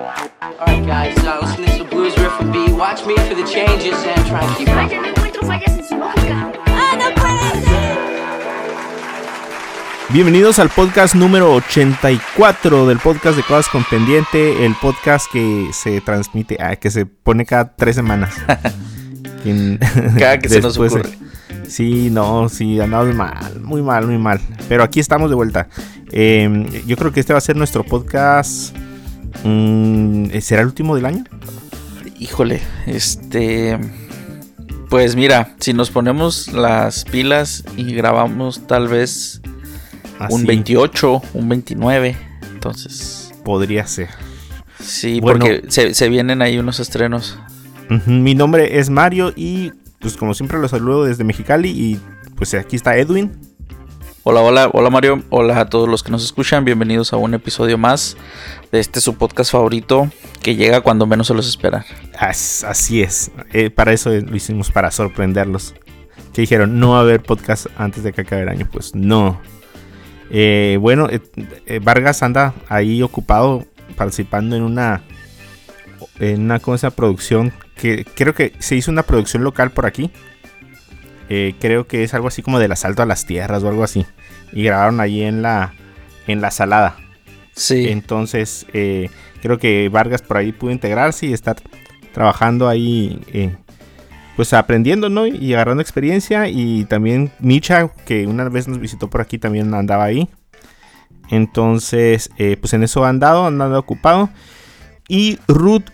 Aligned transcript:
Alright, 0.00 0.84
guys, 0.86 1.16
uh, 1.24 1.38
listen 1.40 1.64
to 1.64 1.70
this 1.72 1.82
blues 1.88 2.14
riff 2.18 2.38
and 2.40 2.52
B. 2.52 2.70
Watch 2.72 3.06
me 3.06 3.16
for 3.16 3.34
the 3.34 3.44
changes 3.50 3.94
and 4.04 4.26
try 4.26 4.42
and 4.44 4.56
keep 4.58 4.68
up. 4.68 4.74
Vaya, 4.76 5.00
no 5.00 5.08
encuentro 5.08 5.42
fallas 5.46 5.72
en 5.78 5.84
su 5.88 5.96
lógica. 5.96 6.52
¡Ah, 6.66 6.98
no 6.98 7.14
puede 7.14 7.62
ser! 7.62 7.98
Bienvenidos 10.10 10.58
al 10.58 10.68
podcast 10.68 11.14
número 11.14 11.50
84 11.54 12.86
del 12.86 12.98
podcast 12.98 13.38
de 13.38 13.42
Cosas 13.44 13.68
con 13.70 13.84
Pendiente, 13.84 14.66
el 14.66 14.74
podcast 14.74 15.32
que 15.32 15.70
se 15.72 16.02
transmite, 16.02 16.58
ah, 16.60 16.76
que 16.76 16.90
se 16.90 17.06
pone 17.06 17.46
cada 17.46 17.74
tres 17.74 17.96
semanas. 17.96 18.34
Quien- 19.44 19.78
Cada 20.18 20.38
que 20.38 20.50
se 20.50 20.60
nos 20.60 20.76
ocurre. 20.76 21.04
Sí, 21.68 22.10
no, 22.10 22.50
sí, 22.50 22.78
andamos 22.80 23.14
mal, 23.14 23.60
muy 23.62 23.80
mal, 23.80 24.06
muy 24.06 24.18
mal. 24.18 24.40
Pero 24.68 24.82
aquí 24.82 25.00
estamos 25.00 25.30
de 25.30 25.36
vuelta. 25.36 25.68
Eh, 26.12 26.82
yo 26.86 26.98
creo 26.98 27.12
que 27.12 27.20
este 27.20 27.32
va 27.32 27.38
a 27.38 27.40
ser 27.40 27.56
nuestro 27.56 27.82
podcast. 27.82 28.76
Mm, 29.44 30.30
¿Será 30.40 30.62
el 30.62 30.68
último 30.68 30.94
del 30.96 31.06
año? 31.06 31.24
Híjole, 32.18 32.60
este. 32.86 33.78
Pues 34.88 35.16
mira, 35.16 35.54
si 35.58 35.72
nos 35.72 35.90
ponemos 35.90 36.52
las 36.52 37.04
pilas 37.04 37.64
y 37.76 37.92
grabamos 37.94 38.66
tal 38.66 38.88
vez 38.88 39.40
un 40.30 40.36
Así 40.38 40.46
28, 40.46 41.22
un 41.34 41.48
29, 41.48 42.16
entonces. 42.54 43.32
Podría 43.44 43.86
ser. 43.86 44.08
Sí, 44.80 45.20
Bueno. 45.20 45.40
porque 45.40 45.64
se, 45.68 45.92
se 45.94 46.08
vienen 46.08 46.40
ahí 46.42 46.58
unos 46.58 46.78
estrenos. 46.80 47.38
Mi 48.06 48.34
nombre 48.34 48.78
es 48.78 48.90
Mario 48.90 49.32
y 49.36 49.72
pues 50.00 50.16
como 50.16 50.34
siempre 50.34 50.58
los 50.58 50.70
saludo 50.70 51.04
desde 51.04 51.24
Mexicali 51.24 51.68
y 51.70 52.00
pues 52.36 52.54
aquí 52.54 52.76
está 52.76 52.96
Edwin. 52.96 53.32
Hola, 54.28 54.40
hola, 54.40 54.70
hola 54.72 54.90
Mario, 54.90 55.22
hola 55.30 55.60
a 55.60 55.66
todos 55.66 55.88
los 55.88 56.02
que 56.02 56.10
nos 56.10 56.24
escuchan, 56.24 56.64
bienvenidos 56.64 57.12
a 57.12 57.16
un 57.16 57.34
episodio 57.34 57.78
más 57.78 58.16
de 58.72 58.80
este 58.80 59.00
su 59.00 59.14
podcast 59.14 59.52
favorito 59.52 60.10
que 60.42 60.56
llega 60.56 60.80
cuando 60.80 61.06
menos 61.06 61.28
se 61.28 61.34
los 61.34 61.46
espera. 61.46 61.86
As- 62.18 62.64
así 62.64 63.02
es. 63.02 63.30
Eh, 63.52 63.70
para 63.70 63.92
eso 63.92 64.10
lo 64.10 64.34
hicimos, 64.34 64.72
para 64.72 64.90
sorprenderlos. 64.90 65.74
Que 66.32 66.40
dijeron, 66.40 66.80
no 66.80 66.90
va 66.90 66.98
a 66.98 67.00
haber 67.02 67.22
podcast 67.22 67.66
antes 67.78 68.02
de 68.02 68.12
que 68.12 68.22
acabe 68.22 68.42
el 68.42 68.48
año. 68.48 68.68
Pues 68.70 68.96
no. 68.96 69.40
Eh, 70.30 70.76
bueno, 70.80 71.08
eh, 71.08 71.20
eh, 71.66 71.78
Vargas 71.80 72.24
anda 72.24 72.52
ahí 72.68 73.02
ocupado 73.02 73.64
participando 73.94 74.56
en 74.56 74.62
una, 74.62 75.02
en 76.18 76.42
una 76.42 76.58
¿cómo 76.58 76.76
se 76.78 76.88
llama? 76.88 76.96
producción 76.96 77.52
que 77.76 78.04
creo 78.04 78.34
que 78.34 78.54
se 78.58 78.74
hizo 78.74 78.90
una 78.90 79.04
producción 79.04 79.44
local 79.44 79.70
por 79.70 79.86
aquí. 79.86 80.10
Eh, 81.28 81.54
creo 81.58 81.86
que 81.86 82.04
es 82.04 82.14
algo 82.14 82.28
así 82.28 82.42
como 82.42 82.58
del 82.58 82.72
asalto 82.72 83.02
a 83.02 83.06
las 83.06 83.26
tierras 83.26 83.62
o 83.62 83.68
algo 83.68 83.84
así. 83.84 84.06
Y 84.52 84.62
grabaron 84.64 85.00
ahí 85.00 85.22
en 85.22 85.42
la, 85.42 85.74
en 86.26 86.40
la 86.40 86.50
salada. 86.50 86.96
Sí, 87.54 87.88
Entonces, 87.88 88.66
eh, 88.72 89.08
creo 89.40 89.58
que 89.58 89.88
Vargas 89.88 90.22
por 90.22 90.36
ahí 90.36 90.52
pudo 90.52 90.70
integrarse 90.70 91.26
y 91.26 91.32
estar 91.32 91.56
trabajando 92.12 92.68
ahí, 92.68 93.20
eh, 93.32 93.56
pues 94.36 94.52
aprendiendo, 94.52 95.08
¿no? 95.08 95.26
Y 95.26 95.54
agarrando 95.54 95.82
experiencia. 95.82 96.48
Y 96.48 96.84
también 96.84 97.32
Micha, 97.38 97.88
que 98.04 98.26
una 98.26 98.48
vez 98.48 98.68
nos 98.68 98.78
visitó 98.78 99.08
por 99.08 99.20
aquí, 99.20 99.38
también 99.38 99.72
andaba 99.74 100.04
ahí. 100.04 100.28
Entonces, 101.30 102.30
pues 102.60 102.72
en 102.74 102.84
eso 102.84 103.04
ha 103.04 103.08
andado, 103.08 103.44
ha 103.44 103.48
andado 103.48 103.78
ocupado. 103.78 104.28
Y 105.08 105.38
Ruth, 105.48 105.84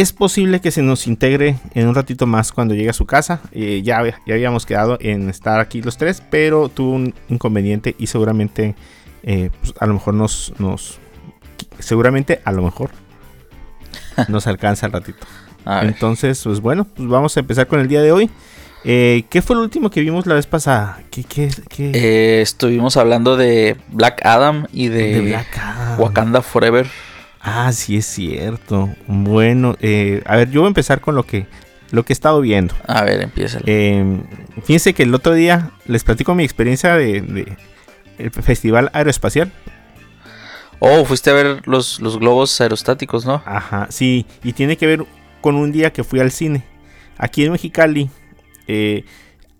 es 0.00 0.12
posible 0.12 0.60
que 0.60 0.70
se 0.70 0.82
nos 0.82 1.06
integre 1.06 1.56
en 1.74 1.86
un 1.86 1.94
ratito 1.94 2.26
más 2.26 2.52
cuando 2.52 2.74
llegue 2.74 2.90
a 2.90 2.94
su 2.94 3.06
casa. 3.06 3.40
Eh, 3.52 3.82
ya, 3.84 4.02
ya 4.26 4.34
habíamos 4.34 4.66
quedado 4.66 4.98
en 5.00 5.30
estar 5.30 5.60
aquí 5.60 5.82
los 5.82 5.96
tres, 5.96 6.22
pero 6.30 6.68
tuvo 6.68 6.92
un 6.92 7.14
inconveniente 7.28 7.94
y 7.98 8.08
seguramente 8.08 8.74
eh, 9.22 9.50
pues, 9.60 9.74
a 9.78 9.86
lo 9.86 9.94
mejor 9.94 10.14
nos, 10.14 10.52
nos. 10.58 10.98
Seguramente, 11.78 12.40
a 12.44 12.52
lo 12.52 12.62
mejor. 12.62 12.90
Nos 14.28 14.46
alcanza 14.46 14.86
el 14.86 14.92
ratito. 14.92 15.26
Entonces, 15.66 16.40
pues 16.44 16.60
bueno, 16.60 16.84
pues 16.84 17.08
vamos 17.08 17.36
a 17.36 17.40
empezar 17.40 17.66
con 17.66 17.80
el 17.80 17.88
día 17.88 18.02
de 18.02 18.12
hoy. 18.12 18.30
Eh, 18.84 19.24
¿Qué 19.30 19.40
fue 19.40 19.56
lo 19.56 19.62
último 19.62 19.90
que 19.90 20.00
vimos 20.00 20.26
la 20.26 20.34
vez 20.34 20.46
pasada? 20.46 21.00
¿Qué, 21.10 21.24
qué, 21.24 21.50
qué? 21.68 21.90
Eh, 21.94 22.42
estuvimos 22.42 22.96
hablando 22.96 23.36
de 23.36 23.76
Black 23.88 24.24
Adam 24.26 24.66
y 24.72 24.88
de, 24.88 25.14
De 25.14 25.20
Black 25.22 25.58
Adam. 25.58 26.00
Wakanda 26.00 26.42
Forever. 26.42 26.86
Ah, 27.44 27.70
sí 27.72 27.98
es 27.98 28.06
cierto. 28.06 28.88
Bueno, 29.06 29.76
eh, 29.80 30.22
a 30.24 30.36
ver, 30.36 30.50
yo 30.50 30.62
voy 30.62 30.66
a 30.66 30.68
empezar 30.68 31.02
con 31.02 31.14
lo 31.14 31.24
que, 31.24 31.46
lo 31.90 32.02
que 32.02 32.12
he 32.12 32.14
estado 32.14 32.40
viendo. 32.40 32.74
A 32.86 33.04
ver, 33.04 33.20
empieza. 33.20 33.60
Eh, 33.66 34.22
fíjense 34.64 34.94
que 34.94 35.02
el 35.02 35.14
otro 35.14 35.34
día 35.34 35.70
les 35.86 36.04
platico 36.04 36.34
mi 36.34 36.42
experiencia 36.42 36.96
de, 36.96 37.20
de 37.20 37.56
el 38.18 38.30
Festival 38.30 38.90
Aeroespacial. 38.94 39.52
Oh, 40.78 41.04
fuiste 41.04 41.30
a 41.30 41.34
ver 41.34 41.62
los, 41.66 42.00
los 42.00 42.18
globos 42.18 42.58
aerostáticos, 42.60 43.26
¿no? 43.26 43.42
Ajá, 43.44 43.88
sí, 43.90 44.26
y 44.42 44.54
tiene 44.54 44.76
que 44.76 44.86
ver 44.86 45.04
con 45.40 45.54
un 45.54 45.70
día 45.70 45.92
que 45.92 46.02
fui 46.02 46.20
al 46.20 46.30
cine. 46.30 46.64
Aquí 47.18 47.44
en 47.44 47.52
Mexicali 47.52 48.08
eh, 48.66 49.04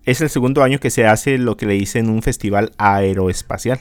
es 0.05 0.23
el 0.23 0.31
segundo 0.31 0.63
año 0.63 0.81
que 0.81 0.91
se 0.91 1.07
hace 1.07 1.37
lo 1.37 1.57
que 1.57 1.67
le 1.67 1.75
dicen 1.75 2.09
un 2.09 2.23
festival 2.23 2.73
aeroespacial. 2.79 3.79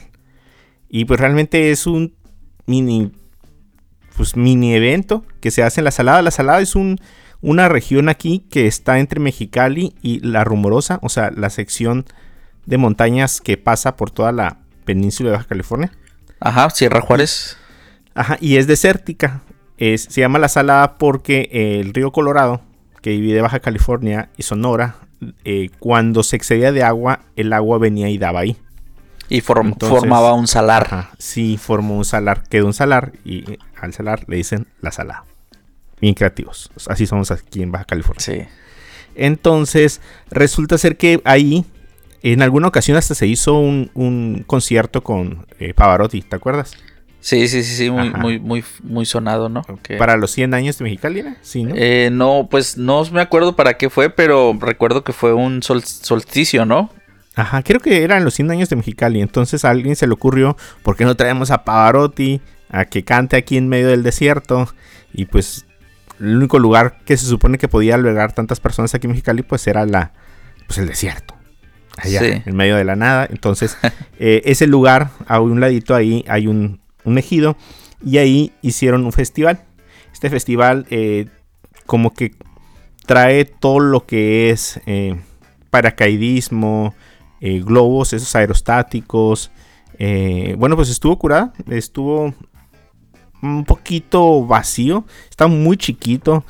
Y 0.90 1.06
pues 1.06 1.18
realmente 1.18 1.70
es 1.70 1.86
un 1.86 2.14
mini, 2.66 3.12
pues 4.16 4.36
mini 4.36 4.74
evento 4.74 5.24
que 5.40 5.50
se 5.50 5.62
hace 5.62 5.80
en 5.80 5.84
La 5.84 5.90
Salada. 5.90 6.22
La 6.22 6.30
Salada 6.30 6.60
es 6.60 6.74
un, 6.74 6.98
una 7.40 7.68
región 7.68 8.08
aquí 8.08 8.44
que 8.50 8.66
está 8.66 8.98
entre 8.98 9.20
Mexicali 9.20 9.94
y 10.02 10.20
La 10.20 10.44
Rumorosa, 10.44 10.98
o 11.02 11.08
sea, 11.08 11.30
la 11.30 11.50
sección 11.50 12.04
de 12.66 12.78
montañas 12.78 13.40
que 13.40 13.56
pasa 13.56 13.96
por 13.96 14.10
toda 14.10 14.32
la 14.32 14.58
península 14.84 15.30
de 15.30 15.36
Baja 15.36 15.48
California. 15.48 15.92
Ajá, 16.40 16.70
Sierra 16.70 17.00
Juárez. 17.00 17.56
Ajá, 18.14 18.38
y 18.40 18.56
es 18.56 18.66
desértica. 18.66 19.42
Es, 19.76 20.02
se 20.04 20.20
llama 20.20 20.38
la 20.38 20.48
salada 20.48 20.98
porque 20.98 21.48
el 21.52 21.92
río 21.92 22.12
Colorado, 22.12 22.60
que 23.02 23.10
divide 23.10 23.40
Baja 23.40 23.60
California 23.60 24.30
y 24.36 24.44
Sonora, 24.44 24.96
eh, 25.44 25.70
cuando 25.78 26.22
se 26.22 26.36
excedía 26.36 26.72
de 26.72 26.82
agua, 26.82 27.20
el 27.36 27.52
agua 27.52 27.78
venía 27.78 28.08
y 28.08 28.18
daba 28.18 28.40
ahí. 28.40 28.56
Y 29.28 29.40
form- 29.40 29.72
Entonces- 29.72 29.98
formaba 29.98 30.32
un 30.34 30.46
salar. 30.46 30.84
Ajá, 30.86 31.10
sí, 31.18 31.56
formó 31.58 31.96
un 31.96 32.04
salar, 32.04 32.42
quedó 32.48 32.66
un 32.66 32.74
salar 32.74 33.12
y 33.24 33.58
al 33.80 33.92
salar 33.92 34.24
le 34.28 34.36
dicen 34.36 34.66
la 34.80 34.90
salada. 34.92 35.24
Bien 36.00 36.14
creativos. 36.14 36.70
Así 36.88 37.06
somos 37.06 37.30
aquí 37.30 37.62
en 37.62 37.72
Baja 37.72 37.84
California. 37.84 38.20
Sí. 38.20 38.42
Entonces, 39.14 40.00
resulta 40.30 40.76
ser 40.78 40.96
que 40.96 41.20
ahí, 41.24 41.64
en 42.22 42.42
alguna 42.42 42.68
ocasión 42.68 42.96
hasta 42.96 43.14
se 43.14 43.26
hizo 43.26 43.54
un, 43.54 43.90
un 43.94 44.44
concierto 44.46 45.02
con 45.02 45.46
eh, 45.58 45.72
Pavarotti, 45.74 46.22
¿te 46.22 46.36
acuerdas? 46.36 46.72
Sí, 47.20 47.48
sí, 47.48 47.62
sí, 47.62 47.74
sí, 47.76 47.90
muy, 47.90 48.08
Ajá. 48.08 48.18
muy, 48.18 48.38
muy, 48.38 48.64
muy 48.82 49.06
sonado, 49.06 49.48
¿no? 49.48 49.62
Para 49.98 50.16
los 50.18 50.30
100 50.32 50.52
años 50.52 50.76
de 50.76 50.84
Mexicali, 50.84 51.20
¿era? 51.20 51.36
Sí, 51.40 51.64
¿no? 51.64 51.74
Eh, 51.74 52.10
no, 52.12 52.48
pues 52.50 52.76
no 52.76 53.02
me 53.12 53.22
acuerdo 53.22 53.56
para 53.56 53.78
qué 53.78 53.88
fue, 53.88 54.10
pero 54.10 54.54
recuerdo 54.60 55.04
que 55.04 55.14
fue 55.14 55.32
un 55.32 55.62
sol- 55.62 55.82
solsticio, 55.84 56.66
¿no? 56.66 56.90
Ajá, 57.36 57.62
creo 57.62 57.80
que 57.80 58.02
eran 58.04 58.24
los 58.24 58.34
100 58.34 58.50
años 58.52 58.68
de 58.68 58.76
Mexicali. 58.76 59.20
Entonces 59.20 59.64
a 59.64 59.70
alguien 59.70 59.96
se 59.96 60.06
le 60.06 60.12
ocurrió, 60.14 60.56
¿por 60.82 60.96
qué 60.96 61.04
no 61.04 61.16
traemos 61.16 61.50
a 61.50 61.64
Pavarotti 61.64 62.40
a 62.70 62.84
que 62.84 63.04
cante 63.04 63.36
aquí 63.36 63.56
en 63.56 63.68
medio 63.68 63.88
del 63.88 64.02
desierto? 64.02 64.68
Y 65.12 65.26
pues 65.26 65.66
el 66.20 66.36
único 66.36 66.58
lugar 66.60 66.98
que 67.04 67.16
se 67.16 67.26
supone 67.26 67.58
que 67.58 67.66
podía 67.68 67.96
albergar 67.96 68.32
tantas 68.32 68.60
personas 68.60 68.94
aquí 68.94 69.06
en 69.06 69.12
Mexicali, 69.12 69.42
pues 69.42 69.66
era 69.66 69.84
la, 69.84 70.12
pues 70.66 70.78
el 70.78 70.86
desierto. 70.86 71.34
Allá, 71.96 72.20
Sí. 72.20 72.42
en 72.46 72.56
medio 72.56 72.76
de 72.76 72.84
la 72.84 72.96
nada. 72.96 73.26
Entonces, 73.30 73.76
eh, 74.18 74.42
ese 74.44 74.66
lugar, 74.68 75.10
a 75.26 75.40
un 75.40 75.60
ladito 75.60 75.94
ahí, 75.94 76.24
hay 76.28 76.46
un, 76.46 76.80
un 77.04 77.18
ejido. 77.18 77.56
Y 78.04 78.18
ahí 78.18 78.52
hicieron 78.62 79.04
un 79.04 79.12
festival. 79.12 79.62
Este 80.12 80.30
festival 80.30 80.86
eh, 80.90 81.26
como 81.86 82.12
que 82.14 82.32
trae 83.06 83.44
todo 83.44 83.80
lo 83.80 84.06
que 84.06 84.50
es 84.50 84.80
eh, 84.86 85.16
paracaidismo, 85.70 86.94
eh, 87.44 87.60
globos, 87.60 88.14
esos 88.14 88.34
aerostáticos. 88.34 89.50
eh, 89.98 90.56
bueno, 90.58 90.76
pues 90.76 90.88
estuvo 90.88 91.18
curada. 91.18 91.52
Estuvo 91.68 92.32
un 93.42 93.64
poquito 93.66 94.46
vacío. 94.46 95.04
Está 95.28 95.46
muy 95.46 95.76
chiquito. 95.76 96.42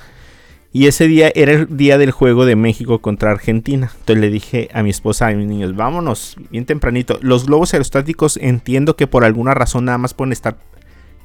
Y 0.72 0.86
ese 0.86 1.08
día 1.08 1.32
era 1.34 1.50
el 1.50 1.76
día 1.76 1.98
del 1.98 2.12
juego 2.12 2.46
de 2.46 2.54
México 2.54 3.00
contra 3.00 3.32
Argentina. 3.32 3.90
Entonces 3.92 4.18
le 4.18 4.30
dije 4.30 4.68
a 4.72 4.84
mi 4.84 4.90
esposa 4.90 5.30
y 5.30 5.34
a 5.34 5.36
mis 5.36 5.48
niños, 5.48 5.74
vámonos 5.74 6.36
bien 6.50 6.64
tempranito. 6.64 7.18
Los 7.22 7.46
globos 7.46 7.74
aerostáticos 7.74 8.36
entiendo 8.36 8.94
que 8.94 9.08
por 9.08 9.24
alguna 9.24 9.52
razón 9.52 9.86
nada 9.86 9.98
más 9.98 10.14
pueden 10.14 10.30
estar 10.30 10.58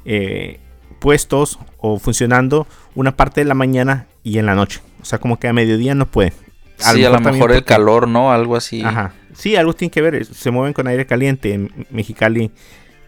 eh, 0.03 0.59
puestos 0.97 1.59
o 1.77 1.99
funcionando 1.99 2.65
una 2.95 3.15
parte 3.15 3.41
de 3.41 3.45
la 3.45 3.53
mañana 3.53 4.07
y 4.23 4.39
en 4.39 4.47
la 4.47 4.55
noche. 4.55 4.81
O 4.99 5.05
sea, 5.05 5.19
como 5.19 5.37
que 5.37 5.47
a 5.47 5.53
mediodía 5.53 5.93
no 5.93 6.07
pueden. 6.07 6.33
sí, 6.77 7.05
a 7.05 7.09
lo 7.11 7.19
mejor 7.19 7.51
el 7.51 7.63
calor, 7.63 8.07
¿no? 8.07 8.31
Algo 8.31 8.55
así. 8.55 8.81
Ajá. 8.81 9.13
Sí, 9.33 9.55
algo 9.55 9.73
tiene 9.73 9.91
que 9.91 10.01
ver. 10.01 10.25
Se 10.25 10.51
mueven 10.51 10.73
con 10.73 10.87
aire 10.87 11.05
caliente. 11.05 11.53
En 11.53 11.87
Mexicali 11.89 12.51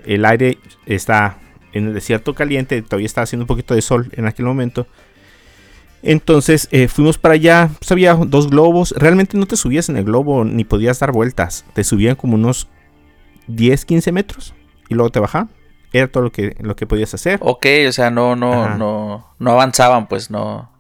el 0.06 0.26
aire 0.26 0.58
está 0.86 1.38
en 1.74 1.88
el 1.88 1.94
desierto 1.94 2.34
caliente. 2.36 2.82
Todavía 2.82 3.06
está 3.06 3.22
haciendo 3.22 3.44
un 3.44 3.48
poquito 3.48 3.74
de 3.76 3.82
sol 3.82 4.10
en 4.14 4.26
aquel 4.26 4.46
momento. 4.46 4.88
Entonces 6.04 6.68
eh, 6.72 6.88
fuimos 6.88 7.18
para 7.18 7.36
allá. 7.36 7.70
Pues 7.80 7.92
había 7.92 8.14
dos 8.16 8.50
globos. 8.50 8.94
Realmente 8.98 9.38
no 9.38 9.46
te 9.46 9.56
subías 9.56 9.90
en 9.90 9.98
el 9.98 10.04
globo 10.06 10.44
ni 10.44 10.64
podías 10.64 11.00
dar 11.00 11.12
vueltas. 11.12 11.66
Te 11.74 11.84
subían 11.84 12.16
como 12.16 12.36
unos 12.36 12.68
10, 13.48 13.86
15 13.86 14.12
metros. 14.12 14.54
Y 14.90 14.96
luego 14.96 15.10
te 15.10 15.20
bajaban. 15.20 15.50
Era 15.94 16.08
todo 16.08 16.24
lo 16.24 16.32
que, 16.32 16.56
lo 16.62 16.76
que 16.76 16.88
podías 16.88 17.14
hacer. 17.14 17.40
Ok, 17.42 17.66
o 17.88 17.92
sea, 17.92 18.10
no, 18.12 18.36
no, 18.36 18.64
Ajá. 18.64 18.78
no, 18.78 19.28
no 19.40 19.52
avanzaban, 19.52 20.08
pues 20.08 20.32
no. 20.32 20.72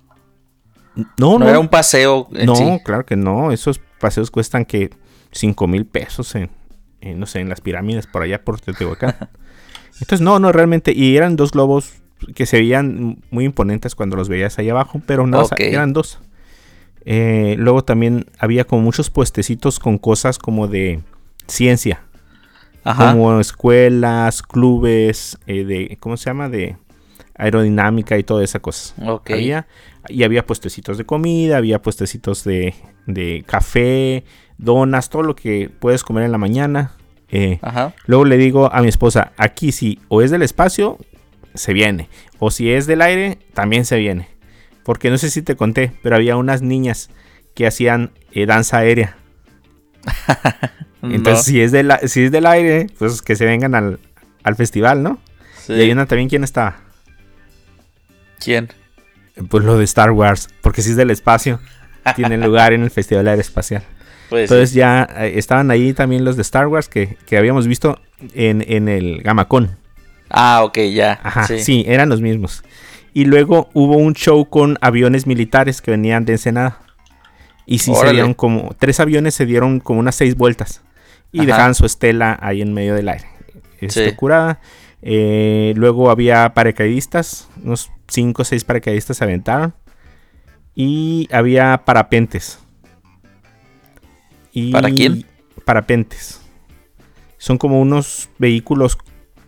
no, 1.18 1.38
No, 1.38 1.50
era 1.50 1.60
un 1.60 1.68
paseo 1.68 2.30
en 2.34 2.46
No, 2.46 2.56
sí. 2.56 2.80
claro 2.86 3.06
que 3.06 3.18
no. 3.18 3.52
Esos 3.52 3.80
paseos 4.00 4.32
cuestan 4.32 4.64
que 4.66 4.90
5 5.32 5.68
mil 5.68 5.86
pesos 5.86 6.36
en, 6.36 6.50
en, 7.02 7.20
no 7.20 7.26
sé, 7.26 7.40
en 7.40 7.50
las 7.50 7.62
pirámides 7.62 8.08
por 8.08 8.24
allá 8.24 8.44
por 8.44 8.60
Teotihuacán. 8.60 9.16
Entonces, 9.94 10.22
no, 10.22 10.40
no, 10.40 10.52
realmente. 10.52 10.94
Y 10.96 11.16
eran 11.18 11.36
dos 11.36 11.52
globos 11.52 11.94
que 12.36 12.46
se 12.46 12.58
veían 12.58 13.18
muy 13.30 13.46
imponentes 13.46 13.96
cuando 13.96 14.16
los 14.16 14.30
veías 14.30 14.58
ahí 14.60 14.70
abajo, 14.70 15.02
pero 15.06 15.28
no, 15.28 15.48
eran 15.58 15.94
dos. 15.94 16.20
Eh, 17.06 17.56
luego 17.58 17.84
también 17.84 18.28
había 18.38 18.66
como 18.66 18.84
muchos 18.84 19.10
puestecitos 19.10 19.80
con 19.80 19.98
cosas 19.98 20.38
como 20.38 20.68
de 20.68 21.02
ciencia, 21.48 22.02
Ajá. 22.84 23.12
como 23.12 23.40
escuelas, 23.40 24.44
clubes, 24.44 25.38
eh, 25.48 25.64
de, 25.64 25.98
¿cómo 26.00 26.18
se 26.18 26.26
llama? 26.26 26.48
De 26.48 26.78
aerodinámica 27.36 28.18
y 28.20 28.24
toda 28.24 28.44
esa 28.44 28.60
cosa. 28.60 28.94
Ok. 29.04 29.32
Había, 29.32 29.68
y 30.10 30.24
había 30.24 30.46
puestecitos 30.46 30.98
de 30.98 31.06
comida, 31.06 31.58
había 31.58 31.82
puestecitos 31.82 32.44
de, 32.44 32.74
de 33.06 33.44
café, 33.46 34.24
donas, 34.58 35.10
todo 35.10 35.24
lo 35.24 35.36
que 35.36 35.70
puedes 35.80 36.04
comer 36.04 36.24
en 36.24 36.32
la 36.32 36.38
mañana. 36.38 36.94
Eh, 37.30 37.60
Ajá. 37.62 37.94
luego 38.08 38.26
le 38.26 38.38
digo 38.38 38.74
a 38.74 38.82
mi 38.82 38.90
esposa, 38.90 39.32
aquí 39.38 39.72
si 39.72 40.00
o 40.10 40.22
es 40.22 40.32
del 40.32 40.42
espacio, 40.42 40.98
se 41.54 41.74
viene. 41.74 42.10
O 42.40 42.52
si 42.52 42.72
es 42.72 42.88
del 42.88 43.02
aire, 43.02 43.38
también 43.54 43.86
se 43.86 43.98
viene. 43.98 44.28
Porque 44.84 45.10
no 45.10 45.18
sé 45.18 45.30
si 45.30 45.42
te 45.42 45.56
conté, 45.56 45.92
pero 46.02 46.16
había 46.16 46.36
unas 46.38 46.62
niñas 46.62 47.10
que 47.54 47.68
hacían 47.68 48.12
eh, 48.32 48.46
danza 48.46 48.78
aérea. 48.80 49.16
Entonces, 51.04 51.48
No, 51.48 51.52
si, 51.54 51.62
es 51.62 51.72
del, 51.72 51.92
a- 51.92 52.00
si 52.08 52.24
es 52.26 52.32
del 52.32 52.46
aire, 52.46 52.88
pues 52.98 53.22
que 53.22 53.36
se 53.36 53.46
vengan 53.46 53.76
al, 53.76 54.00
al 54.44 54.56
festival, 54.56 55.04
¿no? 55.04 55.20
sí. 55.58 55.74
Y 55.74 55.82
hay 55.82 55.92
una 55.92 56.06
también, 56.06 56.30
¿quién 56.30 56.44
estaba? 56.44 56.78
¿Quién? 58.40 58.70
Pues 59.50 59.64
lo 59.64 59.78
de 59.78 59.84
Star 59.86 60.12
Wars, 60.12 60.50
porque 60.62 60.82
si 60.82 60.92
es 60.92 60.96
del 60.96 61.10
espacio, 61.12 61.60
tiene 62.16 62.38
lugar 62.46 62.74
en 62.74 62.84
el 62.84 62.92
Festival 62.92 63.28
Aeroespacial. 63.28 63.84
Pues 64.30 64.44
Entonces 64.44 64.70
sí. 64.72 64.78
ya 64.78 65.08
eh, 65.18 65.34
estaban 65.36 65.72
ahí 65.72 65.94
también 65.94 66.24
los 66.24 66.36
de 66.38 66.42
Star 66.42 66.68
Wars 66.68 66.88
que, 66.88 67.18
que 67.26 67.38
habíamos 67.38 67.68
visto 67.68 68.00
en, 68.34 68.64
en 68.68 68.88
el 68.88 69.22
Gamacón. 69.22 69.78
Ah, 70.30 70.64
ok, 70.64 70.78
ya. 70.94 71.20
Ajá, 71.24 71.48
sí. 71.48 71.60
sí. 71.60 71.84
eran 71.88 72.10
los 72.10 72.22
mismos. 72.22 72.64
Y 73.14 73.26
luego 73.26 73.70
hubo 73.74 73.98
un 73.98 74.14
show 74.14 74.48
con 74.50 74.78
aviones 74.80 75.28
militares 75.28 75.82
que 75.82 75.92
venían 75.92 76.24
de 76.24 76.34
Ensenada. 76.34 76.80
Y 77.66 77.80
sí 77.80 77.94
se 77.94 78.00
Órale. 78.00 78.14
dieron 78.14 78.34
como, 78.34 78.74
tres 78.80 79.00
aviones 79.02 79.34
se 79.36 79.46
dieron 79.46 79.82
como 79.82 80.00
unas 80.00 80.16
seis 80.16 80.36
vueltas. 80.36 80.82
Y 81.34 81.40
Ajá. 81.40 81.48
dejaban 81.48 81.76
su 81.76 81.86
estela 81.86 82.38
ahí 82.42 82.62
en 82.62 82.74
medio 82.74 82.96
del 82.96 83.10
aire. 83.10 83.26
Este, 83.82 84.10
Sí. 84.12 84.16
curada. 84.16 84.60
Eh, 85.02 85.74
luego 85.76 86.10
había 86.12 86.54
paracaidistas, 86.54 87.48
unos 87.64 87.92
cinco 88.08 88.44
o 88.44 88.46
seis 88.46 88.64
paracaidistas 88.64 89.18
se 89.18 89.24
aventaron. 89.24 89.74
Y 90.76 91.28
había 91.32 91.82
parapentes. 91.86 92.60
Y 94.54 94.72
¿Para 94.72 94.90
quién? 94.90 95.26
Parapentes. 95.66 96.42
Son 97.38 97.58
como 97.58 97.82
unos 97.82 98.30
vehículos 98.38 98.98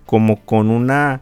como 0.05 0.43
con 0.43 0.69
una... 0.69 1.21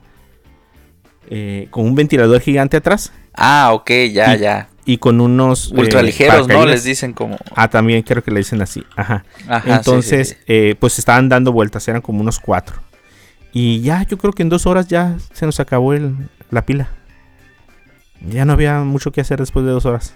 eh, 1.29 1.67
con 1.69 1.85
un 1.85 1.95
ventilador 1.95 2.41
gigante 2.41 2.77
atrás 2.77 3.11
Ah, 3.33 3.71
ok, 3.73 3.89
ya, 4.11 4.35
Y- 4.35 4.39
ya. 4.39 4.69
y 4.85 4.97
con 4.97 5.21
unos... 5.21 5.71
eh, 5.71 5.79
Ultraligeros, 5.79 6.41
¿no? 6.41 6.47
paracaídas. 6.47 6.69
Les 6.71 6.83
dicen 6.83 7.13
como. 7.13 7.37
Ah, 7.55 7.69
también 7.69 8.01
creo 8.03 8.23
que 8.23 8.31
le 8.31 8.39
dicen 8.39 8.61
así. 8.61 8.83
Ajá. 8.95 9.23
Ajá, 9.47 9.63
sí, 9.65 9.71
Entonces, 9.71 10.29
sí, 10.29 10.35
sí. 10.35 10.41
eh, 10.47 10.75
pues 10.79 10.99
estaban 10.99 11.29
dando 11.29 11.51
vueltas, 11.53 11.87
eran 11.87 12.01
como 12.01 12.19
unos 12.21 12.39
cuatro. 12.39 12.81
Y 13.53 13.81
ya, 13.81 14.05
yo 14.07 14.17
creo 14.17 14.31
que 14.33 14.43
en 14.43 14.49
dos 14.49 14.65
horas 14.65 14.87
ya 14.87 15.17
se 15.33 15.45
nos 15.45 15.59
acabó 15.59 15.93
el, 15.93 16.15
la 16.49 16.65
pila. 16.65 16.89
Ya 18.25 18.45
no 18.45 18.53
había 18.53 18.79
mucho 18.81 19.11
que 19.11 19.21
hacer 19.21 19.39
después 19.39 19.65
de 19.65 19.71
dos 19.71 19.85
horas. 19.85 20.13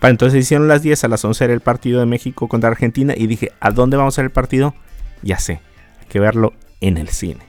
Para 0.00 0.10
entonces 0.10 0.40
hicieron 0.44 0.68
las 0.68 0.82
10, 0.82 1.04
a 1.04 1.08
las 1.08 1.24
11 1.24 1.44
era 1.44 1.54
el 1.54 1.60
partido 1.60 2.00
de 2.00 2.06
México 2.06 2.46
contra 2.48 2.70
Argentina. 2.70 3.14
Y 3.16 3.26
dije, 3.26 3.52
¿a 3.60 3.70
dónde 3.70 3.96
vamos 3.96 4.18
a 4.18 4.22
ver 4.22 4.26
el 4.26 4.32
partido? 4.32 4.74
Ya 5.22 5.38
sé, 5.38 5.60
hay 6.00 6.06
que 6.08 6.20
verlo 6.20 6.52
en 6.80 6.98
el 6.98 7.08
cine. 7.08 7.40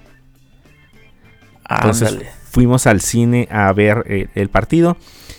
Entonces 1.69 2.09
Ándale. 2.09 2.29
fuimos 2.49 2.87
al 2.87 3.01
cine 3.01 3.47
a 3.51 3.71
ver 3.73 4.03
eh, 4.07 4.27
el 4.35 4.49
partido. 4.49 4.97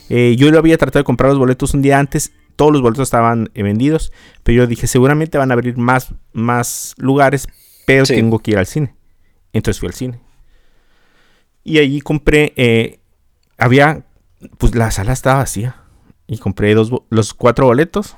Eh, 0.09 0.37
yo 0.39 0.51
lo 0.51 0.59
había 0.59 0.79
tratado 0.79 1.01
de 1.01 1.05
comprar 1.05 1.31
los 1.31 1.39
boletos 1.39 1.75
un 1.75 1.83
día 1.83 1.99
antes. 1.99 2.33
Todos 2.57 2.73
los 2.73 2.83
boletos 2.83 3.09
estaban 3.09 3.51
eh, 3.55 3.63
vendidos. 3.63 4.13
Pero 4.43 4.59
yo 4.63 4.67
dije, 4.67 4.87
seguramente 4.87 5.39
van 5.39 5.51
a 5.51 5.55
abrir 5.55 5.77
más, 5.79 6.15
más 6.33 6.95
lugares. 6.99 7.49
Pero 7.87 8.07
Sí. 8.07 8.15
tengo 8.15 8.39
que 8.39 8.53
ir 8.53 8.59
al 8.59 8.67
cine. 8.67 8.95
Entonces 9.53 9.81
fui 9.81 9.89
al 9.89 9.95
cine. 9.95 10.21
Y 11.65 11.79
allí 11.79 12.01
compré. 12.01 12.53
eh, 12.57 13.01
había. 13.59 14.05
Pues 14.59 14.75
la 14.75 14.91
sala 14.91 15.13
estaba 15.13 15.39
vacía. 15.41 15.77
Y 16.27 16.39
compré 16.39 16.75
dos, 16.75 16.91
los 17.11 17.35
cuatro 17.35 17.67
boletos. 17.67 18.17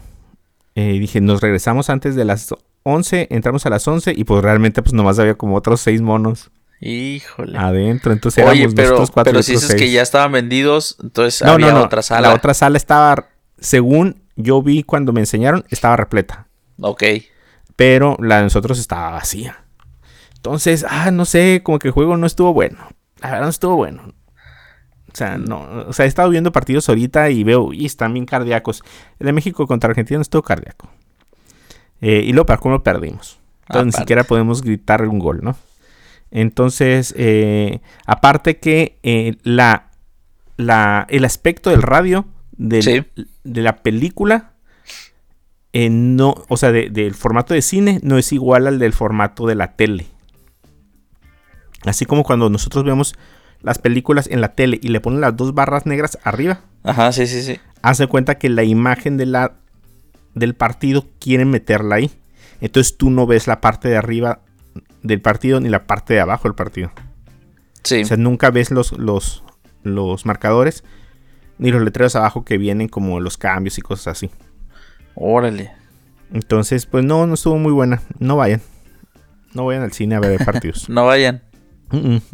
Eh, 0.75 0.99
dije, 0.99 1.21
nos 1.21 1.41
regresamos 1.41 1.91
antes 1.91 2.15
de 2.15 2.25
las 2.25 2.55
11. 2.85 3.29
Entramos 3.31 3.67
a 3.67 3.71
las 3.71 3.87
11. 3.89 4.13
Y 4.17 4.25
pues 4.25 4.43
realmente, 4.43 4.83
pues 4.83 4.93
nomás 4.93 5.19
había 5.19 5.35
como 5.35 5.57
otros 5.57 5.81
seis 5.81 6.01
monos 6.01 6.51
Híjole. 6.81 7.59
adentro. 7.59 8.13
Entonces 8.13 8.45
Oye, 8.45 8.61
éramos 8.61 8.75
pero, 8.75 8.89
nosotros 8.91 9.11
cuatro. 9.11 9.33
pero 9.33 9.43
si 9.43 9.53
dices 9.53 9.75
que 9.75 9.91
ya 9.91 10.03
estaban 10.03 10.33
vendidos, 10.33 10.97
entonces 11.03 11.43
No, 11.43 11.53
había 11.53 11.73
no, 11.73 11.79
no. 11.81 11.85
otra 11.87 12.03
sala. 12.03 12.29
La 12.29 12.35
otra 12.35 12.55
sala 12.55 12.77
estaba, 12.77 13.29
según 13.59 14.23
yo 14.37 14.63
vi 14.63 14.83
cuando 14.83 15.13
me 15.13 15.21
enseñaron, 15.21 15.65
estaba 15.71 15.97
repleta. 15.97 16.47
Ok. 16.81 17.03
Pero 17.77 18.17
la 18.21 18.37
de 18.39 18.43
nosotros 18.45 18.79
estaba 18.79 19.11
vacía. 19.11 19.62
Entonces, 20.43 20.85
ah, 20.89 21.13
no 21.13 21.25
sé, 21.25 21.61
como 21.63 21.79
que 21.79 21.87
el 21.89 21.93
juego 21.95 22.17
no 22.17 22.27
estuvo 22.27 22.53
bueno. 22.53 22.79
La 23.21 23.29
verdad 23.31 23.45
no 23.45 23.51
estuvo 23.51 23.77
bueno. 23.77 24.03
O 25.13 25.15
sea, 25.15 25.39
no, 25.39 25.61
o 25.87 25.93
sea, 25.93 26.05
he 26.05 26.09
estado 26.09 26.31
viendo 26.31 26.51
partidos 26.51 26.89
ahorita 26.89 27.31
y 27.31 27.45
veo, 27.45 27.73
y 27.73 27.87
están 27.87 28.13
bien 28.13 28.27
cardíacos. 28.27 28.83
El 29.21 29.27
de 29.27 29.33
México 29.33 29.69
contra 29.69 29.91
Argentina 29.91 30.19
no 30.19 30.23
estuvo 30.23 30.43
cardíaco. 30.43 30.91
Eh, 32.01 32.23
y 32.27 32.33
luego 32.33 32.47
para 32.47 32.59
cómo 32.59 32.83
perdimos. 32.83 33.39
Entonces 33.69 33.85
ni 33.85 33.89
Aparte. 33.91 33.99
siquiera 33.99 34.25
podemos 34.25 34.63
gritar 34.63 35.07
un 35.07 35.21
gol, 35.21 35.41
¿no? 35.43 35.55
Entonces, 36.33 37.15
eh, 37.17 37.81
aparte 38.07 38.59
que 38.59 38.99
eh, 39.05 39.37
la, 39.45 39.91
la, 40.57 41.07
el 41.09 41.25
aspecto 41.25 41.71
del 41.71 41.83
radio 41.83 42.25
del- 42.57 42.83
Sí. 42.83 43.05
de 43.45 43.63
la 43.63 43.77
película, 43.77 44.55
eh, 45.73 45.89
no, 45.89 46.35
o 46.49 46.57
sea, 46.57 46.73
de- 46.73 46.91
del 46.91 47.15
formato 47.15 47.55
de 47.55 47.63
cine 47.63 48.01
no 48.03 48.19
es 48.19 48.33
igual 48.33 48.67
al 48.67 48.79
del 48.81 48.93
formato 48.93 49.47
de 49.47 49.55
la 49.55 49.77
tele. 49.77 50.07
Así 51.85 52.05
como 52.05 52.25
cuando 52.25 52.49
nosotros 52.51 52.85
vemos 52.85 53.15
las 53.61 53.79
películas 53.79 54.29
en 54.31 54.41
la 54.41 54.55
tele 54.55 54.79
y 54.83 54.89
le 54.89 55.01
ponen 55.01 55.21
las 55.21 55.37
dos 55.37 55.55
barras 55.55 55.87
negras 55.87 56.19
arriba, 56.25 56.61
Ajá, 56.83 57.13
sí, 57.13 57.27
sí, 57.27 57.43
sí. 57.43 57.61
hace 57.83 58.07
cuenta 58.07 58.39
que 58.39 58.49
la 58.49 58.65
imagen 58.65 59.17
de 59.17 59.27
la, 59.27 59.55
del 60.35 60.55
partido 60.55 61.07
quieren 61.21 61.51
meterla 61.51 61.97
ahí. 61.97 62.11
Entonces 62.61 62.97
tú 62.97 63.11
no 63.11 63.27
ves 63.27 63.47
la 63.47 63.61
parte 63.61 63.89
de 63.89 63.97
arriba 63.97 64.41
del 65.03 65.21
partido 65.21 65.61
ni 65.61 65.69
la 65.69 65.87
parte 65.87 66.15
de 66.15 66.21
abajo 66.21 66.45
del 66.49 66.55
partido. 66.55 66.93
Sí. 67.83 68.03
O 68.03 68.07
sea, 68.07 68.17
nunca 68.17 68.51
ves 68.51 68.71
los, 68.71 68.93
los, 68.93 69.43
los 69.83 70.25
marcadores 70.27 70.85
ni 71.59 71.71
los 71.71 71.83
letreros 71.83 72.17
abajo 72.17 72.45
que 72.45 72.59
vienen 72.59 72.89
como 72.89 73.21
los 73.21 73.37
cambios 73.37 73.79
y 73.79 73.83
cosas 73.83 74.17
así. 74.17 74.31
Órale. 75.15 75.73
Entonces, 76.33 76.87
pues 76.87 77.05
no, 77.05 77.27
no 77.27 77.35
estuvo 77.35 77.59
muy 77.59 77.73
buena. 77.73 78.03
No 78.19 78.37
vayan. 78.37 78.63
No 79.55 79.67
vayan 79.67 79.83
al 79.83 79.93
cine 79.93 80.15
a 80.15 80.21
ver 80.21 80.45
partidos. 80.45 80.89
No 80.89 81.05
vayan. 81.07 81.43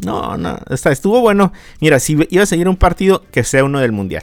No, 0.04 0.36
no. 0.36 0.58
sea, 0.76 0.92
estuvo 0.92 1.20
bueno. 1.20 1.52
Mira, 1.80 1.98
si 1.98 2.16
ibas 2.30 2.44
a 2.44 2.46
seguir 2.46 2.68
un 2.68 2.76
partido, 2.76 3.24
que 3.30 3.44
sea 3.44 3.64
uno 3.64 3.80
del 3.80 3.92
mundial. 3.92 4.22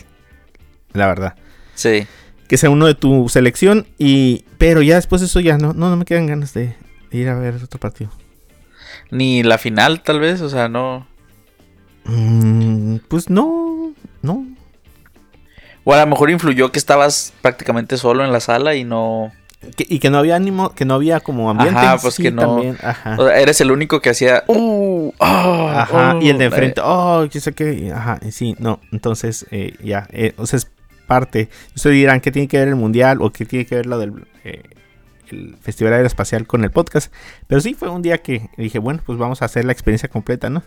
La 0.94 1.08
verdad. 1.08 1.36
Sí. 1.76 2.08
Que 2.48 2.58
sea 2.58 2.70
uno 2.70 2.86
de 2.88 2.96
tu 2.96 3.30
selección. 3.30 3.86
Y. 3.98 4.46
Pero 4.58 4.82
ya 4.82 4.96
después 4.96 5.22
de 5.22 5.28
eso 5.28 5.40
ya 5.42 5.58
no, 5.58 5.74
no, 5.74 5.90
no 5.90 5.98
me 5.98 6.06
quedan 6.06 6.28
ganas 6.28 6.54
de, 6.54 6.76
de 7.12 7.18
ir 7.18 7.30
a 7.30 7.38
ver 7.38 7.56
otro 7.56 7.80
partido. 7.80 8.12
Ni 9.12 9.44
la 9.44 9.58
final, 9.58 10.02
tal 10.02 10.20
vez, 10.20 10.42
o 10.42 10.50
sea, 10.50 10.70
no. 10.70 11.08
Mm, 12.06 12.98
pues 13.08 13.30
no. 13.30 13.94
No. 14.22 14.46
O 15.84 15.94
a 15.94 16.00
lo 16.00 16.08
mejor 16.08 16.32
influyó 16.32 16.72
que 16.72 16.80
estabas 16.80 17.34
prácticamente 17.42 17.98
solo 17.98 18.26
en 18.26 18.32
la 18.32 18.40
sala 18.40 18.76
y 18.76 18.84
no. 18.84 19.32
Que- 19.76 19.86
y 19.88 20.00
que 20.00 20.10
no 20.10 20.18
había 20.18 20.36
ánimo, 20.36 20.74
que 20.74 20.86
no 20.86 20.96
había 20.96 21.20
como 21.20 21.50
ambiente. 21.50 21.80
Ajá, 21.80 21.98
pues 21.98 22.18
que 22.18 22.32
no. 22.32 22.42
también, 22.42 22.78
ajá. 22.82 23.16
O 23.18 23.26
sea, 23.28 23.40
eres 23.40 23.62
el 23.62 23.72
único 23.72 24.02
que 24.02 24.10
hacía. 24.10 24.44
Uh, 24.48 25.12
ah, 25.20 25.82
Ajá, 25.82 26.18
y 26.22 26.30
el 26.30 26.38
de 26.38 26.46
uh, 26.46 26.48
enfrente, 26.48 26.82
oh, 26.84 27.28
qué 27.32 27.40
sé 27.40 27.54
qué, 27.54 27.92
ajá, 27.94 28.20
sí, 28.32 28.56
no, 28.60 28.80
entonces, 28.92 29.46
eh, 29.52 29.76
ya, 29.84 30.08
eh, 30.12 30.34
o 30.38 30.46
sea, 30.46 30.58
es 30.58 30.72
parte. 31.06 31.50
Ustedes 31.76 31.96
dirán, 31.96 32.20
¿qué 32.20 32.32
tiene 32.32 32.48
que 32.48 32.58
ver 32.58 32.68
el 32.68 32.76
mundial 32.76 33.22
o 33.22 33.32
qué 33.32 33.46
tiene 33.46 33.66
que 33.66 33.76
ver 33.76 33.86
lo 33.86 34.00
del 34.00 34.28
eh, 34.44 34.64
el 35.30 35.58
Festival 35.62 35.94
Aeroespacial 35.94 36.48
con 36.48 36.64
el 36.64 36.72
podcast? 36.72 37.14
Pero 37.48 37.62
sí, 37.62 37.74
fue 37.74 37.90
un 37.90 38.02
día 38.02 38.20
que 38.20 38.50
dije, 38.58 38.80
bueno, 38.80 39.02
pues 39.06 39.18
vamos 39.18 39.42
a 39.42 39.46
hacer 39.46 39.66
la 39.66 39.72
experiencia 39.72 40.10
completa, 40.10 40.50
¿no? 40.50 40.64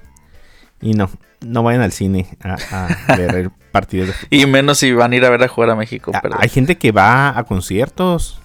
Y 0.80 0.94
no, 0.94 1.10
no 1.40 1.62
vayan 1.62 1.82
al 1.82 1.92
cine 1.92 2.28
a, 2.40 2.56
a 2.70 3.16
ver 3.16 3.34
el 3.34 3.50
partido 3.72 4.06
de. 4.06 4.12
Y 4.30 4.46
menos 4.46 4.78
si 4.78 4.92
van 4.92 5.12
a 5.12 5.16
ir 5.16 5.24
a 5.24 5.30
ver 5.30 5.42
a 5.42 5.48
jugar 5.48 5.70
a 5.70 5.74
México. 5.74 6.12
Ah. 6.14 6.22
Hay 6.38 6.48
gente 6.48 6.78
que 6.78 6.92
va 6.92 7.36
a 7.36 7.44
conciertos. 7.44 8.40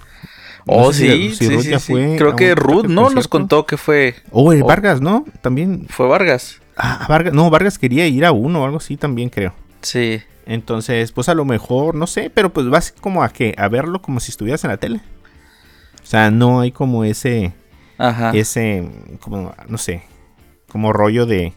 No 0.65 0.73
Oh, 0.75 0.93
si- 0.93 1.07
sí, 1.07 1.35
si 1.35 1.45
sí, 1.47 1.53
Ruth 1.55 1.61
sí, 1.63 1.69
ya 1.69 1.79
sí. 1.79 1.91
fue 1.93 2.13
a 2.13 2.17
Creo 2.17 2.35
que 2.35 2.55
Ruth, 2.55 2.85
¿no? 2.85 3.09
Nos 3.09 3.27
contó 3.27 3.65
que 3.65 3.77
fue. 3.77 4.15
Oh, 4.31 4.53
el 4.53 4.63
Oh. 4.63 4.67
Vargas, 4.67 5.01
¿no? 5.01 5.25
También. 5.41 5.87
Fue 5.89 6.07
Vargas. 6.07 6.61
Ah, 6.77 7.05
Vargas, 7.09 7.33
no, 7.33 7.49
Vargas 7.49 7.77
quería 7.77 8.07
ir 8.07 8.25
a 8.25 8.31
uno 8.31 8.61
o 8.61 8.65
algo 8.65 8.77
así 8.77 8.97
también, 8.97 9.29
creo. 9.29 9.53
Sí. 9.81 10.21
Entonces, 10.45 11.11
pues 11.11 11.29
a 11.29 11.33
lo 11.35 11.45
mejor, 11.45 11.95
no 11.95 12.07
sé, 12.07 12.29
pero 12.29 12.51
pues 12.51 12.67
vas 12.69 12.91
como 12.99 13.23
a 13.23 13.29
que 13.29 13.53
a 13.57 13.67
verlo 13.67 14.01
como 14.01 14.19
si 14.19 14.31
estuvieras 14.31 14.63
en 14.63 14.71
la 14.71 14.77
tele. 14.77 14.99
O 16.01 16.05
sea, 16.05 16.31
no 16.31 16.59
hay 16.61 16.71
como 16.71 17.03
ese 17.05 17.53
Ajá. 17.97 18.31
ese 18.33 18.89
como 19.21 19.53
no 19.67 19.77
sé, 19.77 20.03
como 20.69 20.91
rollo 20.93 21.25
de 21.25 21.53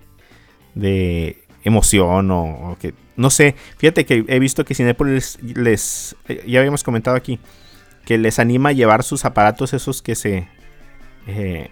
de 0.75 1.43
emoción 1.65 2.31
o, 2.31 2.43
o 2.73 2.77
que 2.79 2.95
no 3.17 3.31
sé, 3.31 3.57
fíjate 3.79 4.05
que 4.05 4.25
he 4.29 4.39
visto 4.39 4.65
que 4.65 4.75
Cinépolis 4.75 5.39
les 5.43 6.15
eh, 6.29 6.45
ya 6.47 6.61
habíamos 6.61 6.85
comentado 6.85 7.17
aquí 7.17 7.41
que 8.07 8.17
les 8.17 8.39
anima 8.39 8.71
a 8.71 8.73
llevar 8.73 9.03
sus 9.03 9.27
aparatos 9.27 9.75
esos 9.75 10.01
que 10.01 10.15
se 10.15 10.49
eh, 11.27 11.71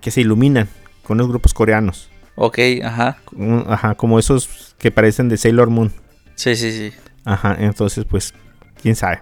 que 0.00 0.10
se 0.10 0.20
iluminan 0.20 0.68
con 1.02 1.18
los 1.18 1.26
grupos 1.26 1.54
coreanos. 1.54 2.10
Ok, 2.34 2.58
ajá. 2.84 3.18
Ajá, 3.66 3.94
como 3.94 4.18
esos 4.18 4.74
que 4.78 4.90
parecen 4.90 5.28
de 5.28 5.36
Sailor 5.36 5.70
Moon. 5.70 5.92
Sí, 6.34 6.54
sí, 6.56 6.70
sí. 6.72 6.92
Ajá, 7.24 7.56
entonces 7.58 8.04
pues, 8.04 8.34
quién 8.80 8.96
sabe. 8.96 9.20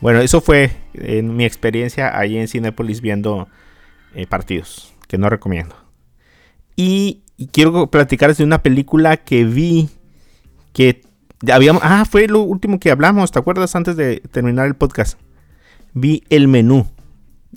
Bueno, 0.00 0.20
eso 0.20 0.40
fue 0.40 0.70
en 0.94 1.36
mi 1.36 1.44
experiencia 1.44 2.16
ahí 2.16 2.38
en 2.38 2.48
Cinépolis 2.48 3.00
viendo 3.00 3.48
eh, 4.14 4.26
partidos, 4.26 4.94
que 5.08 5.18
no 5.18 5.28
recomiendo. 5.28 5.74
Y, 6.76 7.22
y 7.36 7.48
quiero 7.48 7.90
platicarles 7.90 8.38
de 8.38 8.44
una 8.44 8.62
película 8.62 9.16
que 9.16 9.44
vi 9.44 9.88
que 10.72 11.02
habíamos... 11.50 11.82
Ah, 11.84 12.04
fue 12.08 12.28
lo 12.28 12.42
último 12.42 12.78
que 12.78 12.90
hablamos, 12.90 13.32
¿te 13.32 13.38
acuerdas? 13.38 13.74
Antes 13.74 13.96
de 13.96 14.20
terminar 14.30 14.66
el 14.66 14.76
podcast. 14.76 15.18
Vi 15.94 16.22
El 16.28 16.48
Menú. 16.48 16.86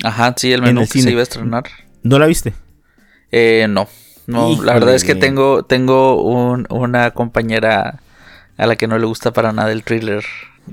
Ajá, 0.03 0.33
sí, 0.37 0.51
el 0.51 0.59
En 0.59 0.65
menú 0.65 0.81
el 0.81 0.87
que 0.87 0.93
cine. 0.93 1.03
se 1.05 1.11
iba 1.11 1.19
a 1.19 1.23
estrenar. 1.23 1.63
¿No 2.03 2.17
la 2.17 2.25
viste? 2.25 2.53
Eh, 3.31 3.67
no. 3.69 3.87
No, 4.27 4.51
Híjole. 4.51 4.65
la 4.67 4.73
verdad 4.73 4.95
es 4.95 5.03
que 5.03 5.15
tengo, 5.15 5.63
tengo 5.63 6.21
un- 6.23 6.65
una 6.69 7.11
compañera 7.11 7.99
a 8.57 8.65
la 8.65 8.75
que 8.75 8.87
no 8.87 8.97
le 8.97 9.05
gusta 9.05 9.31
para 9.33 9.51
nada 9.51 9.71
el 9.71 9.83
thriller. 9.83 10.23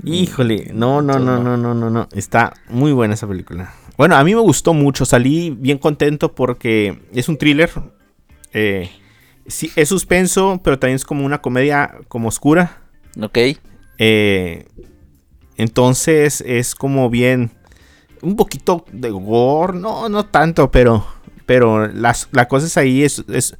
Híjole, 0.05 0.71
no, 0.73 1.01
no, 1.01 1.19
no, 1.19 1.41
no, 1.43 1.57
no, 1.57 1.73
no, 1.73 1.89
no. 1.89 2.07
Está 2.13 2.53
muy 2.69 2.91
buena 2.93 3.15
esa 3.15 3.27
película. 3.27 3.73
Bueno, 3.97 4.15
a 4.15 4.23
mí 4.23 4.33
me 4.33 4.41
gustó 4.41 4.73
mucho. 4.73 5.03
Salí 5.05 5.49
bien 5.57 5.77
contento 5.77 6.33
porque 6.33 6.99
es 7.13 7.27
un 7.27 7.37
thriller. 7.37 7.69
eh, 8.53 8.89
sí, 9.47 9.71
es 9.75 9.89
suspenso, 9.89 10.61
pero 10.63 10.79
también 10.79 10.95
es 10.95 11.05
como 11.05 11.25
una 11.25 11.41
comedia 11.41 11.95
como 12.07 12.29
oscura. 12.29 12.77
Ok. 13.21 13.37
Eh, 13.97 14.65
entonces 15.59 16.41
es 16.45 16.73
como 16.75 17.09
bien. 17.09 17.51
Un 18.21 18.35
poquito 18.35 18.85
de 18.91 19.11
gore. 19.11 19.77
No, 19.79 20.09
no 20.09 20.25
tanto, 20.25 20.71
pero. 20.71 21.05
Pero 21.45 21.87
las, 21.87 22.27
la 22.31 22.47
cosa 22.47 22.65
es 22.67 22.75
ahí. 22.77 23.03
Es, 23.03 23.23
es- 23.29 23.55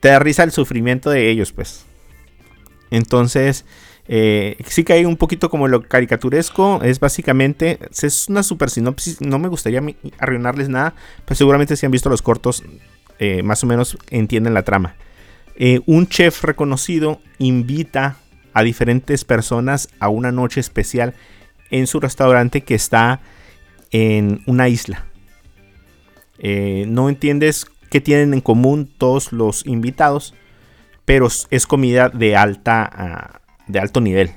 te 0.00 0.08
da 0.08 0.18
risa 0.18 0.42
el 0.42 0.52
sufrimiento 0.52 1.10
de 1.10 1.30
ellos, 1.30 1.52
pues. 1.52 1.84
Entonces. 2.90 3.64
eh, 4.10 4.56
sí 4.66 4.84
que 4.84 4.94
hay 4.94 5.04
un 5.04 5.16
poquito 5.16 5.50
como 5.50 5.68
lo 5.68 5.82
caricaturesco. 5.82 6.80
Es 6.82 7.00
básicamente. 7.00 7.78
Es 7.90 8.28
una 8.28 8.42
super 8.42 8.70
sinopsis. 8.70 9.20
No 9.20 9.38
me 9.38 9.48
gustaría 9.48 9.82
arruinarles 10.18 10.68
nada. 10.68 10.94
Pero 11.24 11.36
seguramente 11.36 11.76
si 11.76 11.86
han 11.86 11.92
visto 11.92 12.08
los 12.10 12.22
cortos. 12.22 12.62
eh, 13.18 13.42
más 13.42 13.64
o 13.64 13.66
menos 13.66 13.98
entienden 14.10 14.54
la 14.54 14.62
trama. 14.62 14.94
Eh, 15.56 15.80
un 15.86 16.06
chef 16.06 16.44
reconocido 16.44 17.20
invita 17.38 18.16
a 18.54 18.62
diferentes 18.62 19.24
personas 19.24 19.88
a 20.00 20.08
una 20.08 20.32
noche 20.32 20.60
especial 20.60 21.14
en 21.70 21.86
su 21.86 22.00
restaurante 22.00 22.62
que 22.62 22.74
está 22.74 23.20
en 23.90 24.42
una 24.46 24.68
isla. 24.68 25.06
Eh, 26.38 26.84
no 26.88 27.08
entiendes 27.08 27.66
qué 27.90 28.00
tienen 28.00 28.34
en 28.34 28.40
común 28.40 28.92
todos 28.98 29.32
los 29.32 29.66
invitados, 29.66 30.34
pero 31.04 31.28
es 31.50 31.66
comida 31.66 32.08
de 32.08 32.36
alta 32.36 32.90
ah, 32.92 33.40
de 33.66 33.78
alto 33.78 34.00
nivel. 34.00 34.30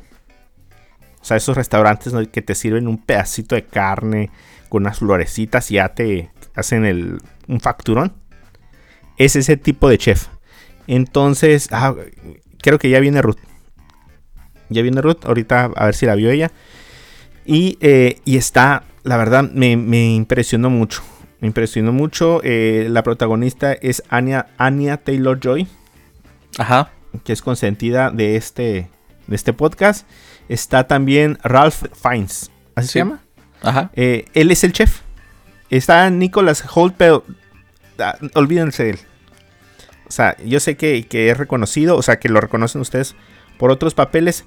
O 1.22 1.26
sea, 1.26 1.38
esos 1.38 1.56
restaurantes 1.56 2.14
que 2.32 2.42
te 2.42 2.56
sirven 2.56 2.88
un 2.88 2.98
pedacito 2.98 3.56
de 3.56 3.66
carne 3.66 4.32
con 4.70 4.84
unas 4.84 5.00
florecitas 5.00 5.70
y 5.70 5.76
ya 5.76 5.90
te 5.90 6.32
hacen 6.56 6.86
el, 6.86 7.20
un 7.48 7.60
facturón. 7.60 8.14
Es 9.18 9.36
ese 9.36 9.58
tipo 9.58 9.88
de 9.88 9.98
chef. 9.98 10.28
Entonces, 10.88 11.68
ah, 11.72 11.94
creo 12.62 12.80
que 12.80 12.90
ya 12.90 13.00
viene 13.00 13.22
Ruth. 13.22 13.38
Ya 14.72 14.82
viene 14.82 15.02
Ruth, 15.02 15.26
ahorita 15.26 15.72
a 15.76 15.86
ver 15.86 15.94
si 15.96 16.06
la 16.06 16.16
vio 16.16 16.32
ella. 16.32 16.52
Y, 17.46 17.78
eh, 17.82 18.20
y 18.26 18.38
está, 18.38 18.84
la 19.04 19.18
verdad, 19.18 19.44
me, 19.52 19.76
me 19.78 20.14
impresionó 20.16 20.70
mucho. 20.70 21.02
Me 21.40 21.48
impresionó 21.48 21.92
mucho. 21.92 22.40
eh, 22.44 22.88
la 22.90 23.04
protagonista 23.04 23.74
es 23.74 24.04
Anya, 24.10 24.48
Anya 24.58 24.98
Taylor 24.98 25.40
Joy, 25.40 25.68
Ajá. 26.58 26.92
que 27.24 27.34
es 27.34 27.42
consentida 27.42 28.12
de 28.12 28.36
este, 28.38 28.90
de 29.28 29.36
este 29.36 29.54
podcast. 29.54 30.08
Está 30.50 30.88
también 30.88 31.38
Ralph 31.44 31.84
Fiennes, 32.02 32.52
¿así 32.76 32.88
Sí. 32.88 32.94
se 32.94 33.00
llama? 33.00 33.22
Ajá. 33.62 33.92
Eh, 33.94 34.26
él 34.34 34.52
es 34.52 34.64
el 34.64 34.74
chef. 34.74 35.02
Está 35.70 36.10
Nicholas 36.10 36.64
Holt, 36.74 36.96
pero 36.98 37.24
ah, 38.00 38.18
olvídense 38.36 38.84
de 38.84 38.90
él. 38.92 39.00
O 40.08 40.12
sea, 40.12 40.36
yo 40.44 40.60
sé 40.60 40.76
que, 40.76 41.06
que 41.08 41.30
es 41.30 41.38
reconocido, 41.38 41.96
o 41.96 42.02
sea, 42.02 42.20
que 42.20 42.28
lo 42.28 42.42
reconocen 42.42 42.82
ustedes 42.82 43.16
por 43.62 43.70
otros 43.70 43.94
papeles, 43.94 44.44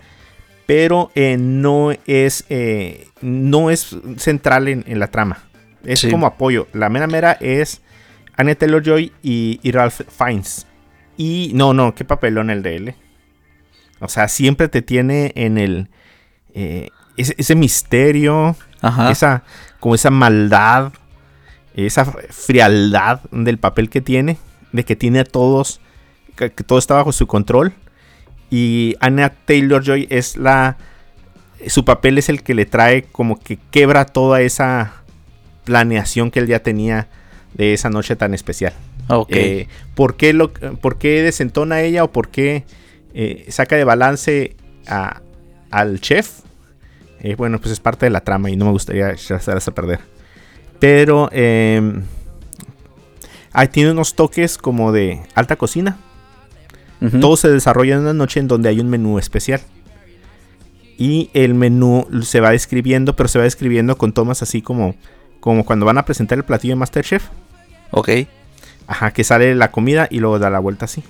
pero 0.66 1.12
eh, 1.14 1.36
no 1.38 1.92
es 2.04 2.44
eh, 2.48 3.06
no 3.20 3.70
es 3.70 3.96
central 4.16 4.66
en, 4.66 4.82
en 4.88 4.98
la 4.98 5.06
trama. 5.06 5.44
Es 5.84 6.00
Sí. 6.00 6.10
como 6.10 6.26
apoyo. 6.26 6.66
La 6.72 6.88
mera 6.88 7.06
mera 7.06 7.32
es 7.40 7.80
Anya 8.36 8.56
Taylor 8.56 8.82
Joy 8.82 9.12
y, 9.22 9.60
y 9.62 9.70
Ralph 9.70 10.00
Fiennes. 10.08 10.66
Y 11.16 11.52
no, 11.54 11.72
no, 11.74 11.94
qué 11.94 12.04
papelón 12.04 12.50
el 12.50 12.62
de 12.62 12.74
él. 12.76 12.88
eh. 12.88 12.96
O 14.00 14.08
sea, 14.08 14.26
siempre 14.26 14.66
te 14.66 14.82
tiene 14.82 15.30
en 15.36 15.58
el 15.58 15.88
eh, 16.52 16.88
ese, 17.16 17.34
ese 17.38 17.54
misterio 17.54 18.56
Ajá. 18.82 19.12
esa 19.12 19.44
como 19.78 19.94
esa 19.94 20.10
maldad, 20.10 20.92
esa 21.76 22.04
frialdad 22.30 23.20
del 23.30 23.58
papel 23.58 23.90
que 23.90 24.00
tiene, 24.00 24.38
de 24.72 24.84
que 24.84 24.96
tiene 24.96 25.20
a 25.20 25.24
todos, 25.24 25.80
que, 26.34 26.50
que 26.52 26.64
todo 26.64 26.78
está 26.80 26.94
bajo 26.94 27.12
su 27.12 27.28
control. 27.28 27.74
Y 28.50 28.94
Anna 29.00 29.30
Taylor 29.30 29.82
Joy 29.82 30.06
es 30.10 30.36
la, 30.36 30.76
su 31.66 31.84
papel 31.84 32.18
es 32.18 32.28
el 32.28 32.42
que 32.42 32.54
le 32.54 32.66
trae 32.66 33.02
como 33.04 33.38
que 33.40 33.58
quebra 33.70 34.04
toda 34.04 34.40
esa 34.42 34.92
planeación 35.64 36.30
que 36.30 36.40
él 36.40 36.46
ya 36.46 36.60
tenía 36.60 37.08
de 37.54 37.72
esa 37.72 37.90
noche 37.90 38.16
tan 38.16 38.34
especial. 38.34 38.72
Ok. 39.08 39.30
Eh, 39.32 39.68
¿por, 39.94 40.16
qué 40.16 40.32
lo, 40.32 40.52
¿Por 40.52 40.98
qué 40.98 41.22
desentona 41.22 41.80
ella 41.82 42.04
o 42.04 42.12
por 42.12 42.28
qué 42.28 42.64
eh, 43.14 43.46
saca 43.48 43.76
de 43.76 43.84
balance 43.84 44.56
a- 44.86 45.20
al 45.70 46.00
chef? 46.00 46.40
Eh, 47.20 47.34
bueno, 47.36 47.58
pues 47.60 47.72
es 47.72 47.80
parte 47.80 48.06
de 48.06 48.10
la 48.10 48.20
trama 48.20 48.50
y 48.50 48.56
no 48.56 48.66
me 48.66 48.70
gustaría 48.70 49.10
echarlas 49.12 49.66
a 49.66 49.74
perder. 49.74 50.00
Pero 50.78 51.30
eh, 51.32 51.80
ahí 53.52 53.68
tiene 53.68 53.90
unos 53.92 54.14
toques 54.14 54.58
como 54.58 54.92
de 54.92 55.22
alta 55.34 55.56
cocina. 55.56 55.96
Todo 57.20 57.36
se 57.36 57.50
desarrolla 57.50 57.94
en 57.94 58.00
una 58.00 58.14
noche 58.14 58.40
en 58.40 58.48
donde 58.48 58.68
hay 58.68 58.80
un 58.80 58.88
menú 58.88 59.18
especial. 59.18 59.60
Y 60.96 61.30
el 61.34 61.54
menú 61.54 62.06
se 62.22 62.40
va 62.40 62.50
describiendo, 62.50 63.16
pero 63.16 63.28
se 63.28 63.38
va 63.38 63.44
describiendo 63.44 63.98
con 63.98 64.12
tomas 64.12 64.42
así 64.42 64.62
como, 64.62 64.94
como 65.40 65.64
cuando 65.64 65.86
van 65.86 65.98
a 65.98 66.04
presentar 66.04 66.38
el 66.38 66.44
platillo 66.44 66.72
de 66.72 66.76
Masterchef. 66.76 67.28
Ok. 67.90 68.10
Ajá, 68.86 69.10
que 69.12 69.24
sale 69.24 69.54
la 69.54 69.70
comida 69.70 70.06
y 70.10 70.20
luego 70.20 70.38
da 70.38 70.50
la 70.50 70.60
vuelta 70.60 70.84
así. 70.84 71.02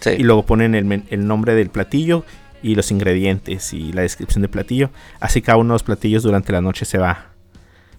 Sí. 0.00 0.10
Y 0.18 0.22
luego 0.24 0.44
ponen 0.44 0.74
el, 0.74 1.04
el 1.08 1.26
nombre 1.26 1.54
del 1.54 1.70
platillo 1.70 2.24
y 2.62 2.74
los 2.74 2.90
ingredientes 2.90 3.72
y 3.74 3.92
la 3.92 4.02
descripción 4.02 4.42
del 4.42 4.50
platillo. 4.50 4.90
Así 5.20 5.42
cada 5.42 5.58
uno 5.58 5.74
de 5.74 5.74
los 5.74 5.82
platillos 5.82 6.22
durante 6.22 6.50
la 6.50 6.62
noche 6.62 6.86
se 6.86 6.98
va, 6.98 7.26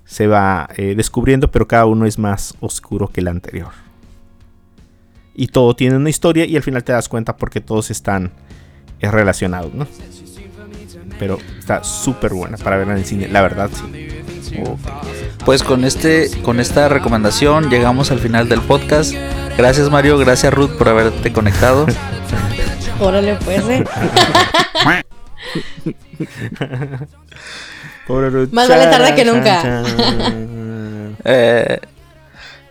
se 0.06 0.28
va 0.28 0.68
eh, 0.76 0.96
descubriendo, 0.96 1.52
pero 1.52 1.68
cada 1.68 1.86
uno 1.86 2.06
es 2.06 2.18
más 2.18 2.56
oscuro 2.60 3.08
que 3.08 3.22
el 3.22 3.28
anterior. 3.28 3.85
Y 5.36 5.48
todo 5.48 5.76
tiene 5.76 5.98
una 5.98 6.10
historia 6.10 6.46
y 6.46 6.56
al 6.56 6.64
final 6.64 6.84
te 6.84 6.94
das 6.94 7.10
cuenta 7.10 7.36
porque 7.36 7.62
todos 7.62 7.92
están 7.92 8.32
eh, 9.02 9.12
relacionados, 9.12 9.74
¿no? 9.74 9.88
Pero 11.20 11.40
está 11.60 11.84
súper 11.84 12.34
buena 12.34 12.58
para 12.58 12.78
verla 12.78 12.94
en 12.94 13.00
el 13.00 13.06
cine, 13.06 13.28
la 13.28 13.42
verdad, 13.42 13.70
sí. 13.74 14.08
Pues 15.44 15.64
con 15.64 15.84
este, 15.86 16.30
con 16.42 16.60
esta 16.60 16.90
recomendación 16.90 17.70
llegamos 17.70 18.12
al 18.12 18.20
final 18.20 18.50
del 18.50 18.62
podcast. 18.62 19.14
Gracias 19.58 19.90
Mario, 19.90 20.18
gracias 20.18 20.54
Ruth 20.54 20.72
por 20.72 20.90
haberte 20.90 21.32
conectado. 21.32 21.86
Órale, 23.00 23.38
pues, 23.44 23.64
eh. 23.70 23.84
Pobre 28.08 28.30
Ruth. 28.30 28.50
Más 28.52 28.70
vale 28.70 28.86
tarde 28.86 29.16
que 29.16 29.26
nunca. 29.26 29.84
Eh, 31.28 31.80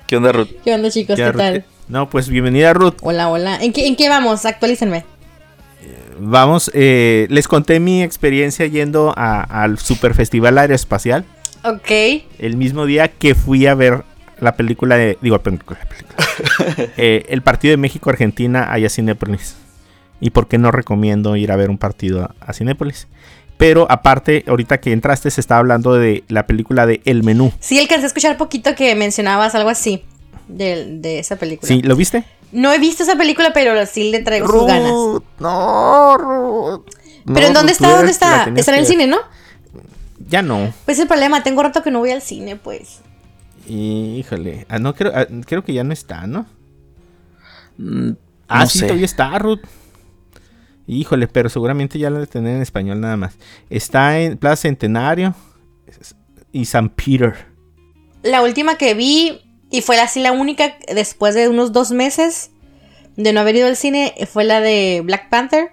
¿Qué 0.07 0.17
onda 0.17 0.31
Ruth? 0.31 0.47
¿Qué 0.63 0.73
onda, 0.73 0.89
chicos? 0.89 1.17
¿Qué 1.17 1.33
Ruth, 1.33 1.39
tal? 1.39 1.65
No, 1.89 2.09
pues 2.09 2.29
bienvenida 2.29 2.73
Ruth. 2.73 2.95
Hola, 3.03 3.29
hola. 3.29 3.57
¿En 3.63 3.73
qué, 3.73 3.87
en 3.87 3.97
qué 3.97 4.09
vamos? 4.09 4.45
Actualícenme. 4.47 5.05
Vamos, 6.19 6.71
eh, 6.75 7.27
les 7.29 7.49
conté 7.49 7.81
mi 7.81 8.03
experiencia 8.03 8.67
yendo 8.67 9.13
a- 9.17 9.43
al 9.43 9.79
Super 9.79 10.15
Festival 10.15 10.57
Aeroespacial 10.59 11.25
Ok. 11.65 11.91
el 12.39 12.57
mismo 12.57 12.87
día 12.87 13.09
que 13.09 13.35
fui 13.35 13.67
a 13.67 13.75
ver 13.75 14.05
la 14.41 14.55
película 14.57 14.97
de. 14.97 15.19
Digo, 15.21 15.39
película, 15.41 15.79
la 15.83 15.89
película. 15.89 16.15
Eh, 16.97 17.27
el 17.29 17.43
partido 17.43 17.73
de 17.73 17.77
México-Argentina 17.77 18.73
allá 18.73 18.87
a 18.87 18.91
Cinépolis. 18.91 19.57
¿Y 20.21 20.31
por 20.31 20.49
qué 20.49 20.57
no 20.59 20.71
recomiendo 20.71 21.37
ir 21.37 21.53
a 21.53 21.57
ver 21.57 21.69
un 21.71 21.79
partido 21.79 22.23
a, 22.25 22.35
a 22.41 22.53
Cinépolis? 22.53 23.09
Pero 23.57 23.87
aparte, 23.91 24.45
ahorita 24.49 24.79
que 24.79 24.93
entraste, 24.93 25.31
se 25.31 25.41
estaba 25.41 25.61
hablando 25.61 25.95
de 25.95 26.25
la 26.29 26.47
película 26.47 26.87
de 26.87 27.01
El 27.05 27.23
Menú. 27.23 27.53
Sí, 27.61 27.79
alcancé 27.79 28.05
a 28.05 28.07
escuchar 28.09 28.37
poquito 28.37 28.75
que 28.75 28.95
mencionabas 28.95 29.55
algo 29.55 29.69
así 29.71 30.03
de, 30.49 30.99
de 30.99 31.19
esa 31.19 31.37
película. 31.37 31.69
¿Sí? 31.69 31.83
¿Lo 31.83 31.97
viste? 31.97 32.25
No 32.53 32.73
he 32.73 32.79
visto 32.79 33.03
esa 33.03 33.17
película, 33.17 33.53
pero 33.53 33.85
sí 33.87 34.11
le 34.11 34.21
traigo 34.21 34.47
sus 34.49 34.67
ganas. 34.67 34.93
No, 35.41 36.17
Ruth. 36.19 36.85
¿Pero 37.27 37.41
No, 37.41 37.47
en 37.47 37.53
dónde 37.55 37.73
Ruth, 37.73 37.83
está? 37.83 37.97
¿Dónde 37.97 38.11
está? 38.13 38.45
Está 38.57 38.73
en 38.75 38.79
el 38.79 38.87
cine, 38.87 39.07
¿no? 39.07 39.19
Ya 40.29 40.43
no. 40.43 40.73
Pues 40.85 40.99
el 40.99 41.09
problema, 41.09 41.43
tengo 41.43 41.63
rato 41.63 41.83
que 41.83 41.91
no 41.91 41.99
voy 41.99 42.11
al 42.11 42.23
cine, 42.23 42.57
pues. 42.57 43.01
Híjole. 43.67 44.67
Ah, 44.69 44.79
no, 44.79 44.95
creo, 44.95 45.13
ah, 45.15 45.27
creo 45.47 45.65
que 45.65 45.73
ya 45.73 45.85
no 45.85 45.93
está, 45.93 46.27
¿no? 46.27 46.47
Mm, 47.79 48.11
Ah, 48.47 48.61
no 48.61 48.67
sí, 48.67 48.79
sé. 48.79 48.85
todavía 48.87 49.07
está, 49.07 49.39
Ruth. 49.39 49.61
Híjole, 50.87 51.27
pero 51.29 51.49
seguramente 51.49 51.99
ya 51.99 52.11
la 52.11 52.19
de 52.21 52.27
tener 52.27 52.57
en 52.57 52.63
español 52.63 53.01
nada 53.01 53.17
más. 53.17 53.37
Está 53.71 54.21
en 54.21 54.37
Plaza 54.37 54.57
Centenario 54.63 55.35
y 56.53 56.67
San 56.67 56.91
Peter. 56.91 57.35
La 58.23 58.43
última 58.43 58.77
que 58.77 58.93
vi, 58.95 59.41
y 59.77 59.83
fue 59.83 59.99
así 60.01 60.21
la 60.21 60.33
única 60.33 60.77
después 60.93 61.35
de 61.35 61.49
unos 61.49 61.73
dos 61.73 61.91
meses 61.91 62.51
de 63.17 63.33
no 63.33 63.41
haber 63.41 63.57
ido 63.57 63.67
al 63.69 63.77
cine, 63.77 64.15
fue 64.31 64.45
la 64.45 64.61
de 64.61 65.03
Black 65.05 65.29
Panther. 65.29 65.71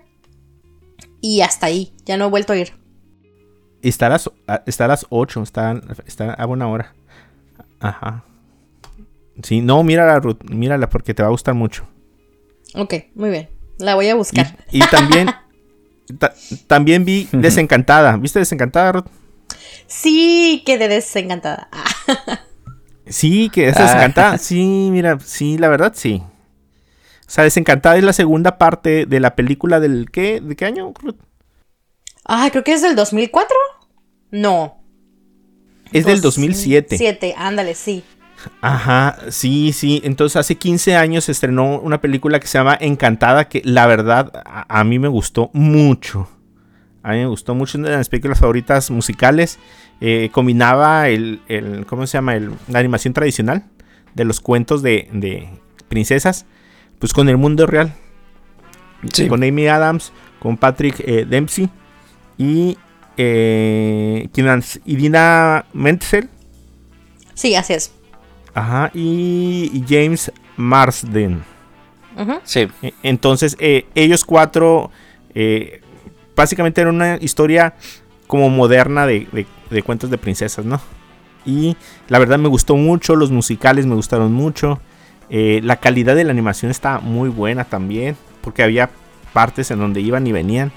Y 1.22 1.42
hasta 1.42 1.68
ahí, 1.68 1.94
ya 2.06 2.18
no 2.18 2.26
he 2.26 2.30
vuelto 2.30 2.54
a 2.54 2.58
ir. 2.58 2.74
Está 3.84 4.08
a 4.08 4.10
las, 4.10 4.30
está 4.66 4.86
a 4.86 4.88
las 4.88 5.06
8, 5.10 5.44
está, 5.44 5.80
está 6.06 6.34
a 6.34 6.46
buena 6.46 6.68
hora. 6.68 6.94
Ajá. 7.80 8.24
Sí, 9.44 9.62
no, 9.62 9.84
mírala, 9.84 10.20
Ruth, 10.20 10.42
mírala 10.50 10.90
porque 10.90 11.14
te 11.14 11.22
va 11.24 11.28
a 11.30 11.32
gustar 11.32 11.54
mucho. 11.56 11.88
Ok, 12.76 12.94
muy 13.16 13.30
bien. 13.30 13.50
La 13.80 13.96
voy 13.96 14.08
a 14.08 14.12
Y, 14.12 14.14
buscar. 14.14 14.58
y 14.72 14.80
también, 14.88 15.30
ta- 16.20 16.34
también 16.68 17.06
vi 17.06 17.28
Desencantada. 17.32 18.18
¿Viste 18.18 18.40
Desencantada, 18.40 18.92
Ruth? 18.92 19.06
Sí, 19.88 20.64
quedé 20.66 20.88
desencantada. 20.88 21.70
Ah, 23.12 23.14
Sí, 23.14 23.50
que 23.50 23.68
es 23.70 23.78
Ah. 23.78 23.82
Desencantada. 23.84 24.38
Sí, 24.40 24.90
mira, 24.92 25.18
sí, 25.24 25.58
la 25.58 25.70
verdad, 25.70 25.94
sí. 25.96 26.22
O 27.28 27.34
sea, 27.34 27.44
Desencantada 27.46 27.98
es 27.98 28.04
la 28.04 28.14
segunda 28.14 28.58
parte 28.58 29.06
de 29.06 29.20
la 29.20 29.36
película 29.36 29.80
del 29.80 30.10
¿qué? 30.12 30.42
¿De 30.42 30.56
qué 30.56 30.66
año? 30.66 30.94
Ah, 32.26 32.50
creo 32.52 32.64
que 32.64 32.74
es 32.74 32.82
del 32.82 32.96
2004. 32.96 33.56
No. 34.32 34.78
Es 35.94 36.06
del 36.06 36.22
2007. 36.22 36.98
7, 36.98 37.36
ándale, 37.38 37.76
sí. 37.76 38.04
Ajá, 38.62 39.18
sí, 39.30 39.72
sí. 39.72 40.02
Entonces 40.04 40.36
hace 40.36 40.56
15 40.56 40.96
años 40.96 41.26
se 41.26 41.32
estrenó 41.32 41.80
una 41.80 42.02
película 42.02 42.40
que 42.40 42.48
se 42.48 42.58
llama 42.58 42.78
Encantada, 42.80 43.48
que 43.48 43.62
la 43.64 43.86
verdad 43.88 44.32
a, 44.46 44.80
a 44.80 44.84
mí 44.84 45.00
me 45.00 45.08
gustó 45.08 45.52
mucho. 45.54 46.28
A 47.04 47.12
mí 47.12 47.18
me 47.20 47.28
gustó 47.28 47.56
mucho, 47.56 47.78
una 47.78 47.90
de 47.90 47.98
mis 47.98 48.10
películas 48.10 48.40
favoritas 48.40 48.90
musicales. 48.92 49.58
Eh, 50.02 50.30
combinaba 50.32 51.10
el, 51.10 51.42
el- 51.48 51.86
¿cómo 51.86 52.08
se 52.08 52.18
llama? 52.18 52.36
El- 52.36 52.54
la 52.68 52.80
animación 52.80 53.14
tradicional 53.14 53.64
de 54.16 54.26
los 54.26 54.42
cuentos 54.42 54.82
de, 54.82 55.08
de 55.14 55.48
princesas, 55.90 56.46
pues 57.00 57.14
con 57.14 57.30
el 57.30 57.38
mundo 57.38 57.68
real. 57.68 57.94
Sí. 59.14 59.28
Con 59.28 59.44
Amy 59.44 59.68
Adams, 59.68 60.12
con 60.40 60.58
Patrick 60.58 61.00
eh, 61.00 61.26
Dempsey 61.28 61.70
y, 62.38 62.78
eh, 63.18 64.28
¿quién 64.34 64.48
más? 64.48 64.80
y 64.86 64.96
Dina 64.96 65.66
Menzel. 65.74 66.30
Sí, 67.34 67.56
así 67.56 67.74
es. 67.74 67.92
Ajá, 68.54 68.92
y, 68.94 69.84
James 69.88 70.32
Marsden. 70.58 71.44
Ujú. 72.18 72.34
Sí. 72.44 72.68
E- 72.82 72.94
Entonces, 73.04 73.56
eh, 73.60 73.86
ellos 73.96 74.26
cuatro, 74.26 74.92
eh, 75.34 75.82
básicamente 76.36 76.82
era 76.82 76.90
una 76.90 77.18
historia 77.22 77.76
como 78.28 78.50
moderna 78.50 79.06
de, 79.08 79.28
de- 79.32 79.46
de 79.72 79.84
cuentos 79.84 80.10
de 80.10 80.18
princesas, 80.18 80.66
¿no? 80.66 80.80
Y 81.46 81.76
la 82.08 82.20
verdad 82.20 82.38
me 82.38 82.48
gustó 82.48 82.76
mucho, 82.76 83.16
los 83.16 83.32
musicales 83.32 83.86
me 83.86 83.96
gustaron 83.96 84.32
mucho, 84.34 84.80
eh, 85.30 85.60
la 85.64 85.78
calidad 85.78 86.16
de 86.16 86.24
la 86.24 86.32
animación 86.32 86.70
está 86.70 87.00
muy 87.00 87.30
buena 87.30 87.64
también, 87.64 88.16
porque 88.42 88.64
había 88.64 88.90
partes 89.34 89.72
en 89.72 89.80
donde 89.80 90.02
iban 90.02 90.28
y 90.28 90.32
venían 90.32 90.72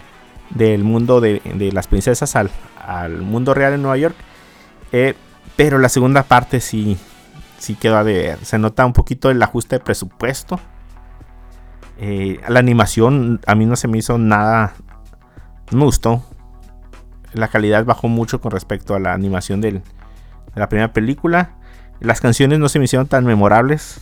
del 0.51 0.85
mundo 0.85 1.21
de, 1.21 1.43
de 1.55 1.73
las 1.73 1.87
princesas 1.87 2.37
al, 2.37 2.51
al 2.87 3.23
mundo 3.23 3.53
real 3.55 3.75
en 3.75 3.83
Nueva 3.83 3.97
York. 3.97 4.17
Eh, 4.93 5.15
pero 5.57 5.79
la 5.79 5.89
segunda 5.89 6.23
parte 6.23 6.61
sí, 6.61 6.97
sí 7.59 7.75
quedó 7.75 7.97
a 7.97 8.05
deber. 8.05 8.39
Se 8.45 8.59
nota 8.59 8.87
un 8.87 8.93
poquito 8.93 9.31
el 9.31 9.43
ajuste 9.43 9.77
de 9.77 9.81
presupuesto. 9.85 10.61
Eh, 11.99 12.41
la 12.49 12.59
animación 12.59 13.41
a 13.47 13.55
mí 13.55 13.67
no 13.67 13.77
se 13.77 13.89
me 13.89 13.99
hizo 13.99 14.19
nada. 14.19 14.75
No 15.71 15.79
me 15.79 15.85
gustó. 15.85 16.25
La 17.35 17.49
calidad 17.49 17.85
bajó 17.85 18.09
mucho 18.09 18.41
con 18.41 18.51
respecto 18.53 18.95
a 18.95 18.99
la 19.01 19.13
animación 19.13 19.61
del- 19.61 19.81
de 19.83 20.61
la 20.61 20.69
primera 20.69 20.93
película. 20.93 21.57
Las 22.01 22.21
canciones 22.21 22.59
no 22.59 22.69
se 22.69 22.79
me 22.79 22.87
hicieron 22.87 23.07
tan 23.07 23.25
memorables. 23.25 24.01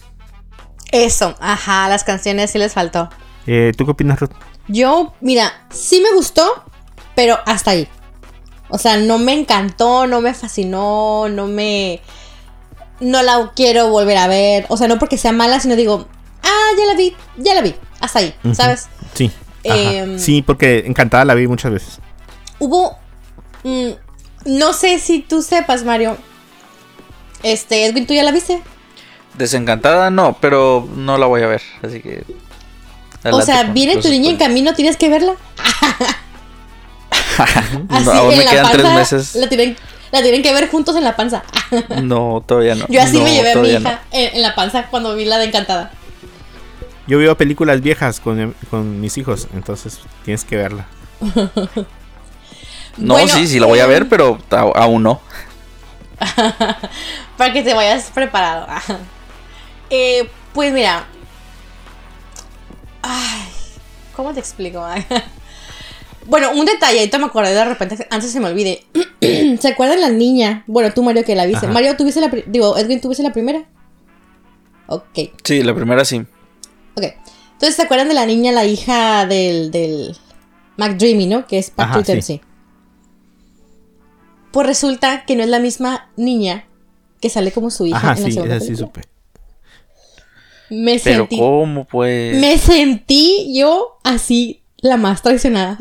Eso, 0.90 1.34
ajá, 1.40 1.88
las 1.88 2.04
canciones 2.04 2.50
sí 2.50 2.58
les 2.58 2.72
faltó. 2.74 3.08
Eh, 3.46 3.72
¿Tú 3.76 3.84
qué 3.86 3.92
opinas, 3.92 4.20
Ruth? 4.20 4.30
Yo, 4.68 5.14
mira, 5.20 5.52
sí 5.70 6.00
me 6.02 6.14
gustó, 6.14 6.64
pero 7.14 7.38
hasta 7.46 7.72
ahí. 7.72 7.88
O 8.68 8.78
sea, 8.78 8.96
no 8.96 9.18
me 9.18 9.32
encantó, 9.32 10.06
no 10.06 10.20
me 10.20 10.32
fascinó, 10.34 11.28
no 11.28 11.46
me... 11.46 12.00
No 13.00 13.22
la 13.22 13.50
quiero 13.56 13.88
volver 13.88 14.16
a 14.18 14.28
ver. 14.28 14.64
O 14.68 14.76
sea, 14.76 14.86
no 14.88 14.98
porque 14.98 15.18
sea 15.18 15.32
mala, 15.32 15.58
sino 15.60 15.74
digo, 15.76 16.06
ah, 16.42 16.68
ya 16.78 16.86
la 16.86 16.94
vi, 16.96 17.14
ya 17.36 17.54
la 17.54 17.62
vi. 17.62 17.74
Hasta 18.00 18.20
ahí. 18.20 18.34
¿sabes? 18.54 18.88
Sí. 19.14 19.30
Em, 19.64 20.18
sí, 20.18 20.42
porque 20.42 20.84
encantada 20.86 21.24
la 21.24 21.34
vi 21.34 21.46
muchas 21.48 21.72
veces. 21.72 22.00
Hubo... 22.58 22.98
mm, 23.62 23.90
no 24.46 24.72
sé 24.72 24.98
si 24.98 25.20
tú 25.20 25.42
sepas, 25.42 25.84
Mario. 25.84 26.16
Este, 27.42 27.86
Edwin, 27.86 28.06
¿tú 28.06 28.14
ya 28.14 28.22
la 28.22 28.32
viste? 28.32 28.62
Desencantada 29.34 30.10
no, 30.10 30.36
pero 30.40 30.88
no 30.94 31.18
la 31.18 31.26
voy 31.26 31.42
a 31.42 31.46
ver. 31.46 31.62
Así 31.82 32.00
que. 32.00 32.24
o 33.24 33.42
sea, 33.42 33.64
viene 33.64 33.96
tu 33.96 34.08
niña 34.08 34.30
en 34.30 34.36
camino, 34.36 34.74
tienes 34.74 34.96
que 34.96 35.08
verla. 35.08 35.34
Así, 37.38 38.04
No, 38.04 38.12
aún 38.12 38.32
en 38.32 38.38
me 38.38 38.44
la 38.44 38.50
quedan 38.50 38.72
tres 38.72 38.94
meses. 38.94 39.34
La 39.36 39.48
tienen, 39.48 39.76
la 40.10 40.22
tienen 40.22 40.42
que 40.42 40.52
ver 40.52 40.68
juntos 40.68 40.96
en 40.96 41.04
la 41.04 41.16
panza. 41.16 41.42
No, 42.02 42.42
todavía 42.46 42.74
no. 42.74 42.86
Yo 42.88 43.00
así 43.00 43.16
No, 43.16 43.24
me 43.24 43.32
llevé 43.32 43.52
a 43.52 43.56
mi 43.56 43.70
hija 43.70 44.02
en, 44.10 44.36
en 44.36 44.42
la 44.42 44.54
panza 44.54 44.88
cuando 44.88 45.14
vi 45.14 45.24
la 45.24 45.38
de 45.38 45.46
Encantada. 45.46 45.90
Yo 47.06 47.18
veo 47.18 47.36
películas 47.36 47.80
viejas 47.80 48.20
con, 48.20 48.54
con 48.70 49.00
mis 49.00 49.16
hijos, 49.18 49.48
entonces 49.54 50.00
tienes 50.24 50.44
que 50.44 50.56
verla. 50.56 50.86
No, 52.96 53.14
Bueno, 53.14 53.28
sí, 53.28 53.46
sí 53.46 53.58
la 53.58 53.66
voy 53.66 53.78
a 53.80 53.86
ver, 53.86 54.08
pero 54.08 54.38
a- 54.50 54.56
aún 54.82 55.02
no. 55.02 55.20
Para 57.36 57.52
que 57.52 57.62
te 57.62 57.74
vayas 57.74 58.10
preparado. 58.14 58.66
Eh, 59.94 60.26
pues 60.54 60.72
mira. 60.72 61.04
Ay, 63.02 63.42
¿cómo 64.16 64.32
te 64.32 64.40
explico? 64.40 64.82
bueno, 66.26 66.50
un 66.52 66.64
detalle, 66.64 67.00
ahorita 67.00 67.18
me 67.18 67.26
acordé 67.26 67.52
de 67.52 67.64
repente, 67.64 68.06
antes 68.10 68.30
se 68.32 68.40
me 68.40 68.46
olvide. 68.46 68.86
¿Se 69.60 69.68
acuerdan 69.68 70.00
la 70.00 70.08
niña? 70.08 70.64
Bueno, 70.66 70.94
tú, 70.94 71.02
Mario, 71.02 71.24
que 71.24 71.34
la 71.34 71.44
viste. 71.44 71.66
Ajá. 71.66 71.72
Mario, 71.74 71.94
¿tuviste 71.96 72.20
la 72.22 72.28
Digo, 72.46 72.78
Edwin, 72.78 73.02
¿tuviste 73.02 73.22
la 73.22 73.32
primera? 73.34 73.64
Ok, 74.86 75.18
Sí, 75.44 75.62
la 75.62 75.74
primera 75.74 76.04
sí. 76.06 76.24
ok. 76.96 77.04
Entonces, 77.52 77.76
¿se 77.76 77.82
acuerdan 77.82 78.08
de 78.08 78.14
la 78.14 78.24
niña, 78.26 78.50
la 78.52 78.64
hija 78.64 79.26
del, 79.26 79.70
del 79.70 80.16
McDreamy, 80.78 81.26
¿no? 81.26 81.46
Que 81.46 81.58
es 81.58 81.70
Ajá, 81.76 81.96
Patrick 81.98 82.22
sí. 82.22 82.40
Pues 84.52 84.66
resulta 84.66 85.24
que 85.24 85.36
no 85.36 85.42
es 85.42 85.48
la 85.48 85.58
misma 85.58 86.10
niña 86.16 86.66
que 87.20 87.30
sale 87.30 87.52
como 87.52 87.70
su 87.70 87.86
hija 87.86 87.96
Ajá, 87.96 88.12
en 88.16 88.22
la 88.22 88.30
segunda 88.30 88.56
esa 88.56 88.66
sí 88.66 88.76
supe. 88.76 89.02
Me 90.70 90.98
Pero 90.98 91.24
sentí, 91.24 91.38
¿cómo 91.38 91.84
pues? 91.84 92.36
me 92.38 92.58
sentí 92.58 93.54
yo 93.54 93.98
así 94.04 94.62
la 94.78 94.96
más 94.96 95.22
traicionada. 95.22 95.78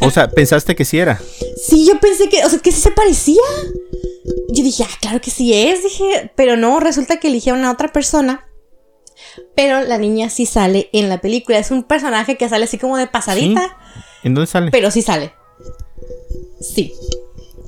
O 0.00 0.10
sea, 0.10 0.28
pensaste 0.28 0.76
que 0.76 0.84
sí 0.84 0.98
era. 0.98 1.20
Sí, 1.60 1.86
yo 1.86 1.98
pensé 1.98 2.28
que, 2.28 2.44
o 2.44 2.48
sea, 2.48 2.58
que 2.60 2.70
sí 2.70 2.80
se 2.80 2.92
parecía. 2.92 3.42
Yo 4.50 4.62
dije, 4.62 4.84
ah, 4.84 4.96
claro 5.00 5.20
que 5.20 5.30
sí 5.30 5.52
es, 5.52 5.82
dije, 5.82 6.32
pero 6.36 6.56
no, 6.56 6.78
resulta 6.78 7.18
que 7.18 7.28
eligieron 7.28 7.64
a 7.64 7.72
otra 7.72 7.92
persona. 7.92 8.46
Pero 9.56 9.82
la 9.82 9.98
niña 9.98 10.30
sí 10.30 10.46
sale 10.46 10.88
en 10.92 11.08
la 11.08 11.20
película. 11.20 11.58
Es 11.58 11.70
un 11.70 11.82
personaje 11.82 12.36
que 12.36 12.48
sale 12.48 12.64
así 12.64 12.78
como 12.78 12.96
de 12.96 13.06
pasadita, 13.08 13.76
¿En 14.22 14.34
dónde 14.34 14.46
sale? 14.46 14.70
pero 14.70 14.90
sí 14.90 15.02
sale. 15.02 15.32
Sí. 16.60 16.94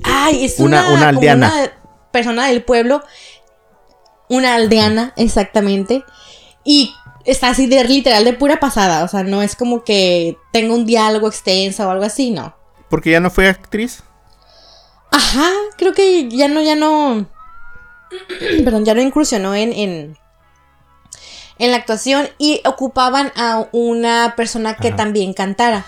Ay, 0.03 0.45
es 0.45 0.59
Una- 0.59 0.85
una, 0.87 0.93
una 0.93 1.07
aldeana. 1.09 1.47
una 1.53 1.71
persona 2.11 2.47
del 2.47 2.63
pueblo. 2.63 3.03
Una 4.29 4.55
aldeana, 4.55 5.13
exactamente. 5.15 6.03
Y 6.63 6.93
está 7.25 7.49
así 7.49 7.67
de 7.67 7.83
literal 7.83 8.23
de 8.25 8.33
pura 8.33 8.59
pasada. 8.59 9.03
O 9.03 9.07
sea, 9.07 9.23
no 9.23 9.41
es 9.41 9.55
como 9.55 9.83
que 9.83 10.37
tenga 10.51 10.73
un 10.73 10.85
diálogo 10.85 11.27
extenso 11.27 11.87
o 11.87 11.91
algo 11.91 12.03
así, 12.05 12.31
no. 12.31 12.55
Porque 12.89 13.11
ya 13.11 13.19
no 13.19 13.29
fue 13.29 13.47
actriz. 13.47 14.03
Ajá, 15.11 15.49
creo 15.77 15.93
que 15.93 16.27
ya 16.29 16.47
no, 16.49 16.61
ya 16.61 16.75
no. 16.75 17.27
perdón, 18.63 18.85
ya 18.85 18.93
no 18.93 19.01
incursionó 19.01 19.55
en, 19.55 19.71
en, 19.73 20.17
en 21.59 21.71
la 21.71 21.77
actuación 21.77 22.27
y 22.37 22.61
ocupaban 22.65 23.31
a 23.35 23.67
una 23.71 24.33
persona 24.35 24.75
que 24.75 24.89
Ajá. 24.89 24.97
también 24.97 25.33
cantara. 25.33 25.85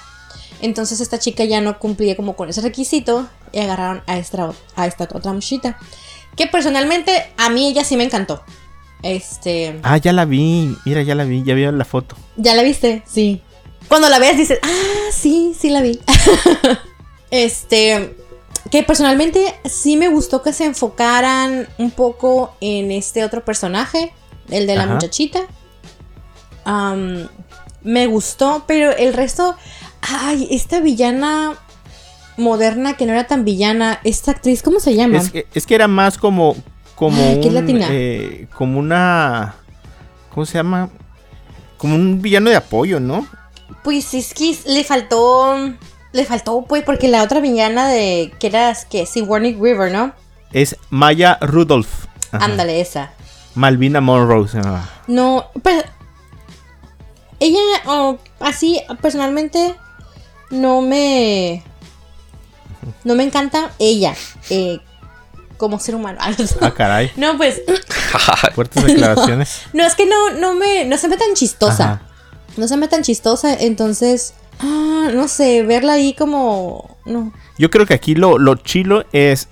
Entonces 0.62 1.00
esta 1.00 1.20
chica 1.20 1.44
ya 1.46 1.62
no 1.62 1.80
cumplía 1.80 2.16
como 2.18 2.36
con 2.36 2.50
ese 2.50 2.62
requisito 2.62 3.30
y 3.52 3.60
agarraron 3.60 4.04
a 4.08 4.18
esta, 4.18 4.52
a 4.76 4.88
esta 4.88 5.08
otra 5.14 5.34
muchita. 5.34 5.78
Que 6.36 6.48
personalmente 6.48 7.32
a 7.38 7.50
mí 7.50 7.68
ella 7.68 7.84
sí 7.84 7.98
me 7.98 8.04
encantó. 8.04 8.44
Este... 9.04 9.80
Ah, 9.84 9.98
ya 9.98 10.14
la 10.14 10.26
vi. 10.26 10.76
Mira, 10.86 11.02
ya 11.02 11.16
la 11.16 11.24
vi. 11.24 11.44
Ya 11.44 11.54
vi 11.54 11.66
la 11.66 11.86
foto. 11.86 12.16
¿Ya 12.38 12.56
la 12.56 12.64
viste? 12.64 13.04
Sí. 13.06 13.42
Cuando 13.88 14.10
la 14.10 14.20
ves 14.20 14.38
dices, 14.38 14.60
ah, 14.62 15.12
sí, 15.12 15.56
sí 15.58 15.70
la 15.70 15.82
vi. 15.82 16.00
este, 17.32 18.16
que 18.72 18.84
personalmente 18.84 19.56
sí 19.66 19.98
me 19.98 20.10
gustó 20.10 20.44
que 20.44 20.54
se 20.54 20.66
enfocaran 20.66 21.68
un 21.78 21.92
poco 21.92 22.56
en 22.62 22.92
este 22.92 23.24
otro 23.24 23.44
personaje, 23.44 24.14
el 24.50 24.68
de 24.68 24.76
la 24.76 24.84
Ajá. 24.84 24.94
muchachita. 24.94 25.42
Me 27.82 28.08
gustó, 28.08 28.66
pero 28.68 28.96
el 28.96 29.14
resto, 29.14 29.56
ay, 30.02 30.48
esta 30.52 30.82
villana 30.82 31.58
moderna 32.40 32.96
que 32.98 33.06
no 33.06 33.14
era 33.14 33.28
tan 33.28 33.46
villana, 33.46 34.00
esta 34.04 34.32
actriz, 34.32 34.64
¿cómo 34.64 34.80
se 34.80 34.96
llama? 34.96 35.18
Es 35.18 35.32
que, 35.32 35.48
es 35.54 35.66
que 35.66 35.76
era 35.76 35.88
más 35.88 36.18
como. 36.18 36.56
Como 36.96 37.22
Ay, 37.22 37.42
un, 37.48 37.54
latina. 37.54 37.88
eh, 37.92 38.48
como 38.56 38.80
una. 38.80 39.56
¿Cómo 40.34 40.46
se 40.46 40.58
llama? 40.58 40.90
Como 41.78 41.96
un 41.96 42.22
villano 42.22 42.50
de 42.50 42.58
apoyo, 42.58 43.00
¿no? 43.00 43.26
Pues 43.84 44.14
es 44.14 44.34
que 44.34 44.58
le 44.66 44.84
faltó, 44.84 45.56
le 46.12 46.26
faltó, 46.26 46.66
pues, 46.68 46.84
porque 46.84 47.08
la 47.08 47.24
otra 47.24 47.40
villana 47.40 47.88
de, 47.88 48.34
que 48.40 48.48
era, 48.48 48.76
que 48.90 49.06
Sigourney 49.06 49.54
River, 49.54 49.92
¿no? 49.92 50.14
Es 50.52 50.76
Maya 50.90 51.38
Rudolph. 51.42 52.08
Ajá. 52.32 52.46
Ándale, 52.46 52.82
esa. 52.82 53.12
Malvina 53.56 54.02
Monroe 54.02 54.48
se 54.48 54.58
llamaba. 54.58 54.90
No, 55.08 55.46
pero 55.64 55.84
ella, 57.40 57.60
oh, 57.86 58.18
así, 58.40 58.82
personalmente, 59.02 59.76
no 60.52 60.82
me, 60.82 61.64
no 63.04 63.16
me 63.16 63.24
encanta 63.24 63.72
ella, 63.80 64.16
eh, 64.50 64.80
como 65.58 65.80
ser 65.80 65.96
humano. 65.96 66.20
Ah, 66.62 66.72
caray. 66.72 67.12
no, 67.16 67.38
pues, 67.38 67.62
Fuertes 68.56 68.84
declaraciones. 68.84 69.62
no, 69.74 69.86
es 69.86 69.96
que 69.96 70.06
no, 70.06 70.32
no 70.32 70.54
me, 70.56 70.86
no 70.86 70.98
se 70.98 71.08
me 71.08 71.18
tan 71.18 71.34
chistosa. 71.36 71.84
Ajá. 71.84 72.02
No 72.58 72.68
se 72.68 72.78
me 72.78 72.88
tan 72.88 73.04
chistosa, 73.04 73.54
entonces, 73.54 74.34
ah, 74.60 75.10
no 75.14 75.28
sé, 75.28 75.64
verla 75.64 75.94
ahí 75.94 76.14
como, 76.14 76.98
no. 77.06 77.32
Yo 77.58 77.70
creo 77.70 77.86
que 77.86 77.94
aquí 77.94 78.16
lo, 78.16 78.38
lo 78.38 78.56
chilo 78.56 79.06
es 79.12 79.48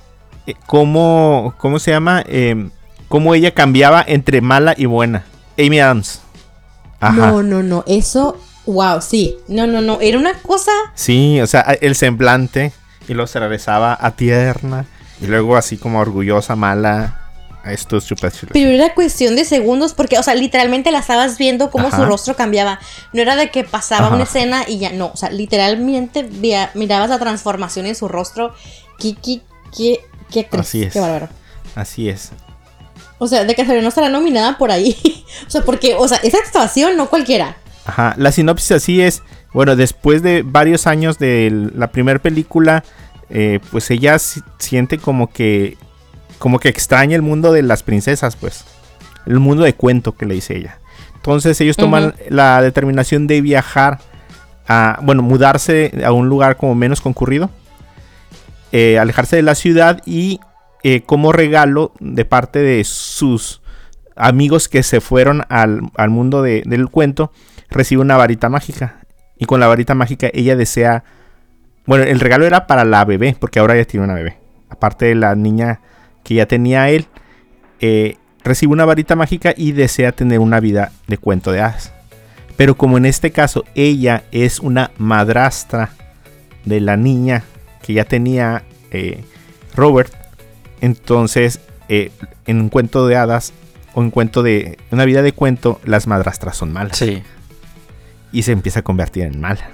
eh, 0.48 0.56
cómo, 0.66 1.54
¿cómo 1.58 1.80
se 1.80 1.92
llama? 1.92 2.24
Eh, 2.28 2.70
cómo 3.08 3.36
ella 3.36 3.54
cambiaba 3.54 4.04
entre 4.06 4.42
mala 4.42 4.74
y 4.76 4.86
buena. 4.86 5.26
Amy 5.58 5.80
Adams. 5.80 6.22
Ajá. 7.00 7.32
No, 7.32 7.44
no, 7.44 7.64
no, 7.64 7.84
eso, 7.88 8.40
wow, 8.66 9.02
sí. 9.02 9.38
No, 9.48 9.68
no, 9.68 9.82
no, 9.82 10.00
era 10.02 10.18
una 10.18 10.34
cosa 10.34 10.72
Sí, 10.96 11.40
o 11.42 11.48
sea, 11.48 11.62
el 11.62 11.96
semblante 11.96 12.74
y 13.08 13.14
luego 13.14 13.28
se 13.28 13.40
regresaba 13.40 13.98
a 14.00 14.12
tierna 14.12 14.86
y 15.22 15.28
luego 15.28 15.56
así 15.58 15.78
como 15.78 16.00
orgullosa, 16.00 16.56
mala. 16.56 17.22
Esto 17.66 17.98
es 17.98 18.06
súper 18.06 18.32
chulo. 18.32 18.52
Pero 18.54 18.70
era 18.70 18.94
cuestión 18.94 19.36
de 19.36 19.44
segundos 19.44 19.94
porque, 19.94 20.18
o 20.18 20.24
sea, 20.24 20.36
literalmente 20.36 20.90
la 20.92 21.00
estabas 21.00 21.38
viendo 21.38 21.70
cómo 21.70 21.88
Ajá. 21.90 21.98
su 21.98 22.06
rostro 22.06 22.36
cambiaba. 22.36 22.80
No 23.12 23.22
era 23.22 23.36
de 23.36 23.52
que 23.52 23.66
pasaba 23.66 24.06
Ajá. 24.08 24.16
una 24.16 24.24
escena 24.24 24.64
y 24.68 24.78
ya, 24.78 24.92
no. 24.92 25.08
O 25.14 25.18
sea, 25.18 25.30
literalmente 25.32 26.24
via- 26.24 26.72
mirabas 26.76 27.10
la 27.10 27.20
transformación 27.20 27.86
en 27.86 27.96
su 27.96 28.08
rostro. 28.08 28.54
¿Qué, 29.00 29.16
qué, 29.22 29.42
qué, 29.76 30.00
qué 30.32 30.40
actriz? 30.42 30.62
Así 30.62 30.84
es. 30.84 30.94
Qué 30.94 31.00
bárbaro. 31.02 31.28
Así 31.76 32.08
es. 32.08 32.32
O 33.18 33.28
sea, 33.28 33.44
de 33.44 33.54
que 33.54 33.64
no 33.66 33.90
estará 33.90 34.08
nominada 34.08 34.58
por 34.58 34.72
ahí. 34.72 34.96
o 35.48 35.50
sea, 35.50 35.62
porque, 35.64 35.96
o 35.96 36.08
sea, 36.08 36.20
esa 36.24 36.38
actuación 36.38 36.96
no 36.96 37.10
cualquiera. 37.10 37.58
Ajá, 37.86 38.14
la 38.18 38.32
sinopsis 38.32 38.72
así 38.72 39.02
es, 39.02 39.24
bueno, 39.54 39.76
después 39.76 40.22
de 40.22 40.44
varios 40.44 40.88
años 40.88 41.18
de 41.20 41.70
la 41.76 41.88
primera 41.92 42.20
película, 42.20 42.84
eh, 43.30 43.60
pues 43.72 43.90
ella 43.92 44.20
si- 44.20 44.42
siente 44.60 44.98
como 44.98 45.32
que, 45.32 45.78
como 46.40 46.60
que 46.60 46.70
extraña 46.70 47.16
el 47.16 47.22
mundo 47.22 47.52
de 47.52 47.64
las 47.64 47.84
princesas, 47.84 48.36
pues, 48.36 48.66
el 49.26 49.40
mundo 49.40 49.64
de 49.64 49.74
cuento 49.74 50.16
que 50.16 50.26
le 50.26 50.36
dice 50.36 50.56
ella. 50.58 50.80
Entonces 51.16 51.60
ellos 51.62 51.76
toman 51.76 52.14
la 52.30 52.62
determinación 52.62 53.28
de 53.28 53.42
viajar 53.42 54.00
a, 54.68 55.00
bueno, 55.02 55.24
mudarse 55.24 55.92
a 56.06 56.12
un 56.12 56.30
lugar 56.30 56.58
como 56.58 56.76
menos 56.76 57.02
concurrido, 57.02 57.50
eh, 58.72 59.00
alejarse 59.00 59.36
de 59.38 59.42
la 59.42 59.56
ciudad 59.56 60.02
y 60.06 60.40
eh, 60.84 61.02
como 61.02 61.32
regalo 61.32 61.92
de 62.00 62.24
parte 62.26 62.60
de 62.60 62.84
sus 62.84 63.62
amigos 64.16 64.70
que 64.70 64.84
se 64.84 65.02
fueron 65.02 65.44
al, 65.50 65.82
al 65.96 66.10
mundo 66.10 66.42
de- 66.42 66.64
del 66.66 66.88
cuento, 66.90 67.32
recibe 67.70 68.02
una 68.02 68.16
varita 68.18 68.48
mágica. 68.50 68.97
Y 69.40 69.46
con 69.46 69.60
la 69.60 69.68
varita 69.68 69.96
mágica 69.96 70.30
ella 70.34 70.56
desea... 70.56 71.04
Bueno, 71.86 72.04
el 72.04 72.20
regalo 72.20 72.46
era 72.46 72.68
para 72.68 72.84
la 72.84 73.06
bebé, 73.06 73.36
porque 73.40 73.60
ahora 73.60 73.76
ya 73.76 73.86
tiene 73.86 74.06
una 74.06 74.14
bebé. 74.14 74.38
Aparte 74.70 75.06
de 75.06 75.16
la 75.16 75.36
niña 75.36 75.80
que 76.24 76.36
ya 76.36 76.46
tenía 76.46 76.90
él, 76.90 77.08
eh, 77.80 78.18
recibe 78.44 78.74
una 78.74 78.86
varita 78.86 79.16
mágica 79.16 79.54
y 79.56 79.72
desea 79.72 80.12
tener 80.12 80.40
una 80.40 80.60
vida 80.60 80.92
de 81.08 81.18
cuento 81.18 81.52
de 81.52 81.62
hadas. 81.62 81.94
Pero 82.58 82.76
como 82.76 82.98
en 82.98 83.06
este 83.06 83.32
caso 83.32 83.64
ella 83.76 84.24
es 84.32 84.60
una 84.60 84.92
madrastra 84.98 85.92
de 86.66 86.82
la 86.82 86.98
niña 86.98 87.44
que 87.82 87.94
ya 87.94 88.04
tenía 88.04 88.64
eh, 88.92 89.24
Robert, 89.76 90.12
entonces 90.82 91.62
eh, 91.88 92.12
en 92.46 92.62
un 92.62 92.70
cuento 92.70 93.08
de 93.08 93.16
hadas 93.16 93.54
o 93.94 94.02
en 94.02 94.12
cuento 94.12 94.44
de 94.44 94.78
una 94.92 95.06
vida 95.06 95.22
de 95.22 95.32
cuento, 95.32 95.80
las 95.86 96.08
madrastras 96.08 96.58
son 96.58 96.74
malas 96.74 96.98
Sí. 96.98 97.24
Y 98.32 98.44
se 98.44 98.52
empieza 98.52 98.80
a 98.80 98.84
convertir 98.84 99.24
en 99.24 99.40
mala. 99.40 99.70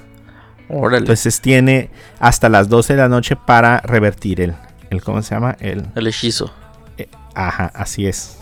Órale. 0.70 1.00
Entonces 1.00 1.42
tiene 1.42 1.90
hasta 2.20 2.50
las 2.50 2.70
12 2.70 2.94
de 2.94 3.00
la 3.02 3.10
noche 3.10 3.36
para 3.36 3.80
revertir 3.82 4.42
el, 4.42 4.54
el 4.90 5.02
¿cómo 5.04 5.22
se 5.22 5.36
llama? 5.36 5.56
El, 5.60 5.86
el 5.96 6.08
hechizo. 6.08 6.54
eh, 6.98 7.08
ajá, 7.36 7.72
así 7.76 8.08
es. 8.08 8.38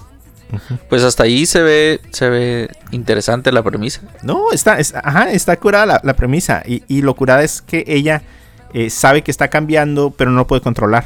Pues 0.89 1.03
hasta 1.03 1.23
ahí 1.23 1.45
se 1.45 1.61
ve, 1.61 2.01
se 2.11 2.29
ve 2.29 2.69
interesante 2.91 3.51
la 3.53 3.63
premisa. 3.63 4.01
No, 4.21 4.51
está, 4.51 4.79
es- 4.79 4.93
ajá, 4.93 5.31
está 5.31 5.55
curada 5.57 5.85
la, 5.85 6.01
la 6.03 6.13
premisa. 6.13 6.61
Y, 6.65 6.83
y 6.89 7.01
lo 7.01 7.15
curada 7.15 7.41
es 7.41 7.61
que 7.61 7.85
ella 7.87 8.21
eh, 8.73 8.89
sabe 8.89 9.21
que 9.21 9.31
está 9.31 9.47
cambiando, 9.49 10.11
pero 10.11 10.29
no 10.31 10.47
puede 10.47 10.61
controlar. 10.61 11.05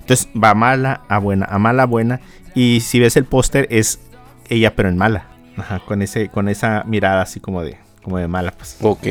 Entonces 0.00 0.28
va 0.42 0.54
mala 0.54 1.02
a 1.08 1.18
buena, 1.18 1.46
a 1.50 1.58
mala 1.58 1.82
a 1.82 1.86
buena. 1.86 2.20
Y 2.54 2.80
si 2.80 2.98
ves 2.98 3.16
el 3.18 3.26
póster, 3.26 3.66
es 3.70 4.00
ella, 4.48 4.74
pero 4.74 4.88
en 4.88 4.96
mala. 4.96 5.26
Ajá, 5.58 5.80
con, 5.86 6.00
ese, 6.00 6.28
con 6.30 6.48
esa 6.48 6.82
mirada 6.86 7.20
así 7.22 7.40
como 7.40 7.62
de, 7.62 7.76
como 8.08 8.18
de 8.18 8.28
mala, 8.28 8.52
pues. 8.52 8.76
Ok. 8.80 9.06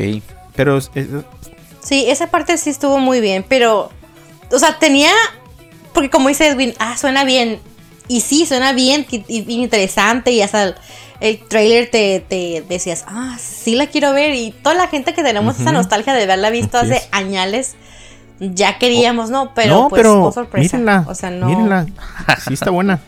Pero 0.56 0.76
es- 0.78 0.90
es- 0.94 1.06
Sí, 1.82 2.04
esa 2.08 2.26
parte 2.26 2.58
sí 2.58 2.70
estuvo 2.70 2.98
muy 2.98 3.20
bien, 3.20 3.44
pero, 3.48 3.90
o 4.50 4.58
sea, 4.58 4.78
tenía, 4.78 5.12
porque 5.94 6.10
como 6.10 6.28
dice 6.28 6.48
Edwin, 6.48 6.74
ah, 6.78 6.96
suena 6.98 7.24
bien. 7.24 7.60
Y 8.08 8.20
sí, 8.22 8.44
suena 8.46 8.72
bien 8.72 9.06
y, 9.10 9.24
interesante 9.54 10.32
y 10.32 10.42
hasta 10.42 10.64
el, 10.64 10.74
el 11.20 11.38
trailer 11.46 11.90
te, 11.90 12.20
te 12.28 12.64
decías, 12.68 13.04
ah, 13.06 13.36
sí 13.40 13.74
la 13.76 13.86
quiero 13.86 14.12
ver. 14.12 14.34
Y 14.34 14.50
toda 14.50 14.74
la 14.74 14.88
gente 14.88 15.14
que 15.14 15.22
tenemos 15.22 15.60
esa 15.60 15.72
nostalgia 15.72 16.12
de 16.14 16.24
haberla 16.24 16.50
visto 16.50 16.78
Así 16.78 16.86
hace 16.92 16.96
es. 17.04 17.08
añales, 17.12 17.76
ya 18.40 18.78
queríamos, 18.78 19.30
¿no? 19.30 19.52
Pero 19.54 19.74
no, 19.74 19.88
pues, 19.88 20.00
pero 20.02 20.24
oh, 20.24 20.32
sorpresa. 20.32 20.76
mírenla. 20.78 21.04
o 21.08 21.14
sea, 21.14 21.30
no. 21.30 21.46
Mírenla. 21.46 21.86
Sí 22.46 22.54
está 22.54 22.70
buena. 22.70 22.98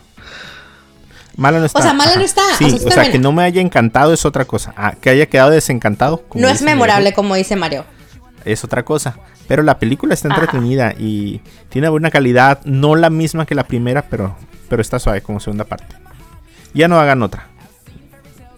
Mala 1.37 1.59
no 1.59 1.65
está. 1.65 1.81
sea, 1.81 1.93
mala 1.93 2.11
no 2.11 2.17
Ajá. 2.17 2.25
está, 2.25 2.41
o 2.41 2.55
Sí, 2.57 2.77
sea, 2.77 2.87
o 2.87 2.91
sea, 2.91 3.11
que 3.11 3.19
no 3.19 3.31
me 3.31 3.43
haya 3.43 3.61
encantado 3.61 4.13
es 4.13 4.25
otra 4.25 4.45
cosa. 4.45 4.73
Ah, 4.75 4.95
que 4.99 5.09
haya 5.09 5.25
quedado 5.27 5.49
desencantado. 5.51 6.23
como 6.27 6.41
No 6.41 6.49
es 6.49 6.61
memorable, 6.61 7.01
Miguel, 7.05 7.13
como 7.15 7.35
dice 7.35 7.55
Mario. 7.55 7.85
Es 8.45 8.63
otra 8.63 8.83
cosa. 8.83 9.17
Pero 9.47 9.63
la 9.63 9.79
película 9.79 10.13
está 10.13 10.27
Ajá. 10.29 10.39
entretenida 10.41 10.93
y 10.97 11.41
tiene 11.69 11.89
buena 11.89 12.09
calidad. 12.11 12.59
No 12.65 12.95
la 12.95 13.09
misma 13.09 13.45
que 13.45 13.55
la 13.55 13.63
primera, 13.65 14.03
pero, 14.03 14.35
pero 14.69 14.81
está 14.81 14.99
suave 14.99 15.21
como 15.21 15.39
segunda 15.39 15.63
parte. 15.65 15.95
Ya 16.73 16.87
no 16.87 16.99
hagan 16.99 17.21
otra. 17.23 17.47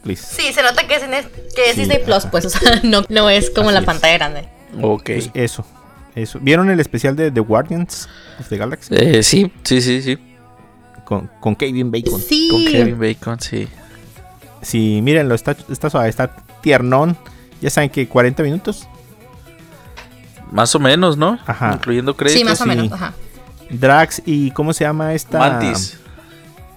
Please. 0.04 0.26
Sí, 0.36 0.52
se 0.54 0.62
nota 0.62 0.86
que 0.86 0.96
es, 0.96 1.04
en 1.04 1.12
que 1.12 1.70
es 1.70 1.76
Sí, 1.76 1.82
Disney 1.82 2.00
Plus, 2.04 2.18
ajá. 2.18 2.32
pues, 2.32 2.46
o 2.46 2.50
sea, 2.50 2.80
no, 2.84 3.04
no 3.10 3.30
es 3.30 3.50
como 3.50 3.68
Así 3.70 3.74
la 3.76 3.80
es. 3.80 3.86
pantalla 3.86 4.14
grande. 4.18 4.50
Ok. 4.82 5.04
Pues 5.06 5.30
eso. 5.34 5.66
Eso. 6.16 6.40
¿Vieron 6.42 6.70
el 6.70 6.80
especial 6.80 7.16
de 7.16 7.32
The 7.32 7.40
Guardians 7.40 8.08
of 8.40 8.48
the 8.50 8.58
Galaxy? 8.58 8.94
Eh, 8.96 9.24
sí, 9.24 9.52
sí, 9.64 9.82
sí, 9.82 10.02
sí. 10.02 10.18
Con, 11.20 11.30
con 11.40 11.56
Kevin 11.56 11.92
Bacon. 11.92 12.20
Sí. 12.22 12.48
Con 12.52 12.66
Kevin 12.66 13.00
Bacon, 13.00 13.40
sí. 13.40 13.68
Sí, 14.62 15.02
mírenlo, 15.04 15.36
está, 15.36 15.56
está 15.70 15.90
suave, 15.90 16.10
está 16.10 16.36
tiernón. 16.62 17.18
Ya 17.62 17.70
saben 17.70 17.90
que 17.90 18.08
40 18.08 18.44
minutos. 18.44 18.88
Más 20.52 20.74
o 20.76 20.80
menos, 20.80 21.18
¿no? 21.18 21.40
Ajá. 21.46 21.74
Incluyendo 21.74 22.16
créditos. 22.16 22.40
Sí, 22.40 22.46
más 22.46 22.62
o 22.62 22.66
menos, 22.66 22.92
ajá. 22.92 23.14
Drax 23.70 24.22
y 24.26 24.52
¿cómo 24.52 24.72
se 24.74 24.84
llama 24.84 25.14
esta? 25.14 25.40
Mantis. 25.40 25.98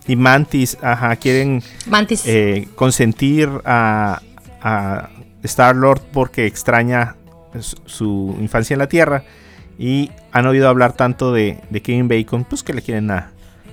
Y 0.08 0.16
Mantis, 0.16 0.78
ajá, 0.82 1.14
quieren 1.16 1.62
Mantis. 1.86 2.22
eh, 2.26 2.68
consentir 2.74 3.50
a, 3.64 4.22
a 4.62 5.10
Star 5.42 5.76
Lord 5.76 6.00
porque 6.12 6.46
extraña 6.46 7.16
su, 7.60 7.76
su 7.86 8.36
infancia 8.40 8.74
en 8.74 8.78
la 8.78 8.88
Tierra 8.88 9.24
y 9.78 10.10
han 10.32 10.46
oído 10.46 10.68
hablar 10.68 10.92
tanto 10.94 11.32
de, 11.32 11.60
de 11.70 11.82
Kevin 11.82 12.08
Bacon, 12.08 12.44
pues 12.44 12.62
que 12.62 12.72
le 12.72 12.82
quieren 12.82 13.10
a, 13.10 13.30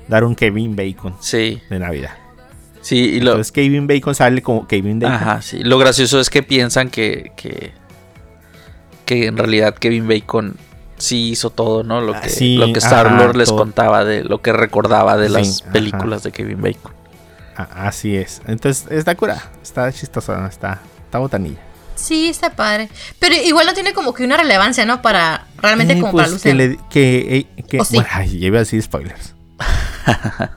dar 0.07 0.23
un 0.23 0.35
Kevin 0.35 0.75
Bacon 0.75 1.15
Sí, 1.21 1.61
de 1.69 1.79
Navidad. 1.79 2.11
sí, 2.81 2.97
y 2.97 3.19
lo, 3.19 3.31
Entonces 3.31 3.51
Kevin 3.51 3.87
Bacon 3.87 4.13
sale 4.15 4.41
como 4.41 4.67
Kevin 4.67 4.99
Bacon. 4.99 5.15
ajá, 5.15 5.41
sí. 5.41 5.63
Lo 5.63 5.77
gracioso 5.77 6.19
es 6.19 6.29
que 6.29 6.43
piensan 6.43 6.89
que, 6.89 7.31
que, 7.35 7.71
que 9.05 9.27
en 9.27 9.37
realidad 9.37 9.75
Kevin 9.75 10.07
Bacon 10.07 10.55
sí 10.97 11.29
hizo 11.31 11.49
todo, 11.49 11.83
¿no? 11.83 12.01
Lo 12.01 12.15
Ah, 12.15 12.21
que, 12.21 12.29
sí, 12.29 12.55
lo 12.57 12.71
que 12.71 12.79
Star 12.79 13.11
Lord 13.11 13.29
ajá, 13.31 13.37
les 13.37 13.49
todo. 13.49 13.57
contaba 13.59 14.05
de 14.05 14.23
lo 14.23 14.41
que 14.41 14.53
recordaba 14.53 15.17
de 15.17 15.27
Sí, 15.27 15.33
las 15.33 15.61
ajá. 15.61 15.71
películas 15.71 16.23
de 16.23 16.31
Kevin 16.31 16.61
Bacon. 16.61 16.91
A- 17.55 17.87
así 17.87 18.15
es. 18.15 18.41
Entonces 18.47 18.87
está 18.89 19.15
cura, 19.15 19.51
está 19.61 19.91
chistosa, 19.91 20.47
está, 20.47 20.81
está 21.05 21.19
botanilla. 21.19 21.59
Sí, 21.95 22.27
está 22.27 22.49
padre. 22.49 22.89
Pero 23.19 23.35
igual 23.35 23.65
no 23.67 23.73
tiene 23.73 23.93
como 23.93 24.13
que 24.13 24.23
una 24.23 24.35
relevancia, 24.37 24.83
¿no? 24.85 25.01
Para 25.01 25.45
realmente 25.61 25.93
Eh, 25.93 25.99
como 25.99 26.11
pues, 26.11 26.29
para 26.31 26.41
que, 26.41 26.53
lucir. 26.53 26.55
le- 26.55 26.79
que, 26.89 27.37
eh, 27.57 27.63
que- 27.67 27.77
bueno, 27.91 28.09
ay, 28.11 28.39
ya 28.39 28.47
iba 28.47 28.57
a 28.57 28.61
decir 28.61 28.81
spoilers. 28.81 29.35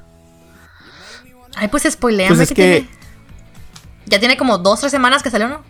Ay, 1.57 1.69
pues 1.69 1.85
spoileame. 1.91 2.29
Pues 2.37 2.41
es 2.41 2.49
¿qué 2.51 2.55
que- 2.55 2.63
tiene? 2.81 2.89
Ya 4.09 4.21
tiene 4.21 4.37
como 4.37 4.59
dos, 4.59 4.81
tres 4.81 4.93
semanas 4.93 5.23
que 5.23 5.31
salió, 5.31 5.49
¿no? 5.49 5.61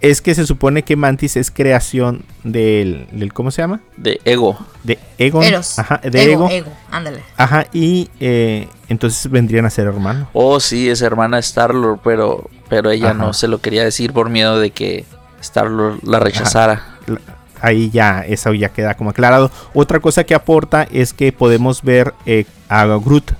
Es 0.00 0.20
que 0.20 0.34
se 0.34 0.46
supone 0.46 0.82
que 0.84 0.94
Mantis 0.94 1.36
es 1.36 1.50
creación 1.50 2.24
del, 2.44 3.08
del 3.10 3.32
¿cómo 3.32 3.50
se 3.50 3.62
llama? 3.62 3.80
De 3.96 4.20
Ego. 4.24 4.56
De. 4.84 4.98
Eros. 5.18 5.78
Ajá, 5.78 6.00
de 6.04 6.22
Ego, 6.22 6.44
Ego. 6.44 6.48
Ego, 6.50 6.72
ándale. 6.90 7.22
Ajá, 7.36 7.66
y 7.72 8.08
eh, 8.20 8.68
entonces 8.88 9.28
vendrían 9.30 9.64
a 9.66 9.70
ser 9.70 9.86
hermanos. 9.88 10.28
Oh, 10.34 10.60
sí, 10.60 10.88
es 10.88 11.02
hermana 11.02 11.38
de 11.38 11.40
Star-Lord, 11.40 11.98
pero, 12.04 12.48
pero 12.68 12.90
ella 12.90 13.10
Ajá. 13.10 13.14
no 13.18 13.32
se 13.32 13.48
lo 13.48 13.60
quería 13.60 13.82
decir 13.82 14.12
por 14.12 14.28
miedo 14.30 14.60
de 14.60 14.70
que 14.70 15.04
Star-Lord 15.40 16.00
la 16.04 16.20
rechazara. 16.20 16.98
La- 17.06 17.20
Ahí 17.60 17.90
ya, 17.90 18.20
eso 18.20 18.54
ya 18.54 18.68
queda 18.68 18.94
como 18.94 19.10
aclarado. 19.10 19.50
Otra 19.74 19.98
cosa 19.98 20.22
que 20.22 20.34
aporta 20.36 20.86
es 20.92 21.12
que 21.12 21.32
podemos 21.32 21.82
ver 21.82 22.14
eh, 22.24 22.44
a 22.68 22.84
Groot 22.86 23.32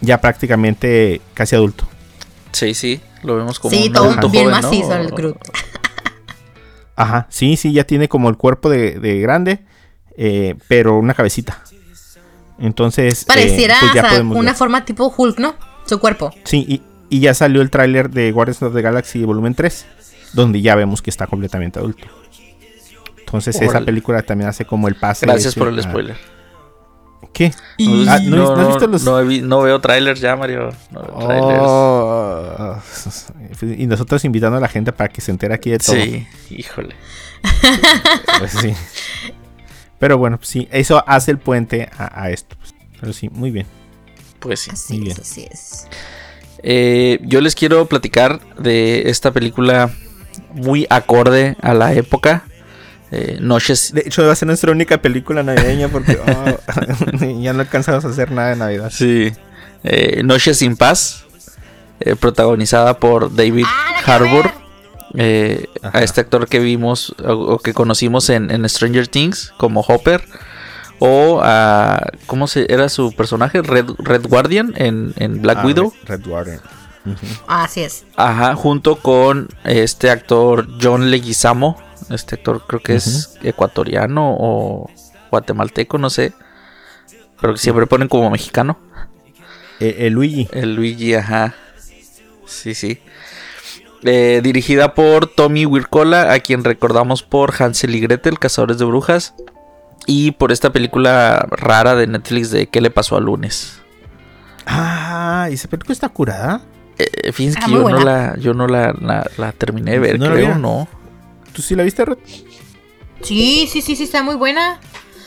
ya 0.00 0.20
prácticamente 0.20 1.20
casi 1.34 1.56
adulto. 1.56 1.86
Sí, 2.52 2.74
sí, 2.74 3.00
lo 3.22 3.36
vemos 3.36 3.58
como 3.58 3.74
Sí, 3.74 3.86
un 3.88 3.92
todo 3.92 4.04
adulto 4.04 4.28
bien 4.30 4.44
joven, 4.46 4.60
¿no? 4.60 4.68
macizo 4.68 4.94
el 4.94 5.08
Groot. 5.10 5.36
Ajá, 6.96 7.26
sí, 7.30 7.56
sí, 7.56 7.72
ya 7.72 7.84
tiene 7.84 8.08
como 8.08 8.28
el 8.28 8.36
cuerpo 8.36 8.68
de, 8.70 8.98
de 8.98 9.20
grande, 9.20 9.60
eh, 10.16 10.56
pero 10.66 10.98
una 10.98 11.14
cabecita. 11.14 11.62
Entonces, 12.58 13.22
eh, 13.22 13.26
Pareciera 13.28 13.76
pues 13.80 13.94
ya 13.94 14.00
o 14.00 14.02
sea, 14.04 14.10
podemos 14.10 14.36
una 14.36 14.50
ver. 14.50 14.56
forma 14.58 14.84
tipo 14.84 15.12
Hulk, 15.16 15.38
¿no? 15.38 15.54
Su 15.86 16.00
cuerpo. 16.00 16.32
Sí, 16.44 16.64
y, 16.68 16.82
y 17.08 17.20
ya 17.20 17.34
salió 17.34 17.62
el 17.62 17.70
tráiler 17.70 18.10
de 18.10 18.32
Guardians 18.32 18.62
of 18.62 18.74
the 18.74 18.82
Galaxy 18.82 19.22
volumen 19.24 19.54
3, 19.54 19.86
donde 20.32 20.60
ya 20.60 20.74
vemos 20.74 21.00
que 21.00 21.10
está 21.10 21.28
completamente 21.28 21.78
adulto. 21.78 22.06
Entonces 23.20 23.60
esa 23.60 23.80
película 23.82 24.22
también 24.22 24.48
hace 24.48 24.64
como 24.64 24.88
el 24.88 24.96
pase. 24.96 25.26
Gracias 25.26 25.52
ese 25.52 25.60
por 25.60 25.68
el 25.68 25.78
a- 25.78 25.82
spoiler. 25.82 26.16
¿Qué? 27.32 27.52
No, 27.78 28.10
Ah, 28.10 28.18
¿no, 28.22 28.56
no 28.56 28.60
has 28.62 28.68
visto 28.68 28.86
los- 28.88 29.04
no 29.04 29.20
he 29.20 29.24
vi- 29.24 29.42
no 29.42 29.60
veo 29.62 29.80
trailers 29.80 30.20
ya, 30.20 30.34
Mario. 30.36 30.70
No 30.90 31.02
veo 31.02 31.18
trailers. 31.26 31.60
Oh, 31.62 32.76
y 33.62 33.86
nosotros 33.86 34.24
invitando 34.24 34.56
a 34.56 34.60
la 34.60 34.68
gente 34.68 34.92
para 34.92 35.08
que 35.08 35.20
se 35.20 35.30
entere 35.30 35.54
aquí 35.54 35.70
de 35.70 35.78
todo. 35.78 35.94
Sí, 35.96 36.26
híjole. 36.50 36.94
Pues 38.38 38.52
sí. 38.52 38.74
Pero 39.98 40.18
bueno, 40.18 40.36
pues 40.38 40.48
sí, 40.48 40.68
eso 40.70 41.02
hace 41.06 41.30
el 41.32 41.38
puente 41.38 41.88
a, 41.96 42.22
a 42.22 42.30
esto. 42.30 42.56
pues. 42.58 42.74
Pero 43.00 43.12
sí, 43.12 43.28
muy 43.30 43.50
bien. 43.50 43.66
Pues 44.40 44.60
sí. 44.60 44.70
Así 44.72 44.98
Muy 44.98 45.08
es, 45.08 45.14
bien. 45.14 45.20
así 45.20 45.46
es. 45.50 45.86
Eh, 46.62 47.18
yo 47.22 47.40
les 47.40 47.54
quiero 47.54 47.86
platicar 47.86 48.40
de 48.58 49.08
esta 49.10 49.30
película 49.32 49.90
muy 50.52 50.86
acorde 50.90 51.56
a 51.62 51.74
la 51.74 51.92
época. 51.94 52.44
Eh, 53.10 53.38
Noches. 53.40 53.92
De 53.94 54.02
hecho, 54.06 54.24
va 54.26 54.32
a 54.32 54.36
ser 54.36 54.46
nuestra 54.48 54.70
única 54.70 55.00
película 55.00 55.42
navideña 55.42 55.88
porque 55.88 56.18
oh, 56.26 57.26
ya 57.40 57.52
no 57.52 57.60
alcanzamos 57.60 58.04
a 58.04 58.08
hacer 58.08 58.30
nada 58.32 58.50
de 58.50 58.56
Navidad. 58.56 58.90
Sí. 58.92 59.32
Eh, 59.84 60.22
Noches 60.24 60.58
sin 60.58 60.76
paz. 60.76 61.24
eh, 62.00 62.14
protagonizada 62.16 62.98
por 62.98 63.34
David 63.34 63.64
Harbour. 64.04 64.50
eh, 65.14 65.66
a 65.82 66.02
este 66.02 66.20
actor 66.20 66.46
que 66.48 66.58
vimos 66.58 67.14
o, 67.24 67.32
o 67.32 67.58
que 67.58 67.72
conocimos 67.72 68.28
en, 68.30 68.50
en 68.50 68.68
Stranger 68.68 69.08
Things 69.08 69.52
como 69.56 69.80
Hopper. 69.80 70.22
O 71.00 71.40
a. 71.42 72.10
¿Cómo 72.26 72.46
se 72.48 72.66
era 72.72 72.88
su 72.88 73.12
personaje? 73.12 73.62
Red, 73.62 73.86
Red 73.98 74.26
Guardian 74.28 74.74
en, 74.76 75.14
en 75.16 75.40
Black 75.40 75.58
Ah, 75.62 75.66
Widow. 75.66 75.94
Red, 76.06 76.20
Red 76.20 76.26
Warden. 76.26 76.60
Ujú. 77.06 77.26
Así 77.46 77.82
es. 77.82 78.04
Ajá, 78.16 78.54
junto 78.56 78.96
con 78.96 79.48
este 79.64 80.10
actor 80.10 80.66
John 80.82 81.10
Leguizamo. 81.12 81.80
Este 82.10 82.36
actor 82.36 82.62
creo 82.66 82.80
que 82.80 82.94
es 82.96 83.38
ecuatoriano 83.42 84.34
o 84.38 84.90
guatemalteco, 85.30 85.98
no 85.98 86.10
sé. 86.10 86.32
Pero 87.40 87.52
que 87.54 87.58
siempre 87.60 87.86
ponen 87.86 88.08
como 88.08 88.30
mexicano. 88.30 88.78
Eh, 89.80 89.96
eh, 90.00 90.10
Luigi. 90.10 90.48
El 90.52 90.74
Luigi, 90.74 91.14
ajá. 91.14 91.54
Sí, 92.46 92.74
sí. 92.74 92.98
Eh, 94.04 94.40
dirigida 94.42 94.94
por 94.94 95.26
Tommy 95.26 95.66
Wirkola, 95.66 96.32
a 96.32 96.40
quien 96.40 96.64
recordamos 96.64 97.22
por 97.22 97.52
Hansel 97.62 97.94
y 97.94 98.00
Gretel, 98.00 98.38
Cazadores 98.38 98.78
de 98.78 98.84
Brujas. 98.86 99.34
Y 100.06 100.30
por 100.32 100.52
esta 100.52 100.70
película 100.72 101.46
rara 101.50 101.94
de 101.94 102.06
Netflix 102.06 102.50
de 102.50 102.68
¿Qué 102.68 102.80
le 102.80 102.90
pasó 102.90 103.16
al 103.16 103.24
lunes? 103.24 103.80
Ah, 104.66 105.48
¿y 105.50 105.54
esa 105.54 105.68
película 105.68 105.92
está 105.92 106.08
curada? 106.08 106.62
Eh, 106.98 107.32
fíjense 107.32 107.58
Ah, 107.62 107.66
que 107.66 107.72
yo 107.72 107.88
no, 107.88 107.98
la, 108.04 108.36
yo 108.38 108.54
no 108.54 108.66
la, 108.66 108.92
la- 109.00 109.28
la 109.36 109.52
terminé 109.52 109.92
de 109.92 109.98
ver, 109.98 110.18
¿No 110.18 110.32
creo? 110.32 110.58
¿no? 110.58 110.88
¿Tú 111.58 111.62
sí 111.62 111.74
la 111.74 111.82
viste, 111.82 112.04
Red? 112.04 112.18
Sí, 113.20 113.68
sí, 113.68 113.82
sí, 113.82 113.96
sí, 113.96 114.04
está 114.04 114.22
muy 114.22 114.36
buena. 114.36 114.78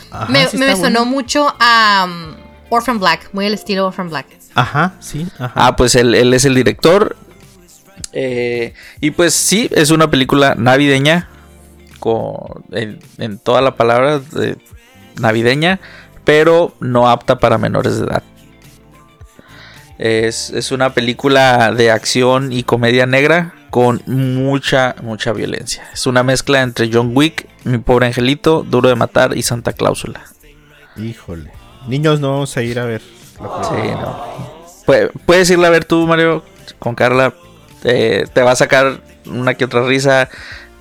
Ajá, 0.10 0.32
me 0.32 0.48
sí 0.48 0.56
me 0.56 0.72
está 0.72 0.86
sonó 0.86 1.04
mucho 1.04 1.54
a 1.60 2.08
um, 2.08 2.36
Orphan 2.70 3.00
Black, 3.00 3.28
muy 3.34 3.48
el 3.48 3.54
estilo 3.54 3.88
Orphan 3.88 4.10
Black. 4.10 4.28
Ajá, 4.56 4.94
sí, 5.02 5.28
ajá. 5.38 5.52
Ah, 5.54 5.76
pues 5.76 5.94
él, 5.96 6.16
él 6.16 6.34
es 6.34 6.46
el 6.46 6.56
director. 6.56 7.18
Eh, 8.14 8.74
y 9.02 9.12
pues 9.12 9.34
sí, 9.34 9.70
es 9.74 9.92
una 9.92 10.10
película 10.10 10.56
navideña. 10.56 11.28
Con, 12.00 12.64
en, 12.72 13.00
en 13.18 13.38
toda 13.38 13.60
la 13.60 13.76
palabra 13.76 14.20
de 14.20 14.58
navideña. 15.20 15.82
Pero 16.24 16.74
no 16.80 17.10
apta 17.10 17.40
para 17.40 17.58
menores 17.58 18.00
de 18.00 18.06
edad. 18.06 18.24
Es, 19.98 20.50
es 20.52 20.72
una 20.72 20.94
película 20.94 21.74
de 21.74 21.92
acción 21.92 22.54
y 22.54 22.64
comedia 22.64 23.06
negra. 23.06 23.54
Con 23.72 24.02
mucha, 24.06 24.96
mucha 25.02 25.34
violencia. 25.34 25.84
Es 25.94 26.06
una 26.06 26.22
mezcla 26.24 26.62
entre 26.62 26.90
John 26.94 27.12
Wick, 27.16 27.48
Mi 27.64 27.78
pobre 27.80 28.06
angelito, 28.08 28.64
Duro 28.64 28.90
de 28.90 28.96
matar 28.96 29.36
y 29.36 29.42
Santa 29.42 29.74
Cláusula. 29.74 30.22
Híjole. 30.98 31.52
Niños, 31.88 32.20
no 32.20 32.32
vamos 32.32 32.56
a 32.58 32.62
ir 32.62 32.80
a 32.80 32.86
ver. 32.86 33.02
la 33.40 33.64
Sí, 33.64 33.88
no. 33.92 34.24
Pu- 34.86 35.12
Puedes 35.26 35.50
irla 35.50 35.68
a 35.68 35.72
ver 35.72 35.86
tú, 35.86 36.06
Mario, 36.06 36.44
con 36.80 36.96
Carla. 36.96 37.34
Eh, 37.84 38.26
te 38.34 38.42
va 38.44 38.52
a 38.52 38.56
sacar 38.56 39.00
una 39.26 39.54
que 39.56 39.66
otra 39.66 39.84
risa. 39.86 40.30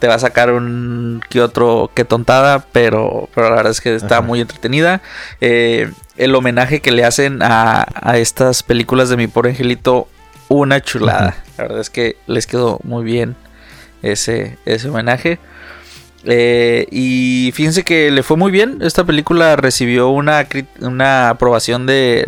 Te 0.00 0.09
va 0.09 0.14
a 0.14 0.18
sacar 0.18 0.50
un 0.50 1.22
que 1.29 1.40
otro 1.40 1.90
que 1.94 2.05
tontada. 2.05 2.64
Pero, 2.72 3.29
pero 3.35 3.50
la 3.50 3.57
verdad 3.57 3.70
es 3.72 3.81
que 3.81 3.94
está 3.94 4.18
Ajá. 4.18 4.26
muy 4.26 4.40
entretenida. 4.40 5.00
Eh, 5.40 5.90
el 6.16 6.35
homenaje 6.35 6.81
que 6.81 6.90
le 6.90 7.05
hacen 7.05 7.40
a, 7.42 7.87
a 7.94 8.18
estas 8.18 8.62
películas 8.62 9.09
de 9.11 9.16
mi 9.16 9.26
pobre 9.29 9.50
angelito. 9.50 10.09
Una 10.48 10.81
chulada. 10.81 11.37
La 11.61 11.66
verdad 11.66 11.81
es 11.81 11.90
que 11.90 12.16
les 12.27 12.46
quedó 12.46 12.81
muy 12.85 13.05
bien 13.05 13.37
ese, 14.01 14.57
ese 14.64 14.88
homenaje. 14.88 15.38
Eh, 16.25 16.87
y 16.90 17.53
fíjense 17.53 17.85
que 17.85 18.11
le 18.11 18.23
fue 18.23 18.38
muy 18.38 18.51
bien. 18.51 18.79
Esta 18.81 19.05
película 19.05 19.57
recibió 19.57 20.09
una, 20.09 20.49
una 20.81 21.29
aprobación 21.29 21.85
de 21.85 22.27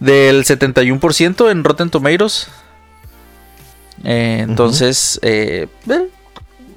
del 0.00 0.44
71% 0.44 1.48
en 1.48 1.62
Rotten 1.62 1.90
Tomatoes. 1.90 2.48
Eh, 4.02 4.40
entonces, 4.40 5.20
eh, 5.22 5.68
eh, 5.88 6.08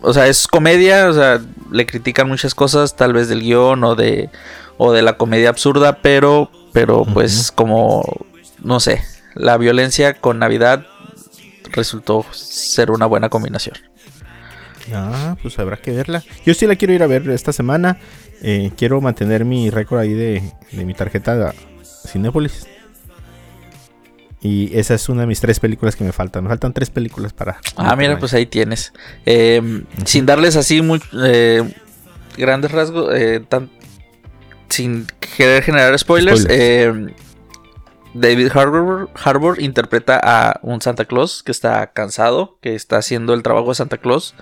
o 0.01 0.13
sea, 0.13 0.27
es 0.27 0.47
comedia, 0.47 1.09
o 1.09 1.13
sea, 1.13 1.41
le 1.71 1.87
critican 1.87 2.27
muchas 2.27 2.53
cosas, 2.53 2.95
tal 2.95 3.13
vez 3.13 3.27
del 3.27 3.41
guion 3.41 3.83
o 3.83 3.95
de, 3.95 4.29
o 4.77 4.91
de 4.91 5.01
la 5.01 5.17
comedia 5.17 5.49
absurda, 5.49 6.03
pero, 6.03 6.51
pero 6.71 7.03
pues 7.03 7.51
como, 7.51 8.03
no 8.61 8.79
sé, 8.79 9.01
la 9.33 9.57
violencia 9.57 10.13
con 10.13 10.37
Navidad 10.37 10.85
resultó 11.75 12.25
ser 12.31 12.89
una 12.91 13.05
buena 13.05 13.29
combinación. 13.29 13.75
Ah, 14.93 15.35
pues 15.41 15.57
habrá 15.59 15.77
que 15.77 15.91
verla. 15.91 16.23
Yo 16.45 16.53
sí 16.53 16.65
la 16.67 16.75
quiero 16.75 16.93
ir 16.93 17.03
a 17.03 17.07
ver 17.07 17.27
esta 17.29 17.51
semana. 17.51 17.97
Eh, 18.41 18.71
quiero 18.77 19.01
mantener 19.01 19.43
mi 19.45 19.69
récord 19.69 19.99
ahí 19.99 20.13
de, 20.13 20.43
de 20.71 20.85
mi 20.85 20.93
tarjeta 20.93 21.35
de 21.35 21.53
Cinépolis. 22.07 22.67
Y 24.41 24.77
esa 24.77 24.93
es 24.93 25.09
una 25.09 25.21
de 25.21 25.27
mis 25.27 25.39
tres 25.41 25.59
películas 25.59 25.95
que 25.95 26.03
me 26.03 26.11
faltan. 26.11 26.43
Me 26.43 26.49
faltan 26.49 26.71
tres 26.71 26.91
películas 26.91 27.33
para. 27.33 27.57
Ah, 27.77 27.95
mira, 27.95 28.19
pues 28.19 28.33
ahí 28.35 28.45
tienes. 28.45 28.93
Eh, 29.25 29.83
Sin 30.05 30.27
darles 30.27 30.55
así 30.55 30.83
muy, 30.83 31.01
eh, 31.23 31.63
grandes 32.37 32.71
rasgos, 32.71 33.11
tan- 33.49 33.71
sin 34.69 35.07
querer 35.37 35.63
generar 35.63 35.97
spoilers, 35.97 36.41
Spoilers. 36.41 37.11
David 38.15 38.51
Harbour, 38.55 39.61
interpreta 39.61 40.19
a 40.23 40.59
un 40.63 40.81
Santa 40.81 41.05
Claus 41.05 41.43
que 41.43 41.51
está 41.51 41.85
cansado, 41.91 42.57
que 42.61 42.73
está 42.73 42.97
haciendo 42.97 43.33
el 43.33 43.43
trabajo 43.43 43.69
de 43.69 43.75
Santa 43.75 43.97
Claus 43.97 44.35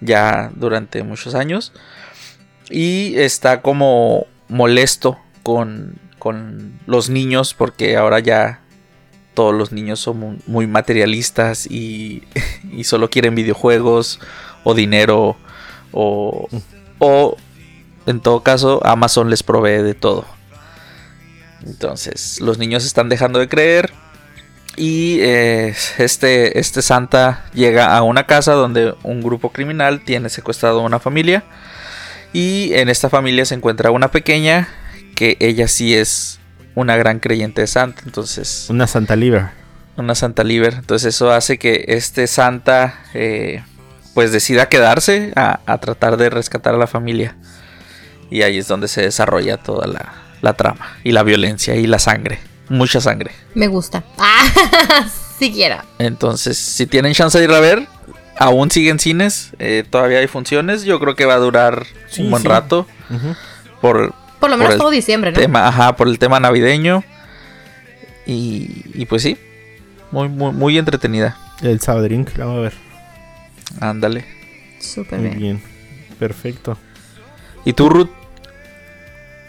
ya 0.00 0.50
durante 0.56 1.02
muchos 1.02 1.34
años 1.34 1.72
y 2.70 3.14
está 3.18 3.60
como 3.62 4.26
molesto 4.48 5.18
con, 5.42 5.98
con 6.18 6.80
los 6.86 7.10
niños, 7.10 7.52
porque 7.54 7.96
ahora 7.96 8.20
ya 8.20 8.60
todos 9.34 9.54
los 9.54 9.70
niños 9.72 10.00
son 10.00 10.18
mu- 10.18 10.36
muy 10.46 10.66
materialistas 10.66 11.66
y, 11.70 12.22
solo 12.84 13.10
quieren 13.10 13.34
videojuegos 13.34 14.18
o 14.64 14.72
dinero 14.74 15.36
o 15.92 16.48
en 18.06 18.20
todo 18.20 18.40
caso 18.42 18.80
Amazon 18.84 19.28
les 19.30 19.42
provee 19.42 19.82
de 19.82 19.94
todo. 19.94 20.24
Entonces 21.66 22.40
los 22.40 22.58
niños 22.58 22.84
están 22.84 23.08
dejando 23.08 23.38
de 23.38 23.48
creer 23.48 23.92
y 24.76 25.18
eh, 25.20 25.74
este, 25.98 26.58
este 26.58 26.82
Santa 26.82 27.44
llega 27.54 27.96
a 27.96 28.02
una 28.02 28.26
casa 28.26 28.52
donde 28.52 28.94
un 29.02 29.22
grupo 29.22 29.50
criminal 29.50 30.02
tiene 30.04 30.28
secuestrado 30.28 30.80
a 30.80 30.84
una 30.84 30.98
familia 30.98 31.44
y 32.32 32.72
en 32.74 32.88
esta 32.88 33.08
familia 33.08 33.44
se 33.44 33.54
encuentra 33.54 33.90
una 33.90 34.10
pequeña 34.10 34.68
que 35.14 35.36
ella 35.40 35.68
sí 35.68 35.94
es 35.94 36.40
una 36.74 36.96
gran 36.96 37.20
creyente 37.20 37.60
de 37.60 37.68
Santa, 37.68 38.02
entonces 38.04 38.66
Una 38.68 38.88
Santa 38.88 39.14
Liver. 39.14 39.50
una 39.96 40.16
Santa 40.16 40.42
Liber. 40.42 40.74
Entonces 40.74 41.14
eso 41.14 41.30
hace 41.30 41.56
que 41.56 41.84
este 41.88 42.26
Santa 42.26 42.98
eh, 43.14 43.62
pues 44.12 44.32
decida 44.32 44.68
quedarse 44.68 45.32
a, 45.36 45.60
a 45.66 45.78
tratar 45.78 46.16
de 46.16 46.30
rescatar 46.30 46.74
a 46.74 46.78
la 46.78 46.88
familia. 46.88 47.36
Y 48.28 48.42
ahí 48.42 48.58
es 48.58 48.66
donde 48.66 48.88
se 48.88 49.02
desarrolla 49.02 49.58
toda 49.58 49.86
la, 49.86 50.23
la 50.44 50.52
trama 50.54 50.96
y 51.02 51.10
la 51.12 51.22
violencia 51.24 51.74
y 51.74 51.86
la 51.86 51.98
sangre. 51.98 52.38
Mucha 52.68 53.00
sangre. 53.00 53.30
Me 53.54 53.66
gusta. 53.66 54.04
Ah, 54.18 54.46
si 55.38 55.52
quiero. 55.52 55.76
Entonces 55.98 56.56
si 56.56 56.86
tienen 56.86 57.12
chance 57.14 57.36
de 57.38 57.44
ir 57.44 57.50
a 57.50 57.60
ver, 57.60 57.86
aún 58.38 58.70
siguen 58.70 58.98
cines, 58.98 59.50
eh, 59.58 59.84
todavía 59.88 60.18
hay 60.18 60.26
funciones. 60.28 60.84
Yo 60.84 60.98
creo 61.00 61.14
que 61.16 61.24
va 61.26 61.34
a 61.34 61.38
durar 61.38 61.86
Sí, 62.08 62.22
un 62.22 62.30
buen 62.30 62.42
sí. 62.42 62.48
rato 62.48 62.86
por, 63.80 64.14
Por 64.40 64.50
lo 64.50 64.56
menos 64.56 64.76
todo 64.78 64.90
diciembre, 64.90 65.32
¿no? 65.32 65.38
tema, 65.38 65.66
ajá, 65.68 65.96
por 65.96 66.08
el 66.08 66.18
tema 66.18 66.38
navideño. 66.40 67.02
Y, 68.26 68.84
y 68.94 69.04
pues 69.06 69.22
sí, 69.22 69.36
muy, 70.10 70.28
muy, 70.28 70.52
muy 70.52 70.78
entretenida. 70.78 71.36
El 71.62 71.80
Sabadrink, 71.80 72.36
la 72.38 72.46
vamos 72.46 72.58
a 72.60 72.62
ver. 72.62 72.74
Ándale. 73.80 74.24
Súper 74.80 75.18
Muy 75.20 75.28
bien. 75.30 75.38
bien. 75.40 75.62
Perfecto. 76.18 76.78
¿Y 77.66 77.72
tú, 77.74 77.88
Ruth? 77.88 78.08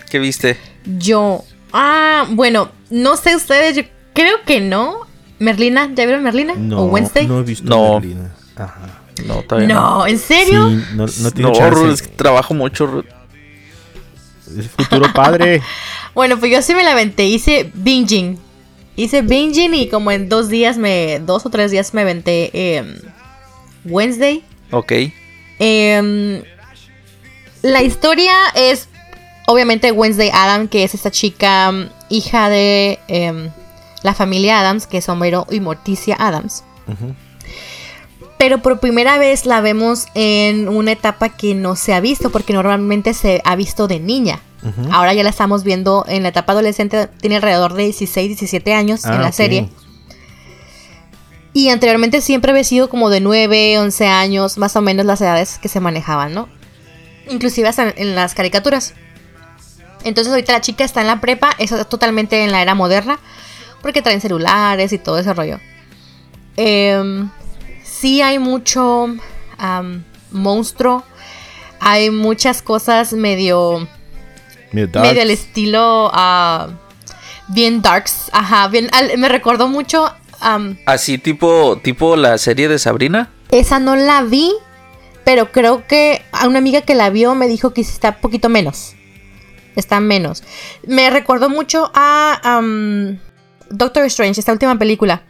¿Qué 0.10 0.19
viste? 0.19 0.58
Yo. 0.86 1.43
Ah, 1.74 2.26
bueno, 2.30 2.71
no 2.89 3.17
sé 3.17 3.36
ustedes, 3.36 3.76
yo 3.76 3.84
creo 4.13 4.38
que 4.45 4.62
no. 4.62 5.00
Merlina, 5.39 5.89
¿ya 5.93 6.06
vieron 6.06 6.24
Merlina? 6.24 6.54
No, 6.56 6.82
¿O 6.82 6.86
Wednesday? 6.86 7.28
no 7.28 7.39
he 7.39 7.43
visto 7.43 7.65
No. 7.65 8.00
Merlina. 8.00 8.34
Ajá. 8.56 9.02
No, 9.26 9.41
todavía 9.43 9.67
No, 9.74 10.08
¿en 10.08 10.19
serio? 10.19 10.69
Sí, 10.69 10.84
no, 10.95 11.06
no 11.06 11.32
tiene 11.32 11.50
No, 11.50 11.56
chance. 11.56 11.71
Ruth, 11.80 11.93
es 11.93 12.02
que 12.02 12.08
trabajo 12.10 12.54
mucho, 12.54 12.86
Ruth. 12.86 13.06
Es 14.58 14.67
futuro 14.69 15.12
padre. 15.13 15.62
Bueno, 16.13 16.39
pues 16.39 16.50
yo 16.50 16.62
sí 16.62 16.74
me 16.74 16.86
la 16.86 16.93
aventé, 16.93 17.26
hice 17.26 17.69
binging. 17.74 18.39
Hice 18.95 19.21
binging 19.21 19.74
y 19.74 19.89
como 19.89 20.12
en 20.12 20.30
dos 20.30 20.48
días 20.48 20.78
me. 20.78 21.19
dos 21.19 21.45
o 21.45 21.50
tres 21.50 21.71
días 21.71 21.93
me 21.93 22.04
aventé 22.04 22.78
em, 22.78 22.95
Wednesday. 23.84 24.41
Ok. 24.71 24.93
Em, 25.60 26.41
la 27.63 27.84
historia 27.84 28.32
es 28.56 28.88
obviamente 29.47 29.91
Wednesday 29.91 30.29
Adam, 30.34 30.67
que 30.67 30.84
es 30.84 30.93
esta 30.93 31.12
chica 31.12 31.71
mm, 31.71 31.89
hija 32.10 32.49
de 32.49 32.99
em, 33.08 33.49
la 34.03 34.13
familia 34.13 34.60
Adams, 34.60 34.88
que 34.88 34.97
es 34.97 35.10
Homero 35.10 35.47
y 35.49 35.60
Morticia 35.60 36.15
Adams. 36.19 36.63
Pero 38.38 38.62
por 38.62 38.79
primera 38.79 39.17
vez 39.17 39.45
la 39.45 39.62
vemos 39.62 40.08
en 40.13 40.67
una 40.67 40.91
etapa 40.91 41.29
que 41.29 41.55
no 41.55 41.75
se 41.75 41.93
ha 41.93 41.99
visto, 42.01 42.31
porque 42.31 42.53
normalmente 42.53 43.13
se 43.13 43.41
ha 43.45 43.55
visto 43.55 43.88
de 43.88 43.99
niña. 43.99 44.41
Ahora 44.91 45.13
ya 45.13 45.23
la 45.23 45.29
estamos 45.29 45.63
viendo 45.63 46.05
en 46.08 46.23
la 46.23 46.29
etapa 46.29 46.53
adolescente, 46.53 47.08
tiene 47.21 47.36
alrededor 47.36 47.73
de 47.75 47.84
16, 47.84 48.29
17 48.29 48.73
años 48.73 49.05
Ah, 49.05 49.13
en 49.15 49.21
la 49.21 49.27
ok. 49.27 49.34
serie. 49.34 49.69
Y 51.53 51.69
anteriormente 51.69 52.19
siempre 52.19 52.51
había 52.51 52.63
sido 52.63 52.89
como 52.89 53.10
de 53.12 53.21
9, 53.21 53.77
11 53.79 54.08
años, 54.08 54.58
más 54.58 54.75
o 54.75 54.81
menos 54.81 55.05
las 55.05 55.21
edades 55.21 55.60
que 55.62 55.69
se 55.69 55.79
manejaban, 55.79 56.34
¿no? 56.34 56.49
Inclusive 57.29 57.67
hasta 57.69 57.89
en 57.95 58.15
las 58.15 58.34
caricaturas. 58.34 58.93
Entonces 60.06 60.32
ahorita 60.32 60.54
la 60.54 60.62
chica 60.62 60.86
está 60.86 61.02
en 61.02 61.08
la 61.08 61.20
prepa, 61.20 61.50
eso 61.58 61.78
es 61.78 61.89
totalmente 61.89 62.41
en 62.44 62.52
la 62.54 62.62
era 62.62 62.76
moderna, 62.76 63.20
porque 63.82 64.02
traen 64.02 64.22
celulares 64.22 64.94
y 64.94 64.98
todo 64.98 65.18
ese 65.20 65.34
rollo. 65.34 65.60
Em, 66.58 67.30
sí 67.84 68.22
hay 68.22 68.39
mucho 68.39 69.08
am, 69.58 70.04
monstruo, 70.32 71.04
hay 71.80 72.10
muchas 72.12 72.62
cosas 72.62 73.12
medio 73.13 73.88
Medio 74.72 75.22
al 75.22 75.32
estilo 75.32 76.10
ah, 76.13 76.70
bien 77.48 77.82
darks, 77.82 78.30
ajá, 78.32 78.68
bien 78.70 78.89
al- 78.94 79.18
me 79.18 79.28
recordó 79.30 79.68
mucho 79.68 80.10
Así 80.86 81.18
tipo, 81.18 81.80
tipo 81.82 82.15
la 82.15 82.38
serie 82.38 82.68
de 82.68 82.78
Sabrina. 82.78 83.30
esa 83.52 83.80
no 83.80 83.96
la 83.96 84.22
vi, 84.22 84.52
pero 85.24 85.52
creo 85.52 85.88
que 85.88 86.22
a 86.32 86.48
una 86.48 86.60
amiga 86.60 86.82
que 86.82 86.94
la 86.94 87.10
vio 87.10 87.34
me 87.36 87.48
dijo 87.48 87.74
que 87.74 87.82
está 87.82 88.10
un 88.10 88.15
poquito 88.22 88.48
menos. 88.50 88.94
Está 89.75 89.99
menos. 89.99 90.43
Me 90.88 91.09
recordó 91.09 91.49
mucho 91.49 91.91
a 91.93 92.61
Doctor 93.69 94.05
Strange, 94.05 94.39
esta 94.39 94.51
última 94.51 94.77
película. 94.77 95.23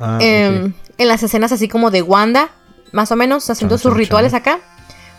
Ah, 0.00 0.18
Em. 0.20 0.74
En 0.96 1.08
las 1.08 1.22
escenas 1.22 1.50
así 1.50 1.68
como 1.68 1.90
de 1.90 2.02
Wanda, 2.02 2.50
más 2.92 3.10
o 3.10 3.16
menos, 3.16 3.48
haciendo 3.50 3.76
Chan, 3.76 3.82
sus 3.82 3.94
rituales 3.94 4.32
acá. 4.32 4.60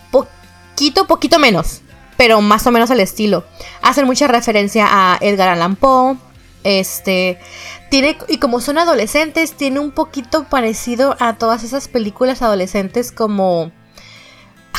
Poquito, 0.10 1.06
poquito 1.06 1.38
menos, 1.38 1.82
pero 2.18 2.40
más 2.42 2.66
o 2.66 2.72
menos 2.72 2.92
al 2.92 3.02
estilo. 3.02 3.44
Hacen 3.82 4.06
mucha 4.06 4.28
referencia 4.28 4.88
a 4.90 5.18
Edgar 5.20 5.50
Allan 5.50 5.76
Poe. 5.76 6.18
Este, 6.64 7.38
tiene, 7.92 8.18
y 8.28 8.38
como 8.38 8.60
son 8.60 8.78
adolescentes, 8.78 9.54
tiene 9.54 9.80
un 9.80 9.92
poquito 9.92 10.46
parecido 10.46 11.16
a 11.20 11.34
todas 11.34 11.64
esas 11.64 11.88
películas 11.88 12.42
adolescentes 12.42 13.12
como 13.12 13.72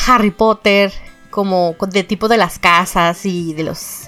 Harry 0.06 0.30
Potter, 0.30 0.92
como 1.36 1.76
de 1.90 2.02
tipo 2.02 2.28
de 2.28 2.38
las 2.38 2.58
casas 2.58 3.26
y 3.26 3.52
de 3.52 3.62
los... 3.62 4.04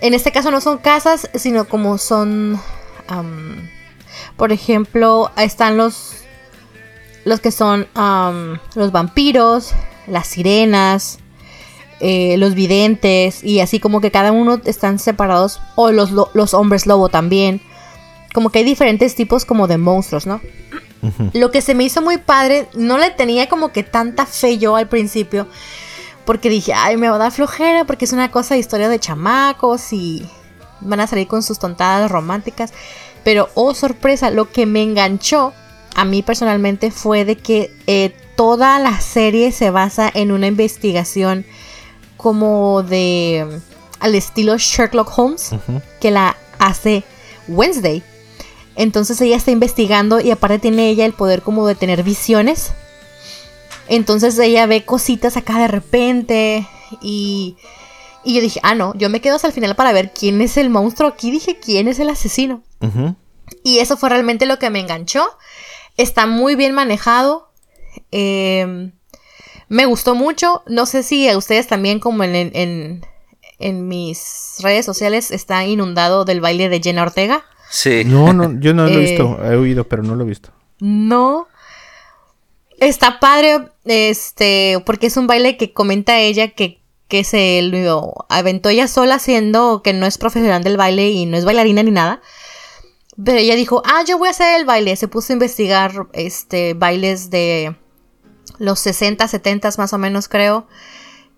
En 0.00 0.14
este 0.14 0.32
caso 0.32 0.50
no 0.50 0.62
son 0.62 0.78
casas, 0.78 1.28
sino 1.34 1.66
como 1.68 1.98
son... 1.98 2.58
por 4.36 4.50
ejemplo, 4.50 5.30
están 5.36 5.76
los 5.76 6.14
los 7.24 7.40
que 7.40 7.50
son 7.50 7.86
los 8.74 8.90
vampiros, 8.92 9.72
las 10.06 10.26
sirenas, 10.28 11.18
eh, 12.00 12.36
los 12.38 12.54
videntes 12.54 13.44
y 13.44 13.60
así 13.60 13.78
como 13.80 14.00
que 14.00 14.10
cada 14.10 14.32
uno 14.32 14.58
están 14.64 14.98
separados 14.98 15.60
o 15.76 15.90
los, 15.92 16.10
lo- 16.12 16.30
los 16.32 16.54
hombres 16.54 16.86
lobo 16.86 17.10
también. 17.10 17.60
Como 18.32 18.48
que 18.48 18.60
hay 18.60 18.64
diferentes 18.64 19.14
tipos 19.14 19.44
como 19.44 19.66
de 19.66 19.76
monstruos, 19.76 20.26
¿no? 20.26 20.40
Lo 21.34 21.50
que 21.50 21.60
se 21.60 21.74
me 21.74 21.84
hizo 21.84 22.00
muy 22.00 22.16
padre, 22.16 22.68
no 22.74 22.96
le 22.96 23.10
tenía 23.10 23.48
como 23.48 23.72
que 23.72 23.82
tanta 23.82 24.24
fe 24.26 24.56
yo 24.58 24.74
al 24.76 24.88
principio, 24.88 25.46
porque 26.28 26.50
dije, 26.50 26.74
ay, 26.74 26.98
me 26.98 27.08
va 27.08 27.16
a 27.16 27.20
dar 27.20 27.32
flojera, 27.32 27.86
porque 27.86 28.04
es 28.04 28.12
una 28.12 28.30
cosa 28.30 28.52
de 28.52 28.60
historia 28.60 28.90
de 28.90 29.00
chamacos 29.00 29.94
y 29.94 30.28
van 30.80 31.00
a 31.00 31.06
salir 31.06 31.26
con 31.26 31.42
sus 31.42 31.58
tontadas 31.58 32.10
románticas. 32.10 32.70
Pero, 33.24 33.48
oh 33.54 33.72
sorpresa, 33.72 34.30
lo 34.30 34.52
que 34.52 34.66
me 34.66 34.82
enganchó 34.82 35.54
a 35.96 36.04
mí 36.04 36.22
personalmente 36.22 36.90
fue 36.90 37.24
de 37.24 37.38
que 37.38 37.74
eh, 37.86 38.14
toda 38.36 38.78
la 38.78 39.00
serie 39.00 39.52
se 39.52 39.70
basa 39.70 40.10
en 40.12 40.30
una 40.30 40.48
investigación 40.48 41.46
como 42.18 42.82
de 42.82 43.62
al 43.98 44.14
estilo 44.14 44.58
Sherlock 44.58 45.10
Holmes 45.18 45.52
que 45.98 46.10
la 46.10 46.36
hace 46.58 47.04
Wednesday. 47.48 48.02
Entonces 48.76 49.18
ella 49.22 49.36
está 49.36 49.50
investigando 49.50 50.20
y 50.20 50.30
aparte 50.30 50.58
tiene 50.58 50.90
ella 50.90 51.06
el 51.06 51.14
poder 51.14 51.40
como 51.40 51.66
de 51.66 51.74
tener 51.74 52.02
visiones. 52.02 52.72
Entonces 53.88 54.38
ella 54.38 54.66
ve 54.66 54.84
cositas 54.84 55.36
acá 55.36 55.58
de 55.58 55.68
repente 55.68 56.66
y, 57.02 57.56
y 58.24 58.34
yo 58.34 58.40
dije, 58.40 58.60
ah, 58.62 58.74
no, 58.74 58.94
yo 58.94 59.08
me 59.10 59.20
quedo 59.20 59.36
hasta 59.36 59.48
el 59.48 59.52
final 59.54 59.74
para 59.76 59.92
ver 59.92 60.12
quién 60.12 60.40
es 60.40 60.56
el 60.56 60.70
monstruo 60.70 61.08
aquí. 61.08 61.30
Dije, 61.30 61.58
quién 61.58 61.88
es 61.88 61.98
el 61.98 62.10
asesino. 62.10 62.62
Y 63.64 63.78
eso 63.78 63.96
fue 63.96 64.10
realmente 64.10 64.46
lo 64.46 64.58
que 64.58 64.70
me 64.70 64.80
enganchó. 64.80 65.26
Está 65.96 66.26
muy 66.26 66.54
bien 66.54 66.74
manejado. 66.74 67.50
Eh, 68.12 68.90
me 69.68 69.86
gustó 69.86 70.14
mucho. 70.14 70.62
No 70.66 70.86
sé 70.86 71.02
si 71.02 71.28
a 71.28 71.36
ustedes 71.36 71.66
también, 71.66 71.98
como 72.00 72.24
en, 72.24 72.34
en, 72.34 72.50
en- 72.54 73.06
en 73.60 73.88
mis 73.88 74.54
redes 74.60 74.86
sociales, 74.86 75.32
está 75.32 75.64
inundado 75.66 76.24
del 76.24 76.40
baile 76.40 76.68
de 76.68 76.80
Jenna 76.80 77.02
Ortega. 77.02 77.42
Sí. 77.70 78.04
No, 78.04 78.32
no, 78.32 78.60
yo 78.60 78.72
no 78.72 78.84
lo 78.84 78.90
he 78.90 78.94
Eh, 78.94 78.98
visto. 79.10 79.38
He 79.44 79.56
oído, 79.56 79.88
pero 79.88 80.02
no 80.04 80.14
lo 80.14 80.22
he 80.24 80.28
visto. 80.28 80.50
No. 80.78 81.48
Está 82.80 83.18
padre, 83.18 83.68
este, 83.84 84.82
porque 84.86 85.08
es 85.08 85.16
un 85.16 85.26
baile 85.26 85.56
que 85.56 85.72
comenta 85.72 86.18
ella 86.18 86.48
que, 86.48 86.80
que 87.08 87.24
se 87.24 87.62
lo 87.62 88.26
aventó 88.28 88.68
ella 88.68 88.86
sola 88.86 89.18
siendo 89.18 89.82
que 89.82 89.92
no 89.92 90.06
es 90.06 90.18
profesional 90.18 90.62
del 90.62 90.76
baile 90.76 91.10
y 91.10 91.26
no 91.26 91.36
es 91.36 91.44
bailarina 91.44 91.82
ni 91.82 91.90
nada. 91.90 92.20
Pero 93.22 93.38
ella 93.38 93.56
dijo, 93.56 93.82
ah, 93.84 94.04
yo 94.06 94.16
voy 94.16 94.28
a 94.28 94.30
hacer 94.30 94.60
el 94.60 94.64
baile. 94.64 94.94
Se 94.94 95.08
puso 95.08 95.32
a 95.32 95.34
investigar, 95.34 96.06
este, 96.12 96.74
bailes 96.74 97.30
de 97.30 97.74
los 98.58 98.78
60, 98.78 99.26
70 99.26 99.70
más 99.76 99.92
o 99.92 99.98
menos 99.98 100.28
creo. 100.28 100.68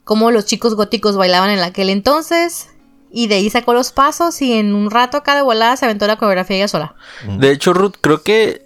Cómo 0.05 0.31
los 0.31 0.45
chicos 0.45 0.75
góticos 0.75 1.17
bailaban 1.17 1.51
en 1.51 1.61
aquel 1.61 1.89
entonces. 1.89 2.69
y 3.13 3.27
de 3.27 3.37
ahí 3.37 3.51
sacó 3.51 3.73
los 3.73 3.93
pasos 3.93 4.41
y 4.41 4.53
en 4.53 4.75
un 4.75 4.91
rato 4.91 5.23
cada 5.25 5.43
volada 5.43 5.77
se 5.77 5.85
aventó 5.85 6.07
la 6.07 6.17
coreografía 6.17 6.59
ella 6.59 6.69
sola. 6.69 6.95
De 7.27 7.51
hecho, 7.51 7.73
Ruth, 7.73 7.95
creo 8.01 8.23
que. 8.23 8.63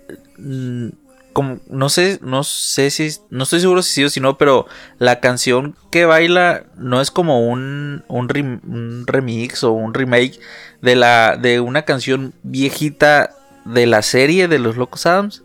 Como, 1.35 1.59
no 1.69 1.91
sé, 1.91 2.19
no 2.23 2.43
sé 2.45 2.91
si. 2.91 3.11
No 3.29 3.43
estoy 3.43 3.61
seguro 3.61 3.83
si 3.83 3.93
sí 3.93 4.05
o 4.05 4.09
si 4.09 4.21
no, 4.21 4.39
pero 4.39 4.67
la 4.99 5.21
canción 5.21 5.77
que 5.91 6.07
baila 6.07 6.65
no 6.77 7.03
es 7.03 7.11
como 7.11 7.47
un, 7.47 8.03
un, 8.09 8.29
rem- 8.31 8.61
un 8.67 9.05
remix 9.07 9.63
o 9.63 9.73
un 9.73 9.93
remake 9.93 10.41
de 10.81 10.97
la. 10.97 11.37
de 11.37 11.61
una 11.61 11.83
canción 11.83 12.33
viejita 12.43 13.35
de 13.67 13.85
la 13.87 14.01
serie 14.01 14.49
de 14.49 14.59
los 14.59 14.77
Locos 14.79 15.05
Adams. 15.05 15.43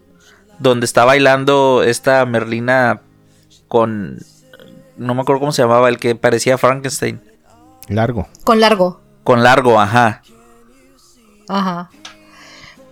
Donde 0.59 0.85
está 0.85 1.03
bailando 1.05 1.83
esta 1.83 2.25
Merlina 2.25 3.01
con. 3.67 4.19
No 4.97 5.15
me 5.15 5.21
acuerdo 5.21 5.39
cómo 5.39 5.51
se 5.51 5.61
llamaba, 5.61 5.89
el 5.89 5.97
que 5.99 6.15
parecía 6.15 6.57
Frankenstein. 6.57 7.21
Largo. 7.87 8.27
Con 8.43 8.59
largo. 8.59 9.01
Con 9.23 9.41
largo, 9.43 9.79
ajá. 9.79 10.21
Ajá. 11.47 11.89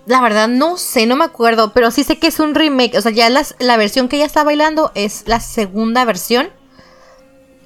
La 0.08 0.22
verdad 0.22 0.48
no 0.48 0.78
sé, 0.78 1.04
no 1.04 1.16
me 1.16 1.24
acuerdo, 1.26 1.74
pero 1.74 1.90
sí 1.90 2.02
sé 2.02 2.18
que 2.18 2.28
es 2.28 2.40
un 2.40 2.54
remake. 2.54 2.96
O 2.96 3.02
sea, 3.02 3.12
ya 3.12 3.28
la 3.28 3.76
versión 3.76 4.08
que 4.08 4.16
ella 4.16 4.24
está 4.24 4.42
bailando 4.42 4.90
es 4.94 5.24
la 5.26 5.38
segunda 5.38 6.06
versión. 6.06 6.48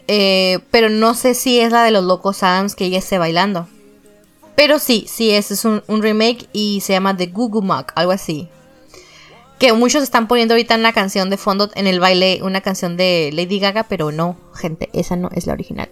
Eh, 0.09 0.59
pero 0.73 0.91
no 0.91 1.15
sé 1.15 1.35
si 1.35 1.61
es 1.61 1.71
la 1.71 1.85
de 1.85 1.93
los 1.93 2.03
locos 2.03 2.43
Adams 2.43 2.75
que 2.75 2.87
ella 2.87 2.99
esté 2.99 3.17
bailando. 3.17 3.69
Pero 4.57 4.81
sí, 4.81 5.07
sí, 5.09 5.31
es, 5.31 5.53
es 5.53 5.65
un, 5.65 5.83
remake 5.87 6.49
y 6.53 6.81
se 6.81 6.93
llama 6.93 7.17
The 7.17 7.27
Goo 7.27 7.63
Muck, 7.63 7.93
algo 7.95 8.11
así. 8.11 8.49
Que 9.61 9.73
muchos 9.73 10.03
están 10.03 10.27
poniendo 10.27 10.55
ahorita 10.55 10.75
en 10.75 10.83
la 10.83 10.93
canción 10.93 11.31
de 11.31 11.37
fondo, 11.37 11.71
en 11.77 11.87
el 11.87 12.01
baile, 12.01 12.41
una 12.43 12.61
canción 12.61 12.97
de 12.97 13.31
Lady 13.33 13.61
Gaga, 13.61 13.85
pero 13.85 14.11
no, 14.11 14.37
gente, 14.53 14.91
esa 14.93 15.15
no 15.15 15.31
es 15.33 15.47
la 15.47 15.53
original. 15.53 15.89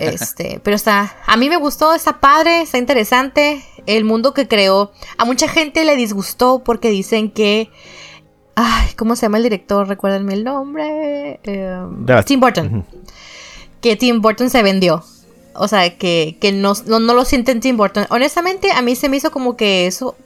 Este, 0.00 0.60
pero 0.62 0.76
está, 0.76 1.16
a 1.26 1.36
mí 1.36 1.48
me 1.48 1.56
gustó, 1.56 1.94
está 1.94 2.20
padre, 2.20 2.62
está 2.62 2.78
interesante. 2.78 3.64
El 3.86 4.04
mundo 4.04 4.34
que 4.34 4.46
creó, 4.48 4.92
a 5.18 5.24
mucha 5.24 5.48
gente 5.48 5.84
le 5.84 5.96
disgustó 5.96 6.62
porque 6.64 6.90
dicen 6.90 7.30
que, 7.30 7.70
ay, 8.54 8.92
¿cómo 8.96 9.16
se 9.16 9.22
llama 9.22 9.38
el 9.38 9.42
director? 9.44 9.88
Recuérdenme 9.88 10.34
el 10.34 10.44
nombre. 10.44 11.40
Eh, 11.44 11.80
Da- 12.00 12.22
Tim 12.22 12.40
Burton. 12.40 12.84
Que 13.80 13.96
Tim 13.96 14.20
Burton 14.20 14.50
se 14.50 14.62
vendió. 14.62 15.04
O 15.54 15.68
sea, 15.68 15.96
que, 15.98 16.38
que 16.40 16.52
no, 16.52 16.72
no, 16.86 16.98
no 17.00 17.14
lo 17.14 17.24
sienten 17.24 17.60
Tim 17.60 17.76
Burton. 17.76 18.06
Honestamente, 18.10 18.70
a 18.72 18.80
mí 18.82 18.94
se 18.96 19.08
me 19.08 19.16
hizo 19.18 19.30
como 19.30 19.56
que 19.56 19.86
eso, 19.86 20.16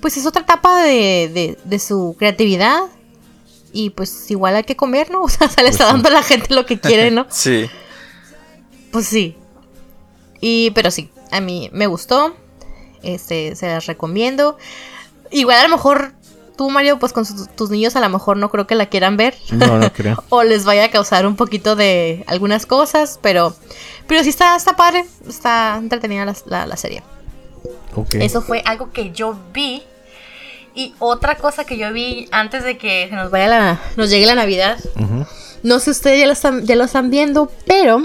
pues 0.00 0.16
es 0.16 0.24
otra 0.26 0.42
etapa 0.42 0.82
de, 0.82 1.30
de, 1.32 1.58
de 1.64 1.78
su 1.78 2.14
creatividad. 2.18 2.80
Y 3.72 3.90
pues 3.90 4.30
igual 4.30 4.56
hay 4.56 4.64
que 4.64 4.76
comer, 4.76 5.10
¿no? 5.10 5.22
O 5.24 5.28
sea, 5.28 5.48
se 5.48 5.62
le 5.62 5.68
está 5.70 5.86
dando 5.86 6.08
a 6.08 6.12
la 6.12 6.22
gente 6.22 6.54
lo 6.54 6.64
que 6.66 6.78
quiere, 6.80 7.10
¿no? 7.10 7.26
Sí. 7.30 7.68
Pues 8.90 9.06
sí. 9.06 9.36
Y, 10.40 10.70
pero 10.72 10.90
sí, 10.90 11.10
a 11.30 11.40
mí 11.40 11.70
me 11.72 11.86
gustó. 11.86 12.34
Este, 13.02 13.54
se 13.56 13.68
las 13.68 13.86
recomiendo. 13.86 14.56
Igual 15.30 15.58
a 15.58 15.62
lo 15.64 15.68
mejor 15.76 16.12
tú, 16.56 16.70
Mario, 16.70 16.98
pues 16.98 17.12
con 17.12 17.24
tus 17.56 17.70
niños 17.70 17.94
a 17.96 18.00
lo 18.00 18.08
mejor 18.08 18.36
no 18.36 18.50
creo 18.50 18.66
que 18.66 18.74
la 18.74 18.86
quieran 18.86 19.16
ver. 19.16 19.34
No, 19.52 19.78
no 19.78 19.92
creo. 19.94 20.22
o 20.30 20.42
les 20.42 20.64
vaya 20.64 20.84
a 20.84 20.90
causar 20.90 21.26
un 21.26 21.36
poquito 21.36 21.76
de 21.76 22.24
algunas 22.26 22.66
cosas, 22.66 23.18
pero, 23.22 23.54
pero 24.06 24.22
sí 24.22 24.30
está, 24.30 24.56
está 24.56 24.76
padre. 24.76 25.04
Está 25.28 25.76
entretenida 25.78 26.24
la, 26.24 26.34
la- 26.46 26.66
la 26.66 26.76
serie. 26.76 27.02
Ok. 27.94 28.14
Eso 28.16 28.42
fue 28.42 28.62
algo 28.64 28.92
que 28.92 29.10
yo 29.12 29.36
vi. 29.52 29.82
Y 30.74 30.94
otra 30.98 31.36
cosa 31.36 31.64
que 31.64 31.78
yo 31.78 31.90
vi 31.92 32.28
antes 32.32 32.62
de 32.62 32.76
que 32.76 33.06
se 33.08 33.14
nos 33.14 33.30
vaya 33.30 33.48
la, 33.48 33.80
nos 33.96 34.10
llegue 34.10 34.26
la 34.26 34.34
Navidad. 34.34 34.78
No 35.62 35.78
sé 35.80 35.90
ustedes 35.90 36.20
ya 36.20 36.26
lo 36.26 36.32
están, 36.34 36.66
ya 36.66 36.76
lo 36.76 36.84
están 36.84 37.10
viendo, 37.10 37.50
pero 37.66 38.02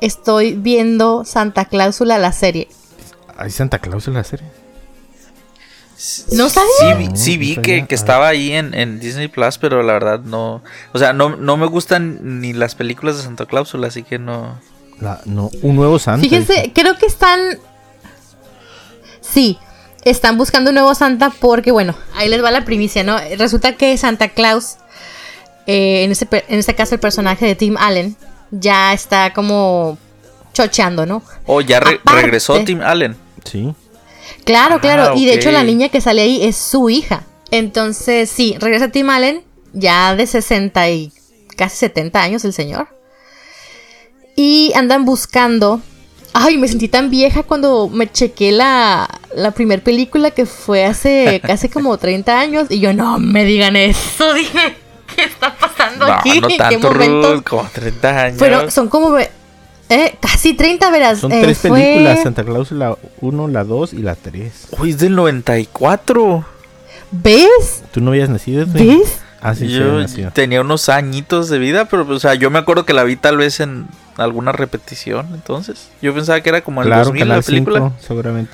estoy 0.00 0.54
viendo 0.54 1.24
Santa 1.24 1.64
Cláusula 1.66 2.18
la 2.18 2.32
serie. 2.32 2.68
¿Hay 3.36 3.50
Santa 3.50 3.78
Claus 3.78 4.06
en 4.08 4.14
la 4.14 4.24
serie? 4.24 4.46
¿No 6.32 6.48
sabía? 6.48 6.70
Sí, 6.78 6.94
vi, 6.96 7.16
sí 7.16 7.34
no 7.34 7.40
vi 7.40 7.54
sabía. 7.56 7.62
que, 7.62 7.86
que 7.86 7.94
estaba 7.94 8.28
ahí 8.28 8.52
en, 8.52 8.72
en 8.72 9.00
Disney 9.00 9.28
Plus, 9.28 9.58
pero 9.58 9.82
la 9.82 9.92
verdad 9.92 10.20
no. 10.20 10.62
O 10.92 10.98
sea, 10.98 11.12
no, 11.12 11.36
no 11.36 11.56
me 11.58 11.66
gustan 11.66 12.40
ni 12.40 12.52
las 12.54 12.74
películas 12.74 13.18
de 13.18 13.22
Santa 13.22 13.44
Cláusula, 13.46 13.88
así 13.88 14.02
que 14.02 14.18
no. 14.18 14.58
La- 14.98 15.20
no, 15.26 15.50
un 15.62 15.76
nuevo 15.76 15.98
Santa. 15.98 16.22
Fíjense, 16.22 16.72
creo 16.74 16.96
que 16.96 17.06
están. 17.06 17.58
Sí, 19.20 19.58
están 20.04 20.38
buscando 20.38 20.70
un 20.70 20.74
nuevo 20.74 20.94
Santa 20.94 21.30
porque, 21.30 21.70
bueno, 21.70 21.94
ahí 22.16 22.28
les 22.28 22.42
va 22.42 22.50
la 22.50 22.64
primicia, 22.64 23.04
¿no? 23.04 23.18
Resulta 23.36 23.76
que 23.76 23.96
Santa 23.98 24.28
Claus, 24.30 24.76
eh, 25.66 26.04
en, 26.04 26.12
este, 26.12 26.24
per- 26.26 26.44
en 26.48 26.58
este 26.58 26.74
caso 26.74 26.94
el 26.94 27.00
personaje 27.00 27.44
de 27.46 27.54
Tim 27.56 27.76
Allen, 27.76 28.16
ya 28.50 28.92
está 28.92 29.32
como 29.32 29.98
chocheando, 30.52 31.06
¿no? 31.06 31.22
Oh, 31.46 31.60
ya 31.60 31.80
re- 31.80 31.96
Aparte. 32.02 32.22
regresó 32.22 32.62
Tim 32.64 32.80
Allen. 32.82 33.16
Sí. 33.44 33.72
Claro, 34.44 34.76
Ah, 34.76 34.80
claro. 34.80 35.16
Y 35.16 35.26
de 35.26 35.34
hecho 35.34 35.50
la 35.50 35.62
niña 35.64 35.88
que 35.88 36.00
sale 36.00 36.22
ahí 36.22 36.44
es 36.44 36.56
su 36.56 36.90
hija. 36.90 37.24
Entonces, 37.50 38.30
sí, 38.30 38.56
regresa 38.60 38.88
Tim 38.88 39.10
Allen, 39.10 39.42
ya 39.72 40.14
de 40.14 40.26
60 40.26 40.88
y 40.90 41.12
casi 41.56 41.76
70 41.76 42.22
años 42.22 42.44
el 42.44 42.52
señor. 42.52 42.88
Y 44.36 44.72
andan 44.74 45.04
buscando... 45.04 45.80
Ay, 46.32 46.58
me 46.58 46.68
sentí 46.68 46.86
tan 46.86 47.10
vieja 47.10 47.42
cuando 47.42 47.88
me 47.88 48.08
chequé 48.10 48.52
la, 48.52 49.08
la 49.34 49.50
primer 49.50 49.82
película 49.82 50.30
que 50.30 50.46
fue 50.46 50.84
hace 50.84 51.40
casi 51.46 51.68
como 51.68 51.98
30 51.98 52.38
años. 52.38 52.66
Y 52.70 52.78
yo, 52.78 52.92
no 52.92 53.18
me 53.18 53.44
digan 53.44 53.74
eso. 53.74 54.32
Dije, 54.34 54.76
¿qué 55.16 55.24
está 55.24 55.54
pasando 55.56 56.06
No, 56.06 56.12
aquí? 56.14 56.40
no 56.40 56.46
¿En 56.48 56.52
qué 56.52 56.58
tanto, 56.58 56.92
momento? 56.92 57.34
Ruth, 57.34 57.42
como 57.44 57.68
30 57.72 58.08
años. 58.22 58.36
Pero 58.38 58.70
son 58.70 58.88
como... 58.88 59.18
eh, 59.18 59.30
casi 60.20 60.54
30, 60.54 60.90
verás. 60.90 61.18
Son 61.20 61.32
eh, 61.32 61.40
tres 61.42 61.58
fue- 61.58 61.70
películas: 61.70 62.22
Santa 62.22 62.44
Claus, 62.44 62.70
la 62.72 62.96
1, 63.20 63.48
la 63.48 63.64
2 63.64 63.92
y 63.94 63.98
la 63.98 64.14
3. 64.14 64.68
Uy, 64.78 64.90
es 64.90 64.98
del 64.98 65.14
94. 65.16 66.44
¿Ves? 67.12 67.82
¿Tú 67.92 68.00
no 68.00 68.10
habías 68.10 68.28
nacido? 68.28 68.62
Edwin? 68.62 69.00
¿Ves? 69.00 69.18
Ah, 69.42 69.54
sí, 69.54 69.66
sí, 69.68 69.74
yo 69.78 69.98
nacido. 69.98 70.30
tenía 70.32 70.60
unos 70.60 70.88
añitos 70.90 71.48
de 71.48 71.58
vida, 71.58 71.86
pero 71.86 72.06
o 72.06 72.20
sea, 72.20 72.34
yo 72.34 72.50
me 72.50 72.58
acuerdo 72.58 72.84
que 72.84 72.92
la 72.92 73.04
vi 73.04 73.16
tal 73.16 73.38
vez 73.38 73.60
en 73.60 73.86
alguna 74.18 74.52
repetición, 74.52 75.28
entonces. 75.32 75.88
Yo 76.02 76.14
pensaba 76.14 76.40
que 76.42 76.50
era 76.50 76.60
como 76.60 76.82
en 76.82 76.88
el 76.88 76.90
Claro, 76.90 77.04
2000 77.06 77.22
Canal 77.22 77.36
la 77.38 77.42
película. 77.42 77.78
5, 77.78 77.94
seguramente. 78.06 78.52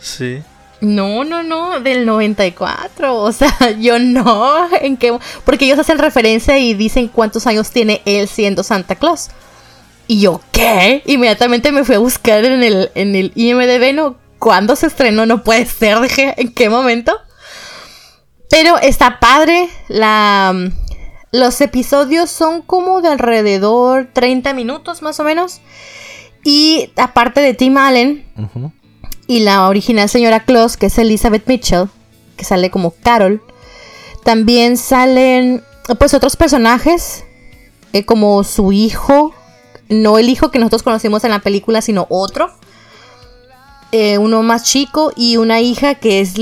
Sí. 0.00 0.42
No, 0.80 1.24
no, 1.24 1.42
no, 1.42 1.80
del 1.80 2.06
94. 2.06 3.14
O 3.16 3.32
sea, 3.32 3.52
yo 3.80 3.98
no. 3.98 4.68
¿En 4.80 4.96
qué? 4.96 5.16
Porque 5.44 5.64
ellos 5.64 5.78
hacen 5.78 5.98
referencia 5.98 6.58
y 6.58 6.74
dicen 6.74 7.08
cuántos 7.08 7.46
años 7.46 7.70
tiene 7.70 8.02
él 8.04 8.28
siendo 8.28 8.62
Santa 8.62 8.94
Claus. 8.94 9.28
Y 10.06 10.20
yo, 10.20 10.40
¿qué? 10.52 11.02
Inmediatamente 11.06 11.72
me 11.72 11.84
fui 11.84 11.96
a 11.96 11.98
buscar 11.98 12.44
en 12.44 12.62
el, 12.62 12.90
en 12.94 13.14
el 13.14 13.32
IMDB, 13.34 13.94
¿no? 13.94 14.16
¿Cuándo 14.38 14.76
se 14.76 14.86
estrenó? 14.86 15.26
No 15.26 15.42
puede 15.42 15.66
ser, 15.66 16.00
dije, 16.02 16.34
¿en 16.36 16.52
qué 16.52 16.70
momento? 16.70 17.12
Pero 18.48 18.78
está 18.78 19.20
padre. 19.20 19.68
La, 19.88 20.54
los 21.32 21.60
episodios 21.60 22.30
son 22.30 22.62
como 22.62 23.02
de 23.02 23.08
alrededor 23.08 24.08
30 24.12 24.54
minutos 24.54 25.02
más 25.02 25.20
o 25.20 25.24
menos. 25.24 25.60
Y 26.44 26.90
aparte 26.96 27.40
de 27.40 27.52
Tim 27.52 27.76
Allen. 27.76 28.24
Y 29.28 29.40
la 29.40 29.68
original 29.68 30.08
señora 30.08 30.44
Claus, 30.44 30.78
que 30.78 30.86
es 30.86 30.98
Elizabeth 30.98 31.46
Mitchell, 31.46 31.88
que 32.36 32.46
sale 32.46 32.70
como 32.70 32.92
Carol. 33.02 33.42
También 34.24 34.78
salen 34.78 35.62
pues 35.98 36.14
otros 36.14 36.34
personajes, 36.34 37.24
eh, 37.92 38.06
como 38.06 38.42
su 38.42 38.72
hijo, 38.72 39.34
no 39.90 40.18
el 40.18 40.30
hijo 40.30 40.50
que 40.50 40.58
nosotros 40.58 40.82
conocimos 40.82 41.24
en 41.24 41.30
la 41.30 41.40
película, 41.40 41.82
sino 41.82 42.06
otro. 42.08 42.50
Eh, 43.92 44.16
uno 44.16 44.42
más 44.42 44.64
chico 44.64 45.12
y 45.14 45.36
una 45.36 45.60
hija 45.60 45.94
que 45.94 46.20
es, 46.20 46.34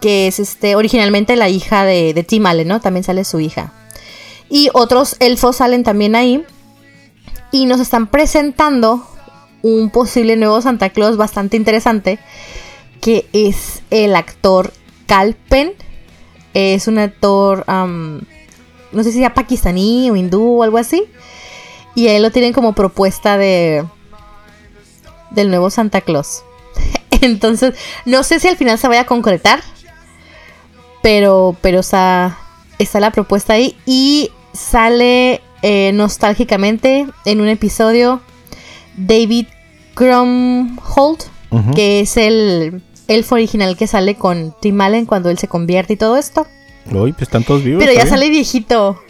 que 0.00 0.26
es 0.26 0.40
este, 0.40 0.74
originalmente 0.74 1.36
la 1.36 1.48
hija 1.48 1.84
de, 1.84 2.14
de 2.14 2.24
Tim 2.24 2.46
Allen, 2.46 2.66
¿no? 2.66 2.80
También 2.80 3.04
sale 3.04 3.24
su 3.24 3.38
hija. 3.38 3.72
Y 4.50 4.70
otros 4.74 5.16
elfos 5.20 5.56
salen 5.56 5.84
también 5.84 6.16
ahí. 6.16 6.44
Y 7.52 7.66
nos 7.66 7.78
están 7.78 8.08
presentando 8.08 9.06
un 9.64 9.88
posible 9.88 10.36
nuevo 10.36 10.60
Santa 10.60 10.90
Claus 10.90 11.16
bastante 11.16 11.56
interesante, 11.56 12.18
que 13.00 13.26
es 13.32 13.82
el 13.90 14.14
actor 14.14 14.72
Cal 15.06 15.34
Penn. 15.48 15.72
Es 16.52 16.86
un 16.86 16.98
actor, 16.98 17.64
no 17.66 18.22
sé 19.02 19.10
si 19.10 19.18
sea 19.18 19.32
pakistaní 19.32 20.10
o 20.10 20.16
hindú 20.16 20.58
o 20.58 20.62
algo 20.62 20.76
así. 20.76 21.04
Y 21.94 22.08
ahí 22.08 22.20
lo 22.20 22.30
tienen 22.30 22.52
como 22.52 22.74
propuesta 22.74 23.38
de 23.38 23.84
del 25.30 25.48
nuevo 25.48 25.70
Santa 25.70 26.02
Claus. 26.02 26.44
Entonces, 27.22 27.74
no 28.04 28.22
sé 28.22 28.40
si 28.40 28.48
al 28.48 28.58
final 28.58 28.78
se 28.78 28.86
vaya 28.86 29.00
a 29.00 29.06
concretar. 29.06 29.62
Pero, 31.02 31.56
pero 31.62 31.80
está, 31.80 32.38
está 32.78 33.00
la 33.00 33.10
propuesta 33.10 33.54
ahí. 33.54 33.76
Y 33.86 34.30
sale 34.52 35.40
eh, 35.62 35.90
nostálgicamente 35.94 37.06
en 37.24 37.40
un 37.40 37.48
episodio 37.48 38.20
David 38.96 39.46
Crumholt, 39.94 41.24
Ujú. 41.50 41.70
que 41.74 42.00
es 42.00 42.16
el 42.16 42.82
elfo 43.08 43.34
original 43.36 43.76
que 43.76 43.86
sale 43.86 44.14
con 44.16 44.54
Tim 44.60 44.80
Allen 44.80 45.06
cuando 45.06 45.30
él 45.30 45.38
se 45.38 45.48
convierte 45.48 45.92
y 45.94 45.96
todo 45.96 46.16
esto. 46.16 46.46
Uy, 46.90 47.12
pues 47.12 47.22
están 47.22 47.44
todos 47.44 47.62
vivos. 47.62 47.80
Pero 47.80 47.92
ya 47.92 48.00
todavía. 48.00 48.10
sale 48.16 48.30
viejito. 48.30 49.00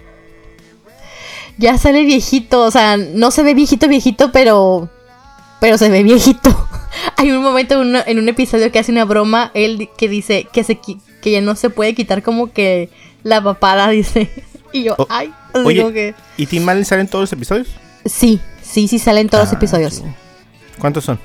Ya 1.57 1.79
sale 1.79 2.05
viejito, 2.05 2.63
o 2.63 2.71
sea, 2.71 2.97
no 2.97 3.31
se 3.31 3.43
ve 3.45 3.55
viejito, 3.55 3.87
viejito, 3.89 4.33
pero 4.33 4.89
pero 5.61 5.79
se 5.79 5.89
ve 5.89 6.03
viejito. 6.03 6.51
Hay 7.17 7.31
un 7.31 7.43
momento 7.43 7.75
en, 7.81 7.89
una- 7.89 8.03
en 8.07 8.19
un 8.19 8.29
episodio 8.29 8.71
que 8.73 8.79
hace 8.81 8.91
una 8.93 9.05
broma, 9.05 9.51
él 9.55 9.89
que 9.97 10.09
dice 10.09 10.47
que, 10.53 10.65
se, 10.65 10.77
que 10.77 11.31
ya 11.31 11.41
no 11.41 11.55
se 11.55 11.71
puede 11.71 11.95
quitar 11.95 12.23
como 12.23 12.53
que 12.53 12.91
la 13.23 13.43
papada, 13.43 13.89
dice. 13.91 14.31
Y 14.73 14.83
yo, 14.83 14.97
ay, 15.09 15.33
Oye, 15.53 15.93
que... 15.93 16.15
¿y 16.37 16.47
Tim 16.47 16.69
Allen 16.69 16.85
sale 16.85 17.03
en 17.03 17.09
todos 17.09 17.23
los 17.23 17.33
episodios? 17.33 17.69
Sí, 18.05 18.41
sí, 18.61 18.89
sí 18.89 18.99
salen 18.99 19.29
todos 19.29 19.45
los 19.45 19.53
Ah, 19.53 19.57
episodios. 19.57 19.95
sí. 19.95 20.03
¿Cuántos 20.79 21.05
son? 21.05 21.19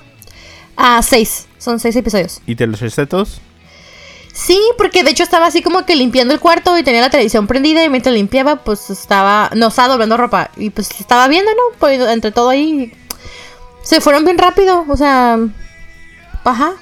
Ah, 0.75 1.01
seis, 1.03 1.47
son 1.57 1.79
seis 1.79 1.95
episodios. 1.95 2.41
¿Y 2.45 2.55
te 2.55 2.65
los 2.67 2.81
echaste 2.81 3.05
todos? 3.05 3.41
Sí, 4.33 4.59
porque 4.77 5.03
de 5.03 5.11
hecho 5.11 5.23
estaba 5.23 5.47
así 5.47 5.61
como 5.61 5.85
que 5.85 5.95
limpiando 5.95 6.33
el 6.33 6.39
cuarto 6.39 6.77
y 6.77 6.83
tenía 6.83 7.01
la 7.01 7.09
televisión 7.09 7.47
prendida 7.47 7.83
y 7.83 7.89
mientras 7.89 8.15
limpiaba 8.15 8.63
pues 8.63 8.89
estaba, 8.89 9.49
no 9.55 9.67
estaba 9.67 9.89
doblando 9.89 10.15
ropa 10.15 10.51
y 10.55 10.69
pues 10.69 10.89
estaba 10.99 11.27
viendo, 11.27 11.51
¿no? 11.51 11.77
Pues 11.79 11.99
entre 11.99 12.31
todo 12.31 12.49
ahí 12.49 12.93
se 13.81 13.99
fueron 13.99 14.23
bien 14.23 14.37
rápido, 14.37 14.85
o 14.87 14.95
sea, 14.95 15.37
ajá. 16.45 16.73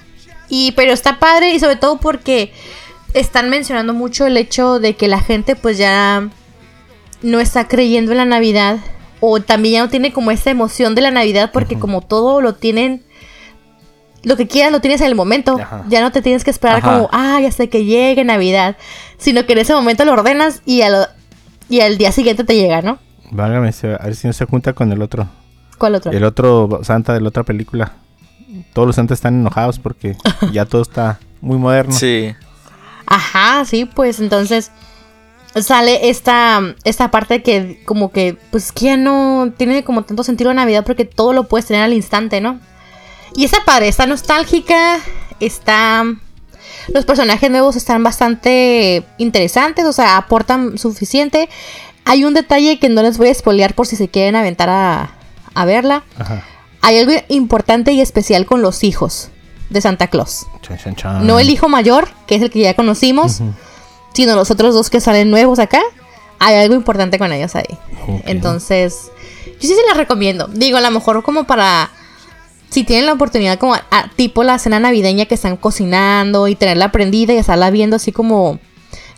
Y 0.50 0.74
pero 0.74 0.94
está 0.94 1.20
padre 1.20 1.54
y 1.54 1.60
sobre 1.60 1.78
todo 1.78 2.00
porque 2.00 2.54
están 3.14 3.50
mencionando 3.50 3.94
mucho 3.94 4.28
el 4.28 4.38
hecho 4.38 4.80
de 4.80 4.96
que 4.96 5.08
la 5.08 5.22
gente 5.22 5.56
pues 5.56 5.78
ya 5.78 6.30
no 7.24 7.40
está 7.40 7.68
creyendo 7.68 8.12
en 8.12 8.18
la 8.18 8.26
Navidad 8.26 8.78
o 9.20 9.40
también 9.42 9.74
ya 9.74 9.84
no 9.84 9.90
tiene 9.90 10.14
como 10.14 10.32
esa 10.32 10.50
emoción 10.50 10.96
de 10.96 11.02
la 11.02 11.12
Navidad 11.12 11.52
porque 11.52 11.80
como 11.80 12.02
todo 12.02 12.42
lo 12.42 12.54
tienen 12.56 13.04
lo 14.24 14.36
que 14.36 14.48
quieras 14.48 14.72
lo 14.72 14.82
tienes 14.82 15.02
en 15.02 15.08
el 15.08 15.16
momento. 15.16 15.58
Ajá. 15.60 15.86
Ya 15.88 16.02
no 16.02 16.12
te 16.12 16.22
tienes 16.22 16.44
que 16.44 16.52
esperar 16.52 16.78
Ajá. 16.78 16.94
como, 16.94 17.10
ah, 17.12 17.40
ya 17.42 17.52
sé 17.52 17.70
que 17.70 17.86
llegue 17.86 18.24
Navidad. 18.26 18.76
Sino 19.18 19.46
que 19.46 19.54
en 19.54 19.60
ese 19.60 19.74
momento 19.74 20.06
lo 20.06 20.14
ordenas 20.14 20.62
y 20.66 20.82
al, 20.82 21.08
y 21.70 21.80
al 21.80 21.98
día 21.98 22.12
siguiente 22.12 22.44
te 22.44 22.56
llega, 22.56 22.82
¿no? 22.82 23.00
Válgame, 23.32 23.70
a 23.70 24.04
ver 24.06 24.16
si 24.16 24.28
no 24.28 24.34
se 24.34 24.46
junta 24.46 24.74
con 24.74 24.92
el 24.92 25.02
otro. 25.02 25.28
¿Cuál 25.78 25.96
otro? 25.96 26.12
El 26.12 26.24
otro 26.24 26.82
Santa 26.84 27.14
de 27.14 27.22
la 27.22 27.30
otra 27.30 27.44
película. 27.44 27.94
Todos 28.74 28.88
los 28.88 28.96
Santas 28.96 29.18
están 29.18 29.40
enojados 29.40 29.80
porque 29.80 30.18
ya 30.52 30.66
todo 30.66 30.82
está 30.82 31.20
muy 31.42 31.58
moderno. 31.58 31.94
Sí. 31.94 32.36
Ajá, 33.06 33.64
sí, 33.66 33.86
pues 33.86 34.20
entonces 34.20 34.72
sale 35.56 36.10
esta, 36.10 36.62
esta 36.84 37.12
parte 37.12 37.42
que 37.42 37.82
como 37.86 38.12
que, 38.12 38.38
pues 38.52 38.72
que 38.72 38.86
ya 38.86 38.98
no 38.98 39.52
tiene 39.58 39.84
como 39.84 40.04
tanto 40.04 40.24
sentido 40.24 40.52
la 40.52 40.62
Navidad 40.62 40.86
porque 40.86 41.06
todo 41.06 41.34
lo 41.34 41.48
puedes 41.48 41.66
tener 41.66 41.84
al 41.84 41.94
instante, 41.94 42.42
¿no? 42.42 42.60
Y 43.36 43.46
está 43.46 43.64
padre, 43.66 43.88
está 43.88 44.06
nostálgica, 44.06 45.00
está... 45.40 46.04
Los 46.90 47.06
personajes 47.06 47.52
nuevos 47.52 47.76
están 47.76 48.02
bastante 48.04 49.04
interesantes, 49.18 49.86
o 49.86 49.92
sea, 49.92 50.18
aportan 50.18 50.78
suficiente. 50.78 51.50
Hay 52.06 52.24
un 52.24 52.34
detalle 52.34 52.80
que 52.80 52.88
no 52.88 53.02
les 53.02 53.18
voy 53.18 53.30
a 53.30 53.34
spoilear 53.34 53.74
por 53.74 53.88
si 53.88 53.98
se 53.98 54.08
quieren 54.08 54.38
aventar 54.38 54.70
a, 54.70 55.12
a 55.54 55.66
verla. 55.66 56.04
Ajá. 56.18 56.44
Hay 56.82 56.98
algo 57.00 57.12
importante 57.28 57.92
y 57.92 58.00
especial 58.00 58.46
con 58.46 58.62
los 58.62 58.84
hijos 58.84 59.30
de 59.70 59.82
Santa 59.82 60.08
Claus. 60.08 60.48
Chan, 60.62 60.78
chan, 60.78 60.96
chan. 60.96 61.28
No 61.28 61.40
el 61.40 61.50
hijo 61.50 61.68
mayor, 61.68 62.08
que 62.26 62.36
es 62.36 62.42
el 62.42 62.50
que 62.50 62.60
ya 62.60 62.76
conocimos, 62.76 63.42
sino 64.18 64.36
los 64.36 64.50
otros 64.52 64.74
dos 64.74 64.90
que 64.90 65.00
salen 65.00 65.30
nuevos 65.30 65.60
acá. 65.60 65.80
Hay 66.40 66.56
algo 66.56 66.74
importante 66.76 67.20
con 67.20 67.32
ellos 67.32 67.56
ahí. 67.56 67.78
Entonces, 68.26 69.12
yo 69.46 69.68
sí 69.68 69.76
se 69.76 69.86
las 69.88 69.96
recomiendo. 69.96 70.48
Digo, 70.48 70.78
a 70.78 70.82
lo 70.82 70.90
mejor 70.92 71.22
como 71.24 71.44
para... 71.46 71.92
Si 72.70 72.84
tienen 72.84 73.06
la 73.06 73.14
oportunidad 73.14 73.58
como 73.60 73.76
a- 73.76 74.12
tipo 74.16 74.44
la 74.44 74.60
cena 74.60 74.80
navideña 74.80 75.26
que 75.26 75.36
están 75.36 75.56
cocinando 75.56 76.48
y 76.48 76.56
tenerla 76.56 76.92
prendida 76.92 77.34
y 77.34 77.38
estarla 77.38 77.70
viendo 77.70 77.96
así 77.96 78.12
como... 78.12 78.60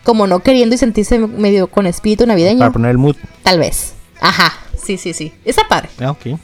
Como 0.04 0.26
no 0.26 0.40
queriendo 0.40 0.74
y 0.74 0.78
sentirse 0.78 1.18
medio 1.18 1.66
con 1.68 1.86
espíritu 1.86 2.26
navideño. 2.26 2.58
Para 2.60 2.72
poner 2.72 2.90
el 2.90 2.98
mood. 2.98 3.16
Tal 3.42 3.58
vez. 3.58 3.94
Ajá. 4.20 4.52
Sí, 4.82 4.96
sí, 4.98 5.12
sí. 5.14 5.32
Está 5.44 5.66
padre. 5.66 5.88
Ah, 5.98 6.10
ok. 6.10 6.38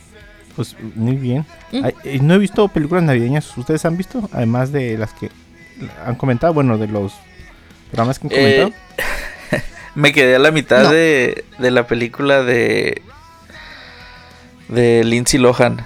Pues 0.56 0.74
muy 0.94 1.16
bien. 1.16 1.44
Mm. 1.72 1.84
Eh, 2.04 2.18
no 2.22 2.34
he 2.34 2.38
visto 2.38 2.68
películas 2.68 3.04
navideñas. 3.04 3.56
¿Ustedes 3.56 3.84
han 3.84 3.96
visto? 3.96 4.28
Además 4.32 4.72
de 4.72 4.96
las 4.98 5.12
que 5.14 5.30
han 6.06 6.16
comentado. 6.16 6.52
Bueno, 6.54 6.76
de 6.78 6.86
los 6.88 7.12
programas 7.96 8.18
que 8.18 8.26
han 8.28 8.32
Eh, 8.32 8.56
comentado. 8.62 9.62
Me 9.94 10.12
quedé 10.12 10.36
a 10.36 10.38
la 10.38 10.50
mitad 10.50 10.82
No. 10.84 10.90
de, 10.90 11.44
de 11.58 11.70
la 11.70 11.86
película 11.86 12.42
de. 12.42 13.00
de 14.68 15.04
Lindsay 15.04 15.40
Lohan. 15.40 15.84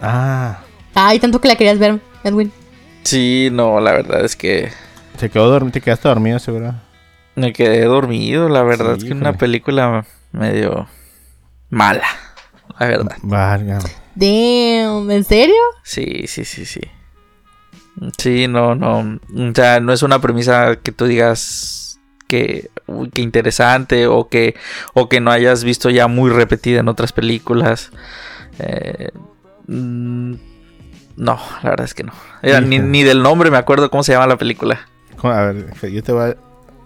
Ah, 0.00 0.60
Ay, 0.94 1.18
tanto 1.20 1.40
que 1.40 1.46
la 1.48 1.54
querías 1.56 1.78
ver, 1.78 2.00
Edwin. 2.24 2.52
Sí, 3.04 3.48
no, 3.52 3.80
la 3.80 3.92
verdad 3.92 4.24
es 4.24 4.34
que 4.36 4.72
se 5.18 5.30
quedó 5.30 5.48
dormido. 5.48 5.72
Te 5.72 5.80
quedaste 5.80 6.08
dormido, 6.08 6.38
seguro. 6.38 6.74
me 7.36 7.52
quedé 7.52 7.84
dormido. 7.84 8.48
La 8.48 8.62
verdad 8.62 8.94
Sí, 8.96 9.02
es 9.02 9.04
que 9.04 9.12
una 9.12 9.34
película 9.34 10.04
medio 10.32 10.88
mala. 11.68 12.04
La 12.78 12.86
verdad. 12.86 13.16
Válgame. 13.22 13.90
Damn, 14.16 15.10
¿en 15.10 15.24
serio? 15.24 15.54
Sí, 15.84 16.24
sí, 16.26 16.44
sí, 16.44 16.64
sí. 16.66 16.80
Sí, 18.18 18.48
no, 18.48 18.74
no. 18.74 18.98
O 19.36 19.54
sea, 19.54 19.80
no 19.80 19.92
es 19.92 20.02
una 20.02 20.20
premisa 20.20 20.76
que 20.76 20.92
tú 20.92 21.06
digas 21.06 21.98
que, 22.28 22.70
uy, 22.86 23.10
que 23.10 23.22
interesante 23.22 24.06
o 24.06 24.28
que, 24.28 24.54
o 24.94 25.08
que 25.08 25.20
no 25.20 25.30
hayas 25.30 25.64
visto 25.64 25.90
ya 25.90 26.06
muy 26.06 26.30
repetida 26.30 26.80
en 26.80 26.88
otras 26.88 27.12
películas. 27.12 27.90
Eh, 28.58 29.08
mm, 29.66 30.34
no, 31.16 31.40
la 31.62 31.70
verdad 31.70 31.84
es 31.84 31.94
que 31.94 32.04
no. 32.04 32.12
Era, 32.42 32.60
ni, 32.60 33.02
del 33.02 33.22
nombre 33.22 33.50
me 33.50 33.58
acuerdo 33.58 33.90
cómo 33.90 34.02
se 34.02 34.12
llama 34.12 34.26
la 34.26 34.36
película. 34.38 34.80
A 35.22 35.42
ver, 35.42 35.74
yo 35.90 36.02
te 36.02 36.12
voy 36.12 36.30
a, 36.30 36.36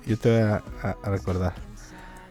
yo 0.07 0.17
te 0.19 0.31
voy 0.31 0.41
a, 0.51 0.63
a- 0.83 0.97
a 1.05 1.11
recordar. 1.11 1.55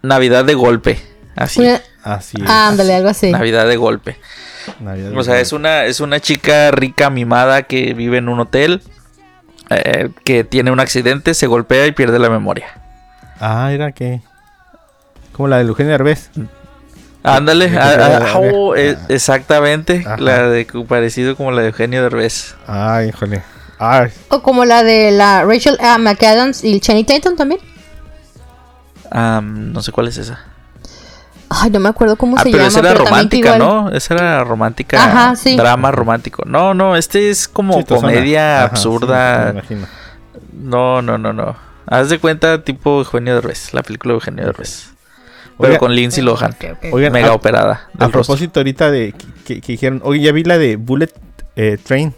Navidad 0.01 0.43
de 0.43 0.53
golpe. 0.55 0.99
Así. 1.35 1.65
Así 2.03 2.37
es. 2.41 2.49
Ah, 2.49 2.67
ándale, 2.67 2.93
algo 2.95 3.09
así. 3.09 3.31
Navidad 3.31 3.67
de 3.67 3.77
golpe. 3.77 4.19
Navidad 4.79 5.17
O 5.17 5.23
sea, 5.23 5.39
es 5.39 5.53
una, 5.53 5.85
es 5.85 5.99
una 5.99 6.19
chica 6.19 6.71
rica 6.71 7.09
mimada 7.09 7.63
que 7.63 7.93
vive 7.93 8.17
en 8.17 8.29
un 8.29 8.39
hotel. 8.39 8.81
eh, 9.69 10.09
que 10.25 10.43
tiene 10.43 10.71
un 10.71 10.79
accidente, 10.79 11.33
se 11.33 11.47
golpea 11.47 11.87
y 11.87 11.91
pierde 11.91 12.19
la 12.19 12.29
memoria. 12.29 12.67
Ah, 13.39 13.71
era 13.71 13.91
que. 13.91 14.21
Como 15.31 15.47
la 15.47 15.57
de 15.57 15.63
Eugenio 15.63 15.91
Derbez. 15.91 16.29
Ándale, 17.23 17.71
Yo 17.71 17.79
ah, 17.79 18.33
oh, 18.35 18.75
eh, 18.75 18.97
exactamente, 19.07 20.03
Ajá. 20.05 20.17
la 20.17 20.49
de 20.49 20.65
parecido 20.87 21.37
como 21.37 21.51
la 21.51 21.61
de 21.61 21.67
Eugenio 21.69 22.03
Derbez. 22.03 22.55
Ay, 22.67 23.09
híjole. 23.09 23.41
Ay, 23.79 24.11
O 24.29 24.41
como 24.43 24.65
la 24.65 24.83
de 24.83 25.11
la 25.11 25.43
Rachel 25.43 25.77
ah, 25.81 25.97
McAdams 25.97 26.63
y 26.63 26.79
Channing 26.79 27.05
Tatum 27.05 27.35
también. 27.35 27.61
Am, 29.09 29.71
no 29.71 29.81
sé 29.81 29.91
cuál 29.91 30.07
es 30.09 30.17
esa. 30.17 30.39
Ay, 31.49 31.69
no 31.69 31.79
me 31.79 31.89
acuerdo 31.89 32.15
cómo 32.15 32.35
Ah, 32.37 32.39
se 32.43 32.45
pero 32.51 32.57
llama. 32.59 32.67
esa 32.69 32.79
era 32.79 32.89
pero 32.93 33.05
romántica, 33.05 33.57
¿no? 33.57 33.89
Esa 33.91 34.13
era 34.15 34.43
romántica, 34.43 35.03
Ajá, 35.03 35.35
sí. 35.35 35.55
drama 35.55 35.91
romántico. 35.91 36.43
No, 36.45 36.73
no, 36.73 36.95
este 36.95 37.29
es 37.29 37.47
como 37.47 37.85
comedia 37.85 38.57
Ajá, 38.63 38.65
absurda. 38.71 39.47
sí, 39.49 39.53
me 39.53 39.59
imagino. 39.59 39.87
no, 40.53 41.01
no, 41.01 41.17
no, 41.17 41.31
no. 41.33 41.55
Haz 41.85 42.09
de 42.09 42.17
cuenta 42.19 42.63
tipo 42.63 42.99
Eugenio 42.99 43.35
Derbez, 43.35 43.73
la 43.73 43.83
película 43.83 44.13
de 44.13 44.15
Eugenio 44.15 44.45
Derbez. 44.45 44.89
Pero 45.59 45.73
Oiga- 45.73 45.79
con 45.79 45.93
Lindsay 45.95 46.23
Lohan, 46.23 46.51
Ok, 46.53 46.65
ok. 46.71 46.93
Oigan, 46.93 47.11
mega 47.13 47.27
a- 47.29 47.33
operada. 47.33 47.73
A 47.73 48.05
rostro. 48.05 48.11
propósito 48.11 48.59
ahorita 48.59 48.89
de 48.89 49.11
que, 49.13 49.27
que- 49.45 49.61
que 49.61 49.71
dijeron, 49.73 50.01
oye, 50.03 50.21
ya 50.21 50.31
vi 50.31 50.43
la 50.43 50.57
de 50.57 50.77
Bullet 50.77 51.11
eh, 51.55 51.77
Train. 51.83 52.13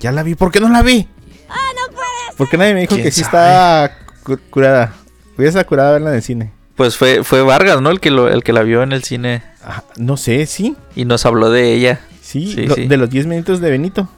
Ya 0.00 0.12
la 0.12 0.22
vi, 0.22 0.34
¿por 0.34 0.52
qué 0.52 0.60
no 0.60 0.68
la 0.68 0.82
vi? 0.82 1.08
¡Ah, 1.48 1.54
no 1.74 1.94
puede 1.94 2.06
ser! 2.26 2.36
Porque 2.36 2.58
nadie 2.58 2.74
me 2.74 2.80
dijo 2.80 2.94
¿Quién 2.94 3.04
que 3.04 3.10
sí 3.10 3.22
sabe? 3.24 3.36
estaba 3.48 3.90
cu- 4.22 4.38
curada. 4.50 4.92
Hubiera 5.36 5.48
estado 5.48 5.66
curada 5.66 5.92
verla 5.92 6.10
en 6.10 6.16
el 6.16 6.22
cine. 6.22 6.52
Pues 6.78 6.96
fue, 6.96 7.22
fue 7.24 7.42
Vargas, 7.42 7.82
¿no? 7.82 7.90
El 7.90 8.00
que, 8.00 8.10
lo, 8.10 8.28
el 8.28 8.42
que 8.42 8.54
la 8.54 8.62
vio 8.62 8.82
en 8.82 8.92
el 8.92 9.02
cine 9.04 9.42
Ah, 9.62 9.82
no 9.98 10.16
sé, 10.16 10.46
sí. 10.46 10.76
y 10.96 11.04
nos 11.04 11.26
habló 11.26 11.50
de 11.50 11.74
ella. 11.74 12.00
Sí, 12.22 12.52
Sí, 12.54 12.66
lo- 12.66 12.74
sí. 12.76 12.86
de 12.86 12.96
los 12.96 13.10
10 13.10 13.26
minutos 13.26 13.60
de 13.60 13.70
Benito. 13.70 14.08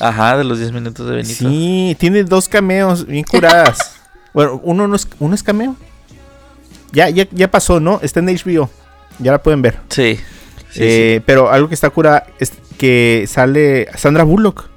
Ajá, 0.00 0.36
de 0.36 0.44
los 0.44 0.58
10 0.58 0.72
minutos 0.72 1.06
de 1.08 1.16
Benito. 1.16 1.34
Sí, 1.34 1.96
tiene 1.98 2.24
dos 2.24 2.48
cameos 2.48 3.06
bien 3.06 3.24
curadas. 3.24 3.96
bueno, 4.34 4.60
uno 4.64 4.86
no 4.88 4.96
es, 4.96 5.08
uno 5.20 5.34
es 5.34 5.42
cameo. 5.42 5.76
Ya, 6.92 7.08
ya, 7.10 7.26
ya 7.30 7.50
pasó, 7.50 7.80
¿no? 7.80 8.00
Está 8.02 8.20
en 8.20 8.26
HBO. 8.26 8.68
Ya 9.18 9.32
la 9.32 9.42
pueden 9.42 9.62
ver. 9.62 9.78
Sí. 9.88 10.16
sí, 10.70 10.80
Eh, 10.82 11.20
Pero 11.26 11.50
algo 11.50 11.68
que 11.68 11.74
está 11.74 11.90
curada 11.90 12.26
es 12.38 12.52
que 12.78 13.24
sale 13.28 13.88
Sandra 13.96 14.24
Bullock. 14.24 14.68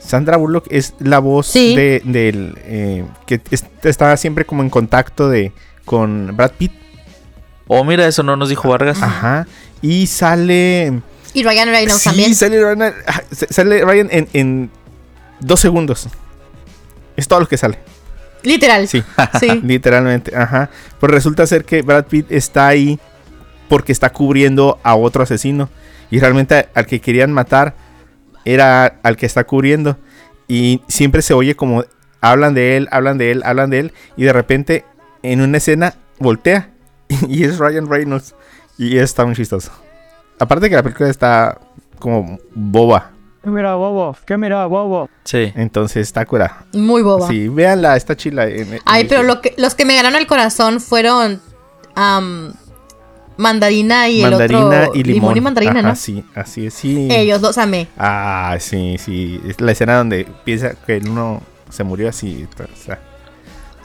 Sandra 0.00 0.36
Bullock 0.36 0.66
es 0.70 0.94
la 0.98 1.18
voz 1.18 1.46
Sí. 1.46 1.74
de, 1.74 2.02
del 2.04 2.58
eh, 2.64 3.04
que 3.26 3.40
es- 3.50 3.64
está 3.82 4.16
siempre 4.18 4.44
como 4.44 4.62
en 4.62 4.70
contacto 4.70 5.28
de 5.30 5.52
con 5.84 6.36
Brad 6.36 6.52
Pitt. 6.52 6.72
Oh, 7.66 7.84
mira, 7.84 8.06
eso 8.06 8.22
no 8.22 8.36
nos 8.36 8.48
dijo 8.48 8.68
Vargas. 8.68 9.02
Ajá. 9.02 9.46
Y 9.82 10.06
sale. 10.06 11.00
Y 11.32 11.42
Ryan 11.42 11.68
Reynolds 11.68 12.02
sí, 12.02 12.08
también. 12.08 12.34
sale 12.34 12.60
Ryan, 12.62 12.94
ah, 13.06 13.22
sale 13.30 13.84
Ryan 13.84 14.08
en, 14.10 14.28
en 14.32 14.70
dos 15.40 15.60
segundos. 15.60 16.08
Es 17.16 17.28
todo 17.28 17.40
lo 17.40 17.48
que 17.48 17.56
sale. 17.56 17.78
Literal. 18.42 18.86
Sí. 18.88 19.02
Sí. 19.40 19.48
Literalmente, 19.64 20.36
ajá. 20.36 20.70
Pues 21.00 21.10
resulta 21.10 21.46
ser 21.46 21.64
que 21.64 21.82
Brad 21.82 22.04
Pitt 22.06 22.30
está 22.30 22.68
ahí 22.68 22.98
porque 23.68 23.92
está 23.92 24.10
cubriendo 24.10 24.78
a 24.82 24.94
otro 24.94 25.22
asesino. 25.22 25.68
Y 26.10 26.20
realmente 26.20 26.68
al 26.74 26.86
que 26.86 27.00
querían 27.00 27.32
matar 27.32 27.74
era 28.44 28.98
al 29.02 29.16
que 29.16 29.26
está 29.26 29.44
cubriendo. 29.44 29.98
Y 30.46 30.82
siempre 30.88 31.22
se 31.22 31.34
oye 31.34 31.56
como 31.56 31.84
hablan 32.20 32.54
de 32.54 32.76
él, 32.76 32.88
hablan 32.90 33.18
de 33.18 33.32
él, 33.32 33.42
hablan 33.44 33.70
de 33.70 33.80
él. 33.80 33.92
Y 34.16 34.24
de 34.24 34.32
repente 34.32 34.84
en 35.32 35.40
una 35.40 35.56
escena 35.58 35.94
voltea. 36.18 36.70
Y 37.28 37.44
es 37.44 37.58
Ryan 37.58 37.88
Reynolds. 37.88 38.34
Y 38.78 38.98
está 38.98 39.24
muy 39.24 39.34
chistoso. 39.34 39.70
Aparte 40.38 40.68
que 40.68 40.74
la 40.76 40.82
película 40.82 41.08
está 41.10 41.58
como 41.98 42.38
boba. 42.54 43.10
¿Qué 43.42 43.50
mira, 43.50 43.74
bobo? 43.74 44.16
¿Qué 44.26 44.36
mira, 44.38 44.64
bobo? 44.66 45.08
Sí. 45.24 45.52
Entonces 45.54 45.98
está 46.08 46.24
cura. 46.24 46.64
Muy 46.72 47.02
boba. 47.02 47.28
Sí, 47.28 47.48
véanla, 47.48 47.94
está 47.96 48.16
chila. 48.16 48.46
en- 48.48 48.72
en- 48.74 48.80
Ay, 48.86 49.04
pero 49.08 49.22
lo 49.22 49.40
que, 49.42 49.54
los 49.58 49.74
que 49.74 49.84
me 49.84 49.94
ganaron 49.94 50.18
el 50.18 50.26
corazón 50.26 50.80
fueron 50.80 51.40
mandarina 53.36 54.08
y 54.08 54.22
mandarina 54.22 54.76
el 54.84 54.88
otro 54.88 54.94
y 54.94 55.02
limón. 55.04 55.36
y 55.36 55.40
mandarina, 55.40 55.80
Ajá, 55.80 55.82
¿no? 55.90 55.96
Sí, 55.96 56.24
así 56.34 56.66
es, 56.66 56.74
sí. 56.74 57.08
Ellos 57.10 57.40
los 57.42 57.58
amé. 57.58 57.88
Ah, 57.98 58.56
sí, 58.60 58.96
sí. 58.98 59.40
Es 59.46 59.60
la 59.60 59.72
escena 59.72 59.96
donde 59.98 60.26
piensa 60.44 60.74
que 60.86 60.98
uno 61.04 61.42
se 61.68 61.84
murió 61.84 62.08
así. 62.08 62.46
Está, 62.48 62.64
está, 62.64 62.98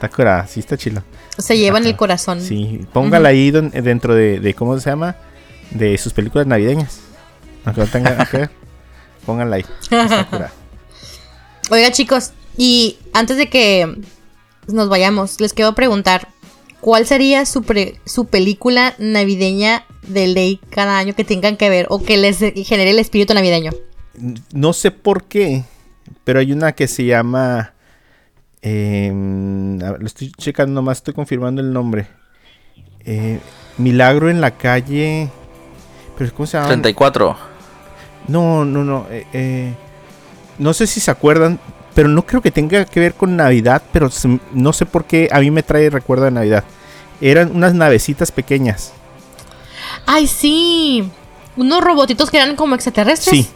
está 0.00 0.08
cura, 0.08 0.46
sí 0.48 0.60
está 0.60 0.78
chilo. 0.78 1.02
Se 1.36 1.58
llevan 1.58 1.82
Ajá. 1.82 1.90
el 1.90 1.96
corazón. 1.96 2.40
Sí, 2.40 2.80
póngala 2.92 3.28
ahí 3.28 3.50
don- 3.50 3.70
dentro 3.70 4.14
de, 4.14 4.40
de, 4.40 4.54
¿cómo 4.54 4.78
se 4.80 4.88
llama? 4.88 5.16
De 5.70 5.96
sus 5.98 6.12
películas 6.14 6.46
navideñas. 6.46 7.00
Aunque 7.66 7.82
no 7.82 7.86
tenga 7.86 8.24
que 8.26 8.36
ver, 8.38 8.50
pónganla 9.26 9.56
ahí. 9.56 9.64
Está. 9.82 10.52
Oiga, 11.70 11.92
chicos, 11.92 12.32
y 12.56 12.96
antes 13.12 13.36
de 13.36 13.48
que 13.50 13.94
nos 14.68 14.88
vayamos, 14.88 15.38
les 15.40 15.52
quiero 15.52 15.74
preguntar, 15.74 16.28
¿cuál 16.80 17.06
sería 17.06 17.44
su, 17.44 17.62
pre- 17.62 18.00
su 18.06 18.24
película 18.26 18.94
navideña 18.98 19.84
de 20.06 20.26
ley 20.28 20.60
cada 20.70 20.98
año 20.98 21.14
que 21.14 21.24
tengan 21.24 21.56
que 21.58 21.68
ver 21.68 21.86
o 21.90 22.02
que 22.02 22.16
les 22.16 22.38
genere 22.38 22.90
el 22.90 22.98
espíritu 22.98 23.34
navideño? 23.34 23.70
No 24.52 24.72
sé 24.72 24.90
por 24.90 25.24
qué, 25.24 25.64
pero 26.24 26.40
hay 26.40 26.52
una 26.52 26.72
que 26.72 26.88
se 26.88 27.04
llama. 27.04 27.74
Ver, 28.62 30.00
lo 30.00 30.06
estoy 30.06 30.32
checando 30.32 30.74
nomás, 30.80 30.98
estoy 30.98 31.14
confirmando 31.14 31.60
el 31.60 31.72
nombre. 31.72 32.06
Eh, 33.04 33.38
Milagro 33.78 34.28
en 34.30 34.40
la 34.40 34.50
calle. 34.52 35.28
Pero 36.18 36.34
¿cómo 36.34 36.46
se 36.46 36.56
llama? 36.58 36.68
34. 36.68 37.36
No, 38.28 38.64
no, 38.64 38.84
no. 38.84 39.06
eh, 39.10 39.26
eh, 39.32 39.74
no 40.58 40.74
sé 40.74 40.86
si 40.86 41.00
se 41.00 41.10
acuerdan, 41.10 41.58
pero 41.94 42.08
no 42.08 42.26
creo 42.26 42.42
que 42.42 42.50
tenga 42.50 42.84
que 42.84 43.00
ver 43.00 43.14
con 43.14 43.34
Navidad, 43.36 43.82
pero 43.92 44.10
se- 44.10 44.38
no 44.52 44.72
sé 44.74 44.84
por 44.84 45.04
qué 45.06 45.28
a 45.32 45.40
mí 45.40 45.50
me 45.50 45.62
trae 45.62 45.88
recuerdo 45.88 46.26
de 46.26 46.30
Navidad. 46.30 46.64
Eran 47.22 47.50
unas 47.54 47.72
navecitas 47.74 48.30
pequeñas. 48.30 48.92
¡Ay, 50.06 50.26
sí! 50.26 51.10
Unos 51.56 51.82
robotitos 51.82 52.30
que 52.30 52.36
eran 52.36 52.56
como 52.56 52.74
extraterrestres. 52.74 53.46
Sí. 53.46 53.50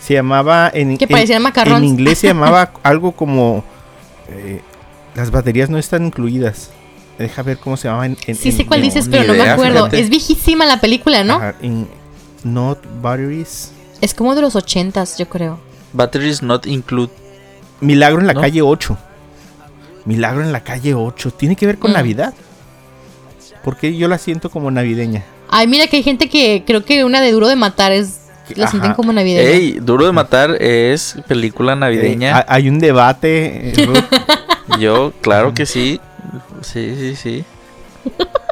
Se 0.00 0.14
llamaba 0.14 0.70
en, 0.74 0.98
Que 0.98 1.04
en- 1.04 1.10
parecían 1.10 1.42
macarrons. 1.42 1.78
En 1.78 1.84
inglés 1.84 2.18
se 2.18 2.26
llamaba 2.26 2.72
algo 2.82 3.12
como 3.12 3.64
eh, 4.28 4.60
las 5.14 5.30
baterías 5.30 5.70
no 5.70 5.78
están 5.78 6.06
incluidas. 6.06 6.70
Deja 7.18 7.42
ver 7.42 7.58
cómo 7.58 7.76
se 7.76 7.86
llamaba 7.88 8.06
en, 8.06 8.16
en- 8.26 8.34
Sí 8.34 8.50
sé 8.52 8.66
cuál 8.66 8.80
en- 8.80 8.86
dices, 8.86 9.08
pero 9.10 9.24
no 9.32 9.34
me 9.34 9.48
acuerdo. 9.48 9.84
fíjate. 9.84 10.00
Es 10.00 10.10
viejísima 10.10 10.64
la 10.66 10.80
película, 10.80 11.22
¿no? 11.24 11.34
Ajá, 11.36 11.54
en 11.62 11.86
not 12.42 12.78
batteries. 13.00 13.70
Es 14.00 14.14
como 14.14 14.34
de 14.34 14.40
los 14.42 14.56
ochentas, 14.56 15.16
yo 15.18 15.28
creo. 15.28 15.58
Batteries 15.92 16.42
not 16.42 16.66
include. 16.66 17.12
Milagro 17.80 18.20
en 18.20 18.26
la 18.26 18.32
¿No? 18.34 18.40
calle 18.40 18.62
8. 18.62 18.96
Milagro 20.04 20.42
en 20.42 20.52
la 20.52 20.64
calle 20.64 20.94
8. 20.94 21.30
Tiene 21.32 21.54
que 21.56 21.66
ver 21.66 21.78
con 21.78 21.92
Mm. 21.92 21.94
Navidad. 21.94 22.34
Porque 23.62 23.96
yo 23.96 24.08
la 24.08 24.18
siento 24.18 24.50
como 24.50 24.70
navideña. 24.70 25.24
Ay, 25.48 25.66
mira 25.68 25.86
que 25.86 25.96
hay 25.98 26.02
gente 26.02 26.28
que 26.28 26.64
creo 26.66 26.84
que 26.84 27.04
una 27.04 27.20
de 27.20 27.30
Duro 27.32 27.48
de 27.48 27.56
Matar 27.56 27.92
es... 27.92 28.20
La 28.56 28.64
Ajá. 28.64 28.70
sienten 28.72 28.92
como 28.94 29.12
navideña. 29.12 29.48
Ey, 29.48 29.78
Duro 29.80 30.04
de 30.06 30.12
Matar 30.12 30.60
es 30.62 31.16
película 31.26 31.72
Eh, 31.72 31.76
navideña. 31.76 32.38
ha- 32.38 32.44
hay 32.48 32.68
un 32.68 32.78
debate. 32.78 33.70
eh. 33.70 33.74
Yo, 34.78 35.12
claro 35.22 35.54
que 35.54 35.66
sí. 35.66 36.00
Sí, 36.62 36.94
sí, 36.98 37.16
sí. 37.16 37.44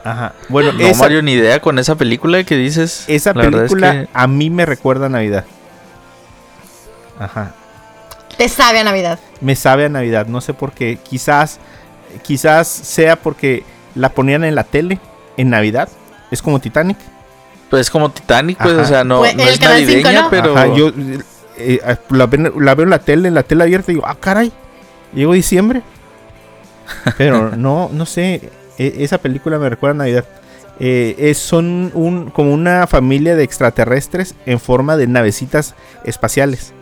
Ajá. 0.05 0.33
Bueno, 0.49 0.73
No, 0.73 0.81
esa, 0.81 1.03
Mario, 1.03 1.23
ni 1.23 1.33
idea 1.33 1.61
con 1.61 1.79
esa 1.79 1.95
película 1.95 2.43
que 2.45 2.57
dices. 2.57 3.05
esa 3.09 3.33
La 3.35 3.43
verdad 3.45 3.65
es 3.65 3.71
película 3.73 3.93
que- 3.93 4.09
a 4.13 4.27
mí 4.27 4.51
me 4.51 4.65
recuerda 4.67 5.07
a 5.07 5.09
Navidad. 5.11 5.45
Ajá. 7.19 7.55
Te 8.37 8.49
sabe 8.49 8.81
a 8.81 8.85
Navidad. 8.85 9.19
me 9.41 9.55
sabe 9.57 9.85
a 9.85 9.89
Navidad. 9.89 10.27
No 10.27 10.41
sé 10.41 10.55
por 10.55 10.73
qué. 10.73 10.99
Quizás, 11.03 11.59
quizás 12.23 12.67
sea 12.69 13.17
porque 13.17 13.63
la 13.95 14.09
ponían 14.09 14.43
en 14.45 14.55
la 14.55 14.65
tele 14.65 14.99
en 15.37 15.51
Navidad. 15.51 15.89
Es 16.31 16.41
como 16.43 16.59
Titanic. 16.61 16.97
Pues 17.73 17.81
es 17.87 17.91
como 17.91 18.11
Titanic, 18.11 18.59
pues, 18.59 18.75
Ajá. 18.75 18.83
o 18.83 18.85
sea, 18.85 19.03
no, 19.05 19.21
Pues, 19.21 19.35
no 19.35 19.43
es 19.45 19.59
navideña, 19.59 20.23
¿no? 20.25 20.31
pero. 20.31 20.55
Ajá, 20.55 20.67
yo 20.75 20.89
eh, 20.91 21.19
eh, 21.57 21.97
la, 22.11 22.27
veo 22.27 22.83
en 22.85 22.91
la 22.91 22.99
tele, 22.99 23.29
en 23.29 23.35
la 23.35 23.43
tele 23.45 23.63
abierta 23.65 23.91
y 23.91 23.95
digo, 23.95 24.07
ah, 24.07 24.15
caray. 24.21 24.53
Llegó 25.15 25.33
diciembre. 25.33 25.81
Pero 27.17 27.51
no, 27.57 27.89
no 27.91 28.05
sé. 28.05 28.51
e- 28.77 28.95
esa 28.99 29.17
película 29.17 29.59
me 29.59 29.71
recuerda 29.71 29.95
a 29.95 29.99
Navidad. 29.99 30.27
Eh, 30.81 31.15
es- 31.19 31.39
son 31.39 31.91
un, 31.95 32.29
como 32.31 32.53
una 32.53 32.87
familia 32.87 33.37
de 33.37 33.45
extraterrestres 33.45 34.35
en 34.45 34.61
forma 34.61 34.99
de 34.99 35.07
navecitas 35.07 35.75
espaciales. 36.05 36.75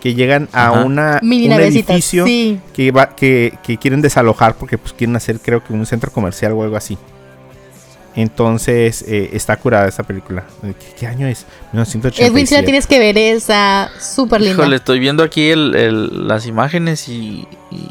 Que 0.00 0.14
llegan 0.14 0.48
a 0.52 0.70
Ajá. 0.70 0.82
una, 0.84 1.20
Mini 1.22 1.46
un 1.46 1.60
edificio 1.60 2.26
Sí. 2.26 2.58
que, 2.74 2.90
va, 2.90 3.14
que, 3.14 3.56
que 3.62 3.78
quieren 3.78 4.02
desalojar 4.02 4.56
porque 4.56 4.78
pues 4.78 4.94
quieren 4.94 5.14
hacer 5.14 5.38
creo 5.38 5.62
que 5.62 5.72
un 5.72 5.86
centro 5.86 6.10
comercial 6.10 6.50
o 6.54 6.64
algo 6.64 6.76
así. 6.76 6.98
Entonces 8.14 9.02
eh, 9.08 9.30
está 9.32 9.56
curada 9.56 9.88
esa 9.88 10.02
película. 10.02 10.44
¿Qué, 10.60 10.74
qué 11.00 11.06
año 11.06 11.26
es? 11.26 11.46
1987. 11.72 12.26
Edwin, 12.26 12.46
si 12.46 12.54
la 12.54 12.62
tienes 12.62 12.86
que 12.86 12.98
ver, 12.98 13.16
esa 13.16 13.90
súper 13.98 14.40
linda. 14.42 14.54
Híjole, 14.62 14.76
estoy 14.76 14.98
viendo 15.00 15.22
aquí 15.22 15.50
el, 15.50 15.74
el- 15.74 16.28
las 16.28 16.46
imágenes 16.46 17.08
y, 17.08 17.46
y- 17.70 17.90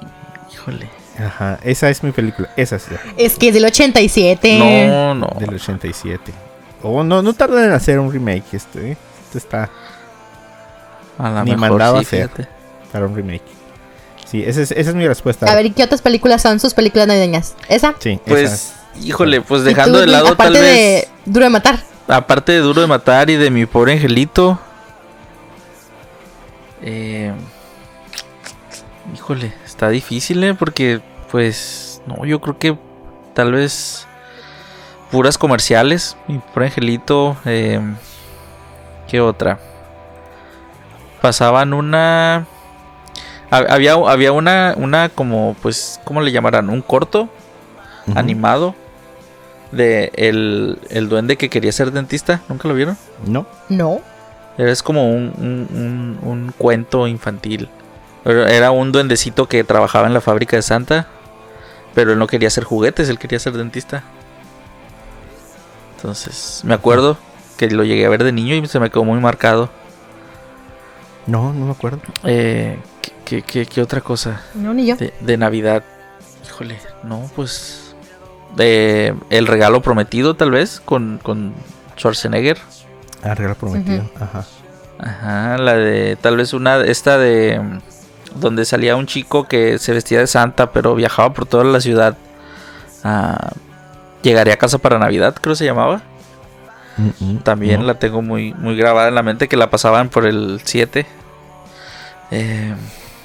Híjole. 0.54 0.88
Ajá, 1.20 1.60
esa 1.64 1.90
es 1.90 2.04
mi 2.04 2.12
película. 2.12 2.50
Esa 2.56 2.76
es 2.78 2.86
Es 3.18 3.38
que 3.38 3.48
es 3.50 3.54
del 3.54 3.66
87. 3.66 4.58
No, 4.60 5.16
no. 5.16 5.28
del 5.40 5.56
87. 5.56 6.32
Oh, 6.84 7.04
no, 7.04 7.22
no 7.22 7.34
tardan 7.34 7.66
en 7.66 7.72
hacer 7.74 8.00
un 8.00 8.12
remake. 8.12 8.44
Este, 8.54 8.92
este 9.26 9.38
está 9.38 9.70
A 11.18 11.30
lo 11.30 11.44
Ni 11.44 11.52
mejor 11.52 11.70
mandado 11.72 11.94
sí, 11.96 11.98
a 11.98 12.02
hacer. 12.08 12.30
fíjate. 12.30 12.48
para 12.92 13.06
un 13.06 13.16
remake. 13.16 13.42
Sí, 14.26 14.44
esa 14.46 14.62
es, 14.62 14.72
esa 14.72 14.90
es 14.92 14.96
mi 14.96 15.08
respuesta. 15.08 15.52
A 15.52 15.56
ver, 15.56 15.66
¿y 15.66 15.72
qué 15.72 15.84
otras 15.84 16.02
películas 16.02 16.42
son 16.42 16.60
sus 16.60 16.74
películas 16.74 17.08
navideñas? 17.08 17.56
¿Esa? 17.68 17.96
Sí, 18.00 18.20
Pues, 18.26 18.52
es. 18.52 18.74
Híjole, 19.02 19.42
pues 19.42 19.62
¿Y 19.62 19.66
dejando 19.66 20.00
tú, 20.00 20.02
de 20.02 20.08
lado 20.08 20.26
tal 20.26 20.34
aparte 20.34 20.60
vez. 20.62 20.74
de 20.76 21.08
Duro 21.26 21.46
de 21.46 21.50
Matar. 21.50 21.80
Aparte 22.08 22.52
de 22.54 22.60
Duro 22.60 22.82
de 22.82 22.88
Matar 22.88 23.30
y 23.30 23.36
de 23.38 23.50
mi 23.52 23.66
pobre 23.66 23.94
angelito. 23.94 24.60
eh, 26.82 27.32
híjole, 29.16 29.54
está 29.66 29.90
difícil, 29.90 30.44
¿eh? 30.44 30.54
Porque, 30.54 31.02
pues, 31.32 32.02
no, 32.06 32.26
yo 32.26 32.42
creo 32.42 32.58
que 32.58 32.78
tal 33.34 33.54
vez 33.54 34.08
puras 35.12 35.38
comerciales. 35.38 36.18
Mi 36.28 36.40
pobre 36.40 36.68
angelito. 36.68 37.38
eh, 37.46 37.80
¿Qué 39.08 39.20
otra? 39.22 39.60
Pasaban 41.22 41.74
una... 41.74 42.46
ha- 43.52 43.58
Había, 43.74 43.94
había 43.94 44.32
una, 44.32 44.74
una 44.78 45.10
como, 45.10 45.56
pues, 45.62 46.00
¿cómo 46.04 46.22
le 46.22 46.32
llamarán? 46.32 46.70
Un 46.70 46.82
corto 46.82 47.30
Animado 48.16 48.76
de 49.72 50.12
el, 50.16 50.80
el 50.90 51.08
duende 51.10 51.38
que 51.38 51.50
quería 51.50 51.72
ser 51.72 51.92
dentista. 51.92 52.42
¿Nunca 52.50 52.68
lo 52.68 52.74
vieron? 52.74 52.98
No. 53.26 53.46
No. 53.70 54.02
Es 54.58 54.84
como 54.84 55.10
un, 55.10 55.34
un- 55.38 55.68
un- 56.24 56.30
un 56.30 56.54
cuento 56.58 57.08
infantil. 57.08 57.70
Era 58.26 58.72
un 58.72 58.92
duendecito 58.92 59.48
que 59.48 59.64
trabajaba 59.64 60.08
en 60.08 60.14
la 60.14 60.22
fábrica 60.22 60.56
de 60.58 60.62
Santa. 60.62 61.08
Pero 61.96 62.14
él 62.14 62.20
no 62.20 62.28
quería 62.28 62.48
hacer 62.48 62.64
juguetes, 62.64 63.10
él 63.10 63.20
quería 63.20 63.40
ser 63.40 63.54
dentista. 63.54 64.04
Entonces, 65.98 66.62
me 66.64 66.74
acuerdo 66.74 67.18
que 67.58 67.70
lo 67.70 67.84
llegué 67.84 68.06
a 68.06 68.10
ver 68.10 68.24
de 68.24 68.32
niño 68.32 68.56
y 68.56 68.66
se 68.68 68.80
me 68.80 68.90
quedó 68.90 69.04
muy 69.04 69.20
marcado. 69.20 69.70
No, 71.28 71.54
no 71.54 71.66
me 71.66 71.72
acuerdo. 71.72 72.00
Eh, 72.24 72.80
¿qué, 73.02 73.12
qué- 73.26 73.42
qué- 73.44 73.66
qué 73.66 73.82
otra 73.82 74.02
cosa? 74.02 74.42
No, 74.56 74.74
ni 74.74 74.88
yo. 74.88 74.96
De, 74.96 75.14
de 75.20 75.38
Navidad. 75.38 75.84
Híjole, 76.46 76.80
no, 77.04 77.30
pues. 77.36 77.81
De 78.56 79.16
El 79.30 79.48
regalo 79.48 79.82
prometido, 79.82 80.36
tal 80.36 80.52
vez, 80.52 80.82
con, 80.84 81.20
con 81.22 81.54
Schwarzenegger. 81.98 82.58
Ah, 83.24 83.34
regalo 83.36 83.56
prometido. 83.56 84.10
Ajá. 84.20 84.46
Ajá, 85.00 85.58
la 85.58 85.76
de. 85.76 86.16
Tal 86.16 86.38
vez 86.38 86.54
una. 86.54 86.78
Esta 86.82 87.18
de. 87.18 87.62
Donde 88.36 88.66
salía 88.66 88.96
un 88.96 89.08
chico 89.08 89.48
que 89.48 89.78
se 89.78 89.94
vestía 89.94 90.20
de 90.20 90.28
Santa, 90.28 90.72
pero 90.72 90.96
viajaba 90.96 91.34
por 91.34 91.46
toda 91.46 91.64
la 91.64 91.82
ciudad. 91.82 92.18
Ah, 93.04 93.52
llegaría 94.22 94.54
a 94.54 94.58
casa 94.58 94.78
para 94.78 95.00
Navidad, 95.00 95.36
creo 95.40 95.54
que 95.54 95.58
se 95.58 95.66
llamaba. 95.66 96.02
También 97.44 97.82
no. 97.82 97.88
la 97.88 97.96
tengo 97.96 98.22
muy, 98.22 98.54
muy 98.54 98.76
grabada 98.76 99.08
en 99.08 99.16
la 99.16 99.24
mente 99.24 99.48
que 99.48 99.58
la 99.58 99.70
pasaban 99.70 100.10
por 100.10 100.26
el 100.26 100.62
7. 100.64 101.06
Eh, 102.32 102.76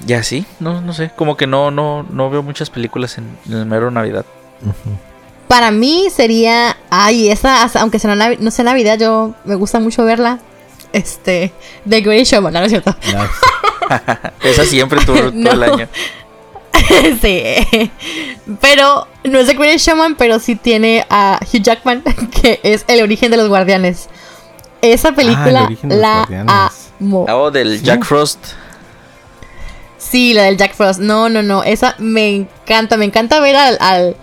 y 0.05 0.13
así, 0.13 0.45
no, 0.59 0.81
no 0.81 0.93
sé. 0.93 1.11
Como 1.15 1.37
que 1.37 1.47
no, 1.47 1.69
no, 1.69 2.03
no 2.09 2.29
veo 2.29 2.41
muchas 2.43 2.69
películas 2.69 3.17
en, 3.17 3.37
en 3.45 3.53
el 3.53 3.65
mero 3.65 3.91
Navidad. 3.91 4.25
Ujú. 4.61 4.97
Para 5.47 5.71
mí 5.71 6.07
sería. 6.13 6.75
Ay, 6.89 7.29
esa, 7.29 7.63
aunque 7.79 7.99
sea 7.99 8.13
navi- 8.15 8.39
no 8.39 8.51
sea 8.51 8.65
Navidad, 8.65 8.97
yo 8.99 9.33
me 9.45 9.55
gusta 9.55 9.79
mucho 9.79 10.03
verla. 10.03 10.39
Este. 10.93 11.51
The 11.87 12.01
Great 12.01 12.25
Showman, 12.25 12.53
¿no 12.53 12.59
es 12.61 12.69
cierto? 12.69 12.95
Ah, 13.89 14.31
Esa 14.43 14.65
siempre 14.65 14.99
todo, 15.05 15.17
todo 15.17 15.31
No. 15.33 15.51
el 15.51 15.63
año. 15.63 15.87
sí. 17.21 17.91
Pero 18.61 19.07
no 19.23 19.39
es 19.39 19.47
The 19.47 19.53
Great 19.53 19.79
Showman, 19.79 20.15
pero 20.15 20.39
sí 20.39 20.55
tiene 20.55 21.05
a 21.09 21.39
Hugh 21.41 21.61
Jackman, 21.61 22.03
que 22.41 22.59
es 22.63 22.83
el 22.87 23.01
origen 23.01 23.31
de 23.31 23.37
los 23.37 23.47
guardianes. 23.49 24.09
esa 24.81 25.11
película 25.13 25.63
origen 25.65 25.89
de 25.89 25.95
los 25.95 26.01
la 26.01 26.15
guardianes. 26.19 26.53
amo. 27.01 27.25
Ah, 27.27 27.35
o 27.37 27.51
del 27.51 27.81
Jack 27.81 28.03
Frost. 28.05 28.39
Sí, 29.97 30.33
la 30.33 30.43
del 30.43 30.57
Jack 30.57 30.75
Frost. 30.75 30.99
No, 30.99 31.27
no, 31.29 31.41
no. 31.41 31.63
Esa 31.63 31.95
me 31.97 32.29
encanta. 32.35 32.97
Me 32.97 33.05
encanta 33.05 33.39
ver 33.39 33.55
al, 33.55 33.77
al, 33.81 34.15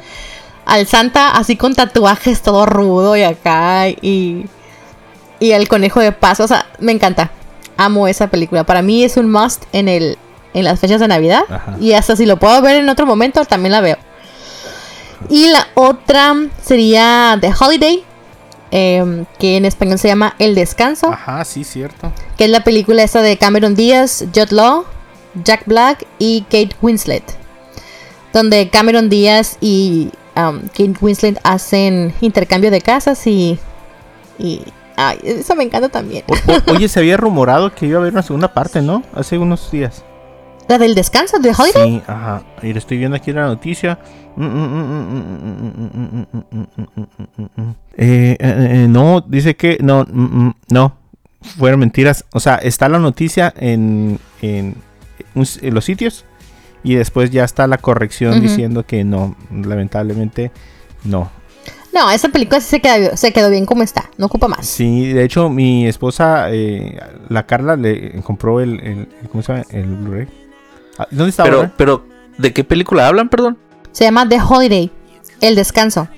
al 0.64 0.86
Santa 0.86 1.30
así 1.30 1.56
con 1.56 1.74
tatuajes 1.74 2.42
todo 2.42 2.66
rudo 2.66 3.16
y 3.16 3.22
acá. 3.22 3.88
Y, 3.88 4.46
y 5.40 5.50
el 5.52 5.68
conejo 5.68 6.00
de 6.00 6.12
paz. 6.12 6.40
O 6.40 6.48
sea, 6.48 6.66
me 6.78 6.92
encanta. 6.92 7.30
Amo 7.76 8.06
esa 8.08 8.28
película. 8.28 8.64
Para 8.64 8.82
mí 8.82 9.02
es 9.04 9.16
un 9.16 9.30
must 9.30 9.64
en, 9.72 9.88
el, 9.88 10.16
en 10.54 10.64
las 10.64 10.78
fechas 10.80 11.00
de 11.00 11.08
Navidad. 11.08 11.42
Ajá. 11.48 11.76
Y 11.80 11.92
hasta 11.92 12.16
si 12.16 12.24
lo 12.26 12.38
puedo 12.38 12.60
ver 12.62 12.76
en 12.76 12.88
otro 12.88 13.04
momento, 13.06 13.44
también 13.44 13.72
la 13.72 13.80
veo. 13.80 13.96
Y 15.28 15.48
la 15.48 15.66
otra 15.74 16.34
sería 16.62 17.36
The 17.40 17.52
Holiday. 17.58 18.04
em, 18.70 19.24
que 19.38 19.56
en 19.56 19.64
español 19.64 19.98
se 19.98 20.08
llama 20.08 20.34
El 20.38 20.54
Descanso 20.56 21.12
Ajá, 21.12 21.44
sí, 21.44 21.62
cierto. 21.64 22.12
que 22.36 22.44
es 22.44 22.50
la 22.50 22.64
película 22.64 23.02
esta 23.04 23.22
de 23.22 23.36
Cameron 23.38 23.74
Díaz, 23.76 24.24
Judd 24.34 24.50
Law, 24.50 24.84
Jack 25.44 25.62
Black 25.66 26.04
y 26.18 26.42
Kate 26.42 26.70
Winslet. 26.82 27.22
Donde 28.32 28.68
Cameron 28.70 29.08
Díaz 29.08 29.56
y 29.60 30.10
um, 30.36 30.60
Kate 30.68 30.94
Winslet 31.00 31.38
hacen 31.44 32.12
intercambio 32.20 32.70
de 32.70 32.80
casas 32.80 33.26
y... 33.26 33.58
y 34.38 34.62
ay, 34.96 35.18
eso 35.24 35.54
me 35.56 35.64
encanta 35.64 35.88
también. 35.88 36.24
O- 36.28 36.52
o- 36.52 36.72
oye, 36.74 36.88
se 36.88 37.00
había 37.00 37.16
rumorado 37.16 37.74
que 37.74 37.86
iba 37.86 37.98
a 37.98 38.00
haber 38.00 38.12
una 38.12 38.22
segunda 38.22 38.52
parte, 38.54 38.80
¿no? 38.82 39.02
Hace 39.14 39.38
unos 39.38 39.70
días. 39.70 40.04
¿La 40.68 40.78
del 40.78 40.94
descanso 40.94 41.38
de 41.40 41.50
Holiday? 41.50 41.90
Sí, 41.98 42.02
ajá. 42.06 42.42
Y 42.62 42.72
lo 42.72 42.78
estoy 42.78 42.96
viendo 42.96 43.16
aquí 43.16 43.30
en 43.30 43.36
la 43.36 43.46
noticia. 43.46 43.98
Eh, 47.96 48.36
eh, 48.36 48.36
eh, 48.40 48.86
no, 48.88 49.20
dice 49.20 49.56
que 49.56 49.78
no, 49.80 50.04
mm, 50.10 50.22
mm, 50.46 50.54
no, 50.70 50.96
fueron 51.58 51.80
mentiras. 51.80 52.24
O 52.32 52.40
sea, 52.40 52.56
está 52.56 52.88
la 52.88 52.98
noticia 52.98 53.52
en, 53.56 54.18
en 54.42 54.76
los 55.34 55.84
sitios 55.84 56.24
y 56.84 56.94
después 56.94 57.30
ya 57.30 57.42
está 57.44 57.66
la 57.66 57.78
corrección 57.78 58.40
diciendo 58.40 58.84
que 58.86 59.02
no, 59.02 59.34
lamentablemente 59.50 60.52
no. 61.02 61.30
No, 61.92 62.10
esa 62.10 62.28
película 62.28 62.60
sí 62.60 62.68
se 62.70 62.80
quedó, 62.80 63.16
se 63.16 63.32
quedó 63.32 63.50
bien 63.50 63.66
como 63.66 63.82
está, 63.82 64.10
no 64.18 64.26
ocupa 64.26 64.48
más. 64.48 64.66
Sí, 64.66 65.12
de 65.12 65.24
hecho 65.24 65.48
mi 65.48 65.86
esposa, 65.86 66.48
eh, 66.50 66.98
la 67.28 67.46
Carla, 67.46 67.76
le 67.76 68.20
compró 68.22 68.60
el, 68.60 68.80
el- 68.80 69.08
el- 69.22 69.28
¿cómo 69.30 69.42
se 69.42 69.52
llama? 69.52 69.64
El 69.70 69.86
Blu-ray. 69.96 70.28
Ah, 70.98 71.06
¿Dónde 71.10 71.30
está 71.30 71.44
Pero, 71.44 71.56
ahora? 71.58 71.72
pero, 71.76 72.04
¿de 72.38 72.52
qué 72.52 72.64
película 72.64 73.06
hablan, 73.08 73.28
perdón? 73.28 73.56
Se 73.92 74.04
llama 74.04 74.28
The 74.28 74.38
Holiday, 74.40 74.90
El 75.40 75.54
Descanso. 75.54 76.08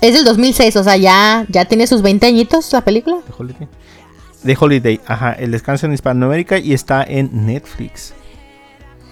Es 0.00 0.14
del 0.14 0.24
2006, 0.24 0.76
o 0.76 0.84
sea, 0.84 0.96
ya, 0.96 1.44
ya 1.48 1.64
tiene 1.64 1.86
sus 1.86 2.02
20 2.02 2.26
añitos 2.26 2.72
la 2.72 2.82
película. 2.82 3.16
The 3.26 3.32
Holiday. 3.36 3.68
The 4.44 4.56
Holiday, 4.60 5.00
ajá, 5.06 5.32
el 5.32 5.50
descanso 5.50 5.86
en 5.86 5.92
Hispanoamérica 5.94 6.58
y 6.58 6.72
está 6.72 7.02
en 7.02 7.46
Netflix. 7.46 8.14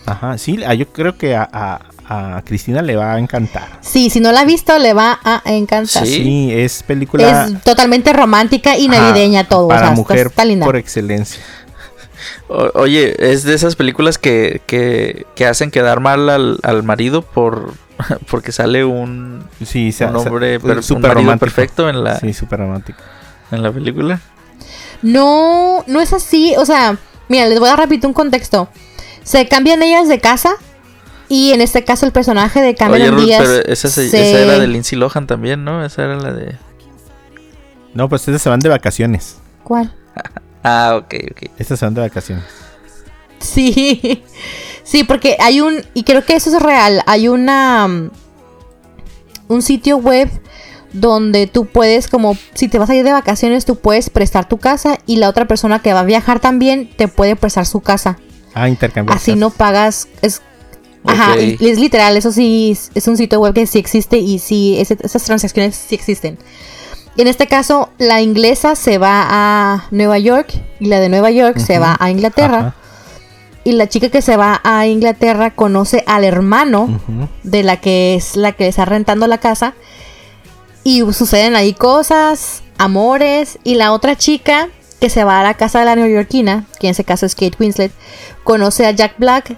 Ajá, 0.07 0.37
sí, 0.39 0.59
ah, 0.67 0.75
yo 0.75 0.87
creo 0.89 1.17
que 1.17 1.35
a, 1.37 1.49
a- 1.53 1.81
a 2.07 2.43
Cristina 2.43 2.83
le 2.83 2.97
va 2.97 3.15
a 3.15 3.19
encantar. 3.19 3.79
Sí, 3.81 4.11
si 4.11 4.21
no 4.21 4.31
la 4.33 4.41
ha 4.41 4.45
visto, 4.45 4.79
le 4.79 4.93
va 4.93 5.19
a 5.25 5.41
encantar. 5.47 6.07
Sí. 6.07 6.15
Sí, 6.23 6.53
es 6.53 6.83
película 6.83 7.47
Es 7.47 7.63
totalmente 7.63 8.13
romántica 8.13 8.77
y 8.77 8.89
ajá, 8.89 9.01
navideña 9.01 9.45
todo. 9.49 9.69
para 9.69 9.81
o 9.81 9.83
sea, 9.85 9.89
está- 9.93 10.01
mujer 10.03 10.27
está 10.27 10.45
linda. 10.45 10.67
por 10.67 10.77
excelencia. 10.77 11.43
O- 12.49 12.71
oye, 12.75 13.15
es 13.33 13.45
de 13.45 13.55
esas 13.55 13.75
películas 13.77 14.19
que, 14.19 14.61
que, 14.67 15.27
que 15.35 15.47
hacen 15.47 15.71
quedar 15.71 16.01
mal 16.01 16.29
al, 16.29 16.59
al 16.63 16.83
marido 16.83 17.23
por 17.23 17.73
porque 18.31 18.53
sale 18.53 18.85
un, 18.85 19.45
Sí, 19.65 19.91
se- 19.93 20.05
un 20.05 20.17
hombre, 20.17 20.61
per- 20.61 20.79
un 20.79 21.39
perfecto 21.39 21.89
en 21.89 22.05
la, 22.05 22.21
Sí, 22.21 22.35
súper 22.35 22.59
romántico. 22.59 22.99
en 23.51 23.63
la 23.63 23.73
película. 23.73 24.21
No, 25.03 25.85
no 25.87 26.01
es 26.01 26.13
así. 26.13 26.55
O 26.59 26.67
sea, 26.67 26.97
mira, 27.29 27.47
les 27.47 27.59
voy 27.59 27.69
a 27.69 27.71
dar 27.73 27.81
rápido 27.81 28.09
un 28.09 28.15
contexto. 28.15 28.69
Se 29.25 29.49
cambian 29.49 29.83
ellas 29.83 30.09
de 30.09 30.21
casa. 30.21 30.55
Y 31.29 31.53
en 31.53 31.61
este 31.63 31.85
caso 31.85 32.07
el 32.07 32.13
personaje 32.13 32.61
de 32.61 32.69
Oye, 32.69 32.75
Cameron 32.77 33.15
Ruth, 33.17 33.25
Díaz. 33.25 33.41
pero 33.43 33.55
esa, 33.73 33.89
se- 33.89 34.09
se- 34.11 34.31
esa 34.31 34.41
era 34.41 34.59
de 34.59 34.67
Lindsay 34.69 34.97
Lohan 34.99 35.27
también, 35.27 35.65
¿no? 35.65 35.85
Esa 35.85 36.05
era 36.05 36.17
la 36.17 36.33
de... 36.33 36.57
No, 37.95 38.09
pues 38.09 38.23
estas 38.29 38.43
se 38.43 38.49
van 38.51 38.61
de 38.61 38.69
vacaciones. 38.69 39.37
¿Cuál? 39.63 39.93
Ah, 40.67 40.95
ok, 40.97 41.15
ok. 41.31 41.51
Estas 41.59 41.79
se 41.79 41.85
van 41.85 41.93
de 41.95 42.01
vacaciones. 42.01 42.45
Sí. 43.39 44.23
Sí, 44.87 45.03
porque 45.03 45.39
hay 45.41 45.63
un. 45.63 45.83
Y 45.95 46.03
creo 46.05 46.27
que 46.27 46.35
eso 46.37 46.55
es 46.55 46.63
real. 46.63 47.03
Hay 47.07 47.27
una. 47.29 47.87
um, 47.87 48.11
Un 49.49 49.63
sitio 49.63 49.97
web 49.97 50.31
donde 50.93 51.47
tú 51.47 51.65
puedes, 51.67 52.07
como 52.09 52.37
si 52.53 52.69
te 52.69 52.79
vas 52.79 52.91
a 52.91 52.95
ir 52.95 53.03
de 53.03 53.13
vacaciones, 53.13 53.65
tú 53.65 53.77
puedes 53.77 54.11
prestar 54.11 54.47
tu 54.47 54.59
casa 54.59 54.99
y 55.07 55.17
la 55.17 55.31
otra 55.31 55.47
persona 55.47 55.81
que 55.81 55.95
va 55.95 56.01
a 56.01 56.05
viajar 56.05 56.39
también 56.39 56.91
te 56.97 57.09
puede 57.09 57.35
prestar 57.35 57.65
su 57.65 57.81
casa. 57.81 58.19
Ah, 58.55 58.69
intercambiar. 58.69 59.17
Así 59.17 59.33
casas. 59.33 59.39
no 59.41 59.51
pagas. 59.51 60.09
Es, 60.23 60.41
ajá, 61.05 61.35
es 61.37 61.79
literal, 61.79 62.17
eso 62.17 62.33
sí 62.33 62.71
es- 62.73 62.91
es 62.95 63.07
un 63.09 63.17
sitio 63.17 63.41
web 63.41 63.53
que 63.55 63.67
sí 63.67 63.79
existe 63.79 64.17
y 64.19 64.39
sí, 64.39 64.77
esas 64.79 65.23
transacciones 65.25 65.77
sí 65.77 65.95
existen. 65.95 66.39
Y 67.17 67.23
en 67.23 67.29
este 67.29 67.47
caso, 67.47 67.91
la 67.99 68.21
inglesa 68.23 68.75
se 68.75 68.99
va 68.99 69.27
a 69.29 69.87
Nueva 69.91 70.19
York 70.19 70.53
y 70.81 70.87
la 70.87 70.99
de 71.01 71.09
Nueva 71.09 71.31
York 71.31 71.59
se 71.59 71.79
va 71.79 71.97
a 72.01 72.11
Inglaterra. 72.11 72.59
Ajá. 72.59 72.75
Y 73.63 73.73
la 73.73 73.89
chica 73.89 74.09
que 74.11 74.21
se 74.21 74.37
va 74.37 74.61
a 74.65 74.87
Inglaterra 74.87 75.51
conoce 75.53 76.03
al 76.07 76.25
hermano 76.25 77.01
de 77.45 77.63
la 77.63 77.81
que 77.81 78.15
es 78.17 78.37
la 78.37 78.53
que 78.53 78.67
está 78.69 78.85
rentando 78.85 79.27
la 79.27 79.39
casa. 79.39 79.75
Y 80.83 81.01
suceden 81.13 81.57
ahí 81.57 81.73
cosas, 81.73 82.63
amores. 82.79 83.59
Y 83.65 83.77
la 83.77 83.93
otra 83.93 84.17
chica 84.17 84.69
que 85.01 85.11
se 85.11 85.25
va 85.25 85.41
a 85.41 85.43
la 85.43 85.55
casa 85.55 85.81
de 85.81 85.85
la 85.85 85.97
neoyorquina, 85.97 86.65
que 86.81 86.87
en 86.89 86.93
ese 86.93 87.05
caso 87.05 87.27
es 87.27 87.35
Kate 87.35 87.57
Winslet, 87.59 87.93
conoce 88.45 88.87
a 88.87 88.91
Jack 88.93 89.15
Black. 89.19 89.57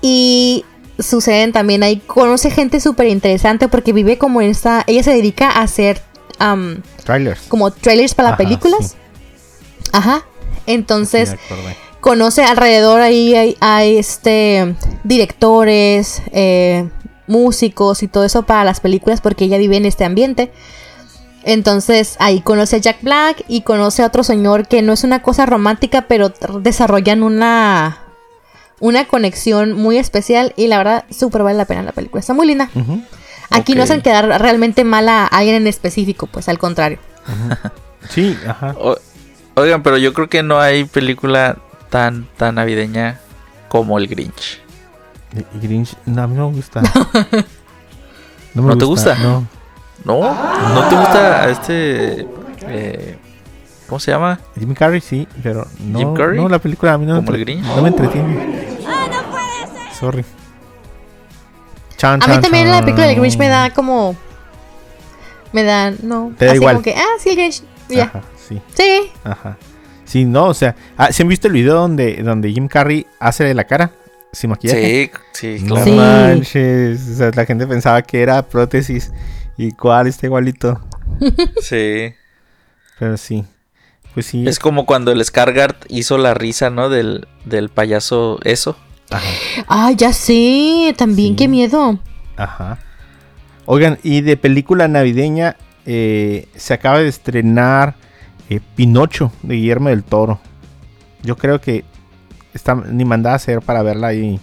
Y 0.00 0.64
suceden 0.98 1.52
también 1.52 1.82
ahí, 1.82 1.98
conoce 1.98 2.50
gente 2.50 2.80
súper 2.80 3.06
interesante 3.06 3.68
porque 3.68 3.92
vive 3.92 4.18
como 4.18 4.40
en 4.40 4.50
esta. 4.50 4.82
Ella 4.86 5.02
se 5.02 5.12
dedica 5.12 5.48
a 5.50 5.62
hacer 5.62 6.02
am, 6.38 6.82
Trailers. 7.04 7.42
como 7.48 7.70
trailers 7.70 8.14
para 8.14 8.30
Ajá, 8.30 8.36
películas. 8.38 8.90
sí. 8.92 8.96
Ajá. 9.92 10.24
Entonces 10.66 11.30
Sí, 11.30 11.36
conoce 12.00 12.42
alrededor 12.44 13.00
ahí 13.00 13.34
hay, 13.34 13.56
hay, 13.60 13.96
este 13.98 14.74
directores, 15.04 16.22
eh, 16.32 16.88
músicos 17.26 18.02
y 18.02 18.08
todo 18.08 18.24
eso 18.24 18.42
para 18.44 18.64
las 18.64 18.80
películas 18.80 19.20
porque 19.20 19.44
ella 19.44 19.58
vive 19.58 19.76
en 19.76 19.86
este 19.86 20.04
ambiente. 20.04 20.50
Entonces 21.44 22.16
ahí 22.20 22.40
conoce 22.40 22.76
a 22.76 22.78
Jack 22.78 23.02
Black 23.02 23.44
y 23.48 23.62
conoce 23.62 24.02
a 24.02 24.06
otro 24.06 24.22
señor 24.22 24.68
que 24.68 24.82
no 24.82 24.92
es 24.92 25.02
una 25.04 25.22
cosa 25.22 25.44
romántica, 25.46 26.02
pero 26.08 26.32
desarrollan 26.60 27.22
una 27.22 27.98
una 28.80 29.06
conexión 29.06 29.72
muy 29.74 29.96
especial 29.96 30.52
y 30.56 30.66
la 30.66 30.78
verdad 30.78 31.04
súper 31.10 31.42
vale 31.44 31.56
la 31.58 31.64
pena 31.66 31.82
la 31.82 31.92
película. 31.92 32.20
Está 32.20 32.34
muy 32.34 32.46
linda. 32.48 32.68
Aquí 33.50 33.74
no 33.74 33.80
Ok. 33.82 33.84
hacen 33.84 34.00
quedar 34.02 34.26
realmente 34.40 34.82
mal 34.84 35.08
a 35.08 35.26
alguien 35.26 35.54
en 35.56 35.66
específico, 35.66 36.26
pues 36.26 36.48
al 36.48 36.58
contrario. 36.58 36.98
Sí, 38.08 38.36
ajá. 38.48 38.74
O- 38.80 38.96
oigan, 39.54 39.82
pero 39.84 39.98
yo 39.98 40.12
creo 40.14 40.28
que 40.28 40.42
no 40.42 40.58
hay 40.60 40.84
película 40.84 41.58
tan, 41.90 42.26
tan 42.36 42.56
navideña 42.56 43.20
como 43.68 43.98
el 43.98 44.08
Grinch. 44.08 44.60
Y 45.54 45.58
Grinch, 45.66 45.94
no, 46.06 46.22
a 46.22 46.26
mí 46.26 46.34
no 46.34 46.50
me 46.50 46.56
gusta. 46.56 46.82
No, 48.54 48.62
¿No 48.62 48.76
te 48.76 48.84
gusta? 48.84 49.14
No. 49.14 49.46
¿No? 50.04 50.20
¿No 50.74 50.88
te 50.88 50.96
gusta 50.96 51.48
este... 51.50 52.26
eh, 52.68 53.18
¿Cómo 53.88 54.00
se 54.00 54.10
llama? 54.10 54.40
Jim 54.58 54.74
Carrey 54.74 55.00
sí, 55.00 55.28
pero 55.42 55.66
no. 55.80 55.98
¿Jim 55.98 56.14
Carrey? 56.14 56.40
No, 56.40 56.48
la 56.48 56.58
película 56.58 56.94
a 56.94 56.98
mí 56.98 57.04
no, 57.06 57.20
me, 57.20 57.24
¿Como 57.24 57.34
el 57.36 57.48
entre- 57.48 57.62
no 57.76 57.82
me 57.82 57.88
entretiene. 57.88 58.76
Sorry. 59.98 60.24
Chan, 61.96 62.20
A 62.22 62.26
mí 62.26 62.32
chan, 62.32 62.42
también 62.42 62.70
la 62.70 62.80
película 62.80 63.06
del 63.06 63.16
Grinch 63.16 63.36
me 63.38 63.48
da 63.48 63.70
como. 63.70 64.16
Me 65.52 65.62
da. 65.62 65.92
No. 66.02 66.32
Te 66.36 66.46
da 66.46 66.52
así 66.52 66.58
igual. 66.60 66.74
como 66.76 66.82
que. 66.84 66.94
Ah, 66.96 67.04
sí, 67.20 67.30
el 67.30 67.36
Grinch. 67.36 67.62
Ya. 67.88 68.04
Ajá, 68.04 68.22
sí, 68.48 68.60
Sí. 68.74 69.10
ajá. 69.24 69.56
Sí, 70.04 70.24
no, 70.24 70.46
o 70.46 70.54
sea, 70.54 70.74
ah, 70.96 71.12
¿se 71.12 71.22
han 71.22 71.28
visto 71.28 71.46
el 71.48 71.54
video 71.54 71.74
donde, 71.74 72.22
donde 72.22 72.50
Jim 72.50 72.68
Carrey 72.68 73.06
hace 73.20 73.44
de 73.44 73.54
la 73.54 73.64
cara? 73.64 73.92
Sin 74.32 74.50
maquillaje. 74.50 75.10
Sí, 75.32 75.58
sí, 75.58 75.64
No 75.64 75.74
claro. 75.74 75.84
Sí. 75.90 75.96
manches. 75.96 77.08
O 77.08 77.14
sea, 77.16 77.30
la 77.34 77.44
gente 77.46 77.66
pensaba 77.66 78.00
que 78.02 78.22
era 78.22 78.42
prótesis. 78.42 79.12
Y 79.56 79.72
cuál 79.72 80.06
está 80.06 80.26
igualito. 80.26 80.80
Sí. 81.60 82.14
Pero 82.98 83.16
sí. 83.16 83.44
Pues 84.14 84.26
sí. 84.26 84.46
Es 84.46 84.58
como 84.58 84.86
cuando 84.86 85.12
el 85.12 85.24
Scargard 85.24 85.76
hizo 85.88 86.18
la 86.18 86.34
risa, 86.34 86.70
¿no? 86.70 86.88
Del, 86.88 87.26
del 87.44 87.68
payaso 87.68 88.38
eso. 88.44 88.76
Ajá. 89.10 89.26
Ah, 89.68 89.92
ya 89.92 90.12
sé. 90.12 90.94
También, 90.96 91.30
Sí. 91.32 91.36
qué 91.36 91.48
miedo. 91.48 91.98
Ajá. 92.36 92.78
Oigan, 93.66 93.98
y 94.02 94.20
de 94.22 94.36
película 94.36 94.88
navideña 94.88 95.56
eh, 95.86 96.48
se 96.56 96.74
acaba 96.74 96.98
de 96.98 97.08
estrenar 97.08 97.94
eh, 98.50 98.60
Pinocho 98.76 99.32
de 99.42 99.54
Guillermo 99.56 99.88
del 99.90 100.02
Toro. 100.04 100.40
Yo 101.22 101.36
creo 101.36 101.60
que 101.60 101.84
está 102.54 102.74
ni 102.74 103.04
mandada 103.04 103.34
a 103.34 103.36
hacer 103.36 103.60
para 103.60 103.82
verla 103.82 104.08
ahí. 104.08 104.40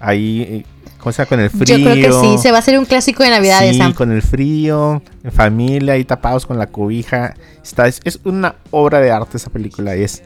Ahí. 0.00 0.64
Eh, 1.00 1.02
¿Cómo 1.02 1.12
se 1.12 1.18
llama? 1.22 1.28
Con 1.28 1.40
el 1.40 1.50
frío. 1.50 1.76
Yo 1.78 1.84
creo 1.92 2.20
que 2.22 2.28
sí, 2.28 2.38
se 2.42 2.50
va 2.50 2.58
a 2.58 2.60
hacer 2.60 2.78
un 2.78 2.84
clásico 2.84 3.22
de 3.22 3.30
Navidad 3.30 3.60
Sí, 3.70 3.92
con 3.94 4.12
el 4.12 4.22
frío, 4.22 5.02
en 5.24 5.32
familia, 5.32 5.94
ahí 5.94 6.04
tapados 6.04 6.46
con 6.46 6.58
la 6.58 6.66
cobija. 6.66 7.34
Está, 7.62 7.86
es, 7.88 8.00
es 8.04 8.20
una 8.24 8.54
obra 8.70 9.00
de 9.00 9.10
arte 9.10 9.36
esa 9.36 9.50
película. 9.50 9.96
y 9.96 10.02
Es, 10.02 10.22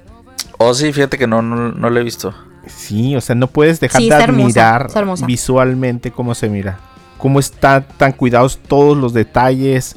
Oh, 0.59 0.73
sí, 0.75 0.93
fíjate 0.93 1.19
que 1.19 1.27
no, 1.27 1.43
no, 1.43 1.73
no 1.73 1.91
lo 1.91 2.01
he 2.01 2.05
visto. 2.05 2.35
sí, 2.67 3.17
o 3.17 3.21
sea, 3.21 3.35
no 3.35 3.47
puedes 3.49 3.81
dejar 3.81 4.01
Sí, 4.01 4.09
de 4.09 4.15
admirar 4.15 4.89
hermosa. 4.95 5.27
visualmente 5.27 6.11
cómo 6.11 6.35
se 6.35 6.49
mira. 6.49 6.79
Cómo 7.19 7.41
están 7.41 7.87
tan 7.97 8.13
cuidados 8.13 8.59
todos 8.69 8.97
los 8.97 9.13
detalles. 9.15 9.97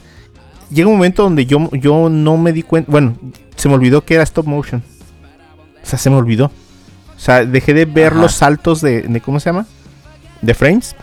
Llega 0.70 0.88
un 0.90 0.96
momento 0.96 1.24
donde 1.24 1.46
yo, 1.46 1.70
yo 1.72 2.10
no 2.10 2.38
me 2.38 2.52
di 2.54 2.64
cuenta. 2.64 2.92
Bueno, 2.92 3.16
se 3.56 3.70
me 3.70 3.76
olvidó 3.76 4.04
que 4.04 4.16
era 4.16 4.24
stop 4.24 4.46
motion. 4.48 4.82
O 5.84 5.86
sea, 5.86 5.98
se 6.00 6.10
me 6.10 6.16
olvidó. 6.18 6.46
O 7.16 7.20
sea, 7.20 7.46
dejé 7.46 7.74
de 7.74 7.86
ver 7.86 8.14
Ajá. 8.14 8.22
los 8.22 8.34
saltos 8.34 8.82
de, 8.82 9.02
de- 9.04 9.22
¿Cómo 9.22 9.40
se 9.40 9.50
llama? 9.50 9.66
De 10.42 10.54
frames. 10.54 10.96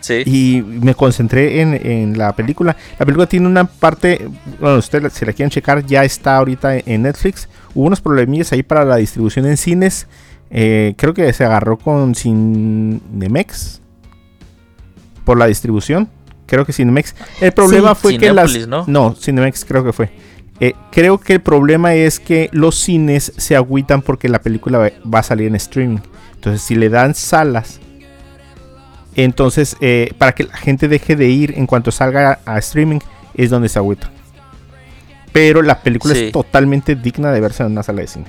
Sí. 0.00 0.22
y 0.26 0.62
me 0.62 0.96
concentré 0.96 1.60
en, 1.60 1.74
en 1.74 2.18
la 2.18 2.34
película. 2.34 2.76
La 2.98 3.06
película 3.06 3.26
tiene 3.28 3.46
una 3.46 3.62
parte, 3.66 4.28
bueno, 4.58 4.78
ustedes 4.78 5.12
si 5.12 5.24
la 5.24 5.32
quieren 5.32 5.48
checar, 5.50 5.86
ya 5.86 6.02
está 6.02 6.38
ahorita 6.38 6.76
en 6.78 7.02
Netflix. 7.02 7.48
Hubo 7.72 7.86
unos 7.86 8.00
problemillas 8.00 8.52
ahí 8.52 8.64
para 8.64 8.84
la 8.84 8.96
distribución 8.96 9.46
en 9.46 9.56
cines. 9.56 10.08
Eh, 10.50 10.94
creo 10.98 11.14
que 11.14 11.32
se 11.32 11.44
agarró 11.44 11.78
con 11.78 12.16
Cinemex 12.16 13.80
por 15.24 15.38
la 15.38 15.46
distribución. 15.46 16.08
Creo 16.46 16.66
que 16.66 16.72
Cinemex. 16.72 17.14
El 17.40 17.52
problema 17.52 17.94
Sí. 17.94 18.00
fue 18.02 18.18
que 18.18 18.32
las... 18.32 18.66
¿no? 18.66 19.14
Cinemex 19.14 19.64
creo 19.64 19.84
que 19.84 19.92
fue. 19.92 20.10
Eh, 20.60 20.74
creo 20.90 21.18
que 21.18 21.34
el 21.34 21.40
problema 21.40 21.94
es 21.94 22.20
que 22.20 22.48
los 22.52 22.74
cines 22.76 23.32
se 23.36 23.56
agüitan 23.56 24.02
porque 24.02 24.28
la 24.28 24.40
película 24.40 24.90
va 25.12 25.18
a 25.20 25.22
salir 25.22 25.46
en 25.46 25.54
streaming. 25.54 25.98
Entonces, 26.34 26.60
si 26.62 26.74
le 26.74 26.88
dan 26.88 27.14
salas, 27.14 27.80
entonces 29.16 29.76
eh, 29.80 30.12
para 30.18 30.32
que 30.32 30.44
la 30.44 30.56
gente 30.56 30.88
deje 30.88 31.16
de 31.16 31.28
ir 31.28 31.54
en 31.56 31.66
cuanto 31.66 31.90
salga 31.90 32.40
a, 32.46 32.54
a 32.54 32.58
streaming, 32.58 32.98
es 33.34 33.50
donde 33.50 33.68
se 33.68 33.78
agüita. 33.78 34.10
Pero 35.32 35.62
la 35.62 35.80
película 35.80 36.14
Sí. 36.14 36.26
es 36.26 36.32
totalmente 36.32 36.94
digna 36.94 37.30
de 37.32 37.40
verse 37.40 37.62
en 37.62 37.72
una 37.72 37.82
sala 37.82 38.02
de 38.02 38.06
cine. 38.08 38.26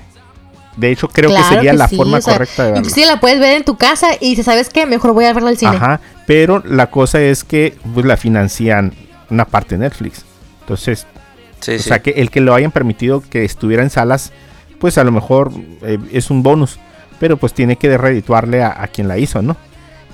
De 0.76 0.90
hecho, 0.90 1.08
creo 1.08 1.30
Claro 1.30 1.48
que 1.48 1.54
sería 1.54 1.70
que 1.72 1.76
la 1.76 1.88
sí, 1.88 1.96
forma 1.96 2.18
o 2.18 2.20
sea, 2.20 2.32
correcta 2.34 2.62
de 2.64 2.68
verla. 2.70 2.78
Inclusive 2.80 3.06
la 3.06 3.20
puedes 3.20 3.38
ver 3.38 3.56
en 3.56 3.64
tu 3.64 3.76
casa 3.76 4.08
y 4.20 4.30
dices, 4.30 4.46
¿sabes 4.46 4.70
qué? 4.70 4.86
Mejor 4.86 5.12
voy 5.12 5.24
a 5.26 5.32
verla 5.32 5.50
al 5.50 5.56
cine. 5.58 5.76
Ajá, 5.76 6.00
pero 6.26 6.62
la 6.66 6.90
cosa 6.90 7.20
es 7.20 7.44
que 7.44 7.76
pues, 7.92 8.04
la 8.06 8.16
financian 8.16 8.92
una 9.30 9.44
parte 9.44 9.76
de 9.76 9.80
Netflix. 9.84 10.24
Entonces, 10.62 11.06
Sí, 11.60 11.72
o 11.72 11.78
sí. 11.78 11.84
sea, 11.88 12.00
que 12.02 12.10
el 12.10 12.30
que 12.30 12.40
lo 12.40 12.54
hayan 12.54 12.72
permitido 12.72 13.22
que 13.22 13.44
estuviera 13.44 13.82
en 13.82 13.90
salas, 13.90 14.32
pues 14.80 14.98
a 14.98 15.04
lo 15.04 15.12
mejor 15.12 15.52
eh, 15.82 15.98
es 16.12 16.30
un 16.30 16.42
bonus. 16.42 16.78
Pero 17.20 17.36
pues 17.36 17.54
tiene 17.54 17.76
que 17.76 17.96
redituarle 17.96 18.62
a, 18.62 18.82
a 18.82 18.88
quien 18.88 19.06
la 19.08 19.16
hizo, 19.18 19.40
¿no? 19.42 19.56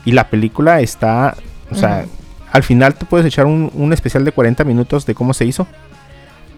Y 0.04 0.12
la 0.12 0.28
película 0.28 0.80
está, 0.80 1.36
o 1.70 1.74
sea, 1.74 2.06
al 2.52 2.62
final 2.62 2.94
te 2.94 3.04
puedes 3.04 3.26
echar 3.26 3.46
un, 3.46 3.70
un 3.74 3.92
especial 3.92 4.24
de 4.24 4.32
40 4.32 4.64
minutos 4.64 5.06
de 5.06 5.14
cómo 5.14 5.34
se 5.34 5.44
hizo. 5.44 5.66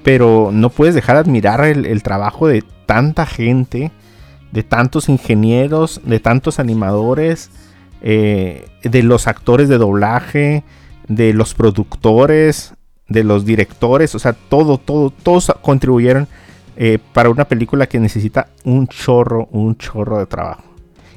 Pero 0.03 0.51
no 0.53 0.71
puedes 0.71 0.95
dejar 0.95 1.17
de 1.17 1.21
admirar 1.21 1.65
el, 1.65 1.87
el 1.87 2.03
trabajo 2.03 2.49
de 2.49 2.65
tanta 2.87 3.25
gente, 3.25 3.93
de 4.51 4.63
tantos 4.63 5.09
ingenieros, 5.09 6.01
de 6.05 6.19
tantos 6.19 6.59
animadores, 6.59 7.51
eh, 8.05 8.69
de 8.83 9.03
los 9.05 9.29
actores 9.29 9.69
de 9.69 9.79
doblaje, 9.79 10.65
de 11.07 11.33
los 11.33 11.55
productores, 11.55 12.75
de 13.09 13.23
los 13.23 13.45
directores, 13.45 14.15
o 14.15 14.19
sea, 14.19 14.33
todo, 14.33 14.79
todo, 14.79 15.11
todos 15.11 15.53
contribuyeron 15.63 16.27
eh, 16.77 16.99
para 17.13 17.31
una 17.31 17.45
película 17.45 17.87
que 17.87 18.01
necesita 18.01 18.49
un 18.65 18.89
chorro, 18.89 19.47
un 19.53 19.77
chorro 19.77 20.19
de 20.19 20.27
trabajo. 20.27 20.65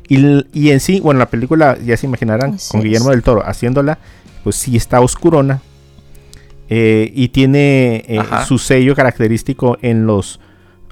Y, 0.07 0.69
en 0.69 0.79
sí, 0.79 0.99
bueno, 0.99 1.19
la 1.19 1.29
película, 1.29 1.77
ya 1.83 1.97
se 1.97 2.05
imaginarán, 2.05 2.53
Así 2.55 2.69
con 2.71 2.79
es. 2.81 2.83
Guillermo 2.85 3.09
del 3.09 3.23
Toro 3.23 3.41
haciéndola, 3.45 3.97
pues 4.43 4.55
sí 4.55 4.75
está 4.77 5.01
oscurona. 5.01 5.61
eh, 6.69 7.11
y 7.13 7.29
tiene 7.29 8.03
eh, 8.07 8.19
su 8.47 8.57
sello 8.57 8.95
característico 8.95 9.77
en 9.81 10.07
los 10.07 10.39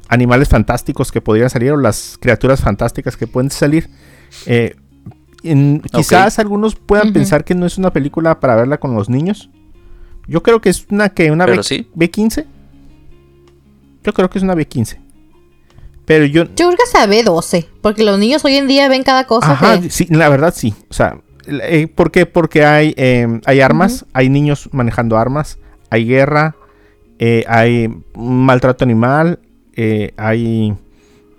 animales 0.08 0.48
fantásticos 0.50 1.12
que 1.12 1.20
podrían 1.22 1.50
salir 1.50 1.72
o 1.72 1.78
las 1.78 2.18
criaturas 2.20 2.62
fantásticas 2.62 3.18
que 3.18 3.26
pueden 3.28 3.50
salir. 3.50 3.90
Eh, 4.46 4.76
en- 5.44 5.82
quizás 5.92 6.38
algunos 6.40 6.76
puedan 6.76 7.12
pensar 7.14 7.44
que 7.44 7.56
no 7.56 7.66
es 7.66 7.78
una 7.80 7.92
película 7.92 8.40
para 8.40 8.56
verla 8.56 8.80
con 8.80 8.94
los 8.94 9.10
niños. 9.10 9.50
Yo 10.28 10.42
creo 10.44 10.62
que 10.62 10.70
es 10.70 10.86
una 10.90 11.10
que 11.10 11.32
una 11.32 11.46
B, 11.46 11.62
sí. 11.64 11.88
B15. 11.96 12.46
Yo 14.04 14.14
creo 14.14 14.30
que 14.30 14.38
es 14.38 14.44
una 14.44 14.54
B15. 14.56 14.98
Pero 16.06 16.26
yo 16.26 16.44
Yo 16.44 16.68
creo 16.68 16.72
que 16.76 16.84
hasta 16.84 17.08
B12, 17.08 17.68
porque 17.82 18.04
los 18.04 18.20
niños 18.20 18.44
hoy 18.46 18.56
en 18.56 18.68
día 18.68 18.88
ven 18.90 19.04
cada 19.04 19.26
cosa 19.26 19.52
Ajá, 19.54 19.80
que... 19.80 19.90
sí, 19.90 20.08
la 20.10 20.30
verdad 20.30 20.54
sí. 20.56 20.74
O 20.90 20.94
sea, 20.94 21.20
eh, 21.48 21.88
¿por 21.88 22.12
qué? 22.12 22.26
Porque 22.26 22.66
hay, 22.66 22.94
eh, 22.98 23.40
hay 23.46 23.62
armas, 23.62 24.06
hay 24.14 24.30
niños 24.30 24.70
manejando 24.74 25.18
armas, 25.18 25.60
hay 25.90 26.06
guerra, 26.06 26.56
eh, 27.20 27.46
hay 27.48 27.90
maltrato 28.16 28.84
animal, 28.84 29.40
eh, 29.76 30.14
hay... 30.18 30.76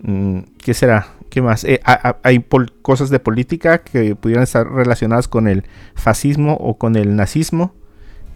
mm, 0.03 0.39
¿Qué 0.59 0.73
será? 0.75 1.09
¿Qué 1.29 1.43
más? 1.43 1.65
Eh, 1.65 1.81
ha- 1.85 2.09
ha- 2.09 2.17
hay 2.23 2.45
cosas 2.83 3.11
de 3.11 3.19
política 3.19 3.79
que 3.79 4.15
pudieran 4.15 4.45
estar 4.45 4.67
relacionadas 4.71 5.27
con 5.29 5.49
el 5.49 5.65
fascismo 5.95 6.55
o 6.55 6.79
con 6.79 6.97
el 6.97 7.17
nazismo. 7.17 7.75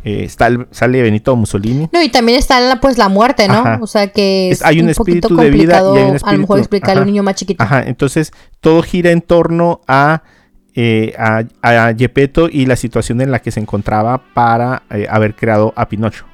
Eh, 0.05 0.29
sale 0.29 1.03
Benito 1.03 1.35
Mussolini. 1.37 1.89
No, 1.93 2.03
y 2.03 2.09
también 2.09 2.39
está 2.39 2.61
la, 2.61 2.81
pues 2.81 2.97
la 2.99 3.09
muerte, 3.09 3.47
¿no? 3.49 3.55
Ajá. 3.55 3.79
O 3.83 3.87
sea 3.87 4.07
que 4.09 4.51
es, 4.51 4.61
Es- 4.61 4.65
hay 4.65 4.81
un 4.81 4.87
poquito 4.95 5.29
espíritu 5.29 5.37
de 5.37 5.51
vida 5.51 5.81
y 5.83 5.99
hay 5.99 6.11
un 6.11 6.17
a 6.23 6.33
lo 6.33 6.39
mejor 6.39 6.59
explicarle 6.61 7.01
a 7.01 7.03
un 7.03 7.09
niño 7.09 7.23
más 7.23 7.35
chiquito. 7.35 7.63
Ajá, 7.63 7.83
entonces 7.83 8.33
todo 8.61 8.81
gira 8.83 9.11
en 9.11 9.21
torno 9.21 9.81
a, 9.89 10.23
eh, 10.75 11.15
a, 11.19 11.43
a 11.63 11.95
Gepetto 11.95 12.49
y 12.51 12.67
la 12.67 12.77
situación 12.77 13.21
en 13.21 13.31
la 13.33 13.41
que 13.41 13.51
se 13.51 13.61
encontraba 13.61 14.23
para 14.35 14.85
eh, 14.91 15.07
haber 15.11 15.35
creado 15.35 15.73
a 15.77 15.89
Pinocho. 15.89 16.25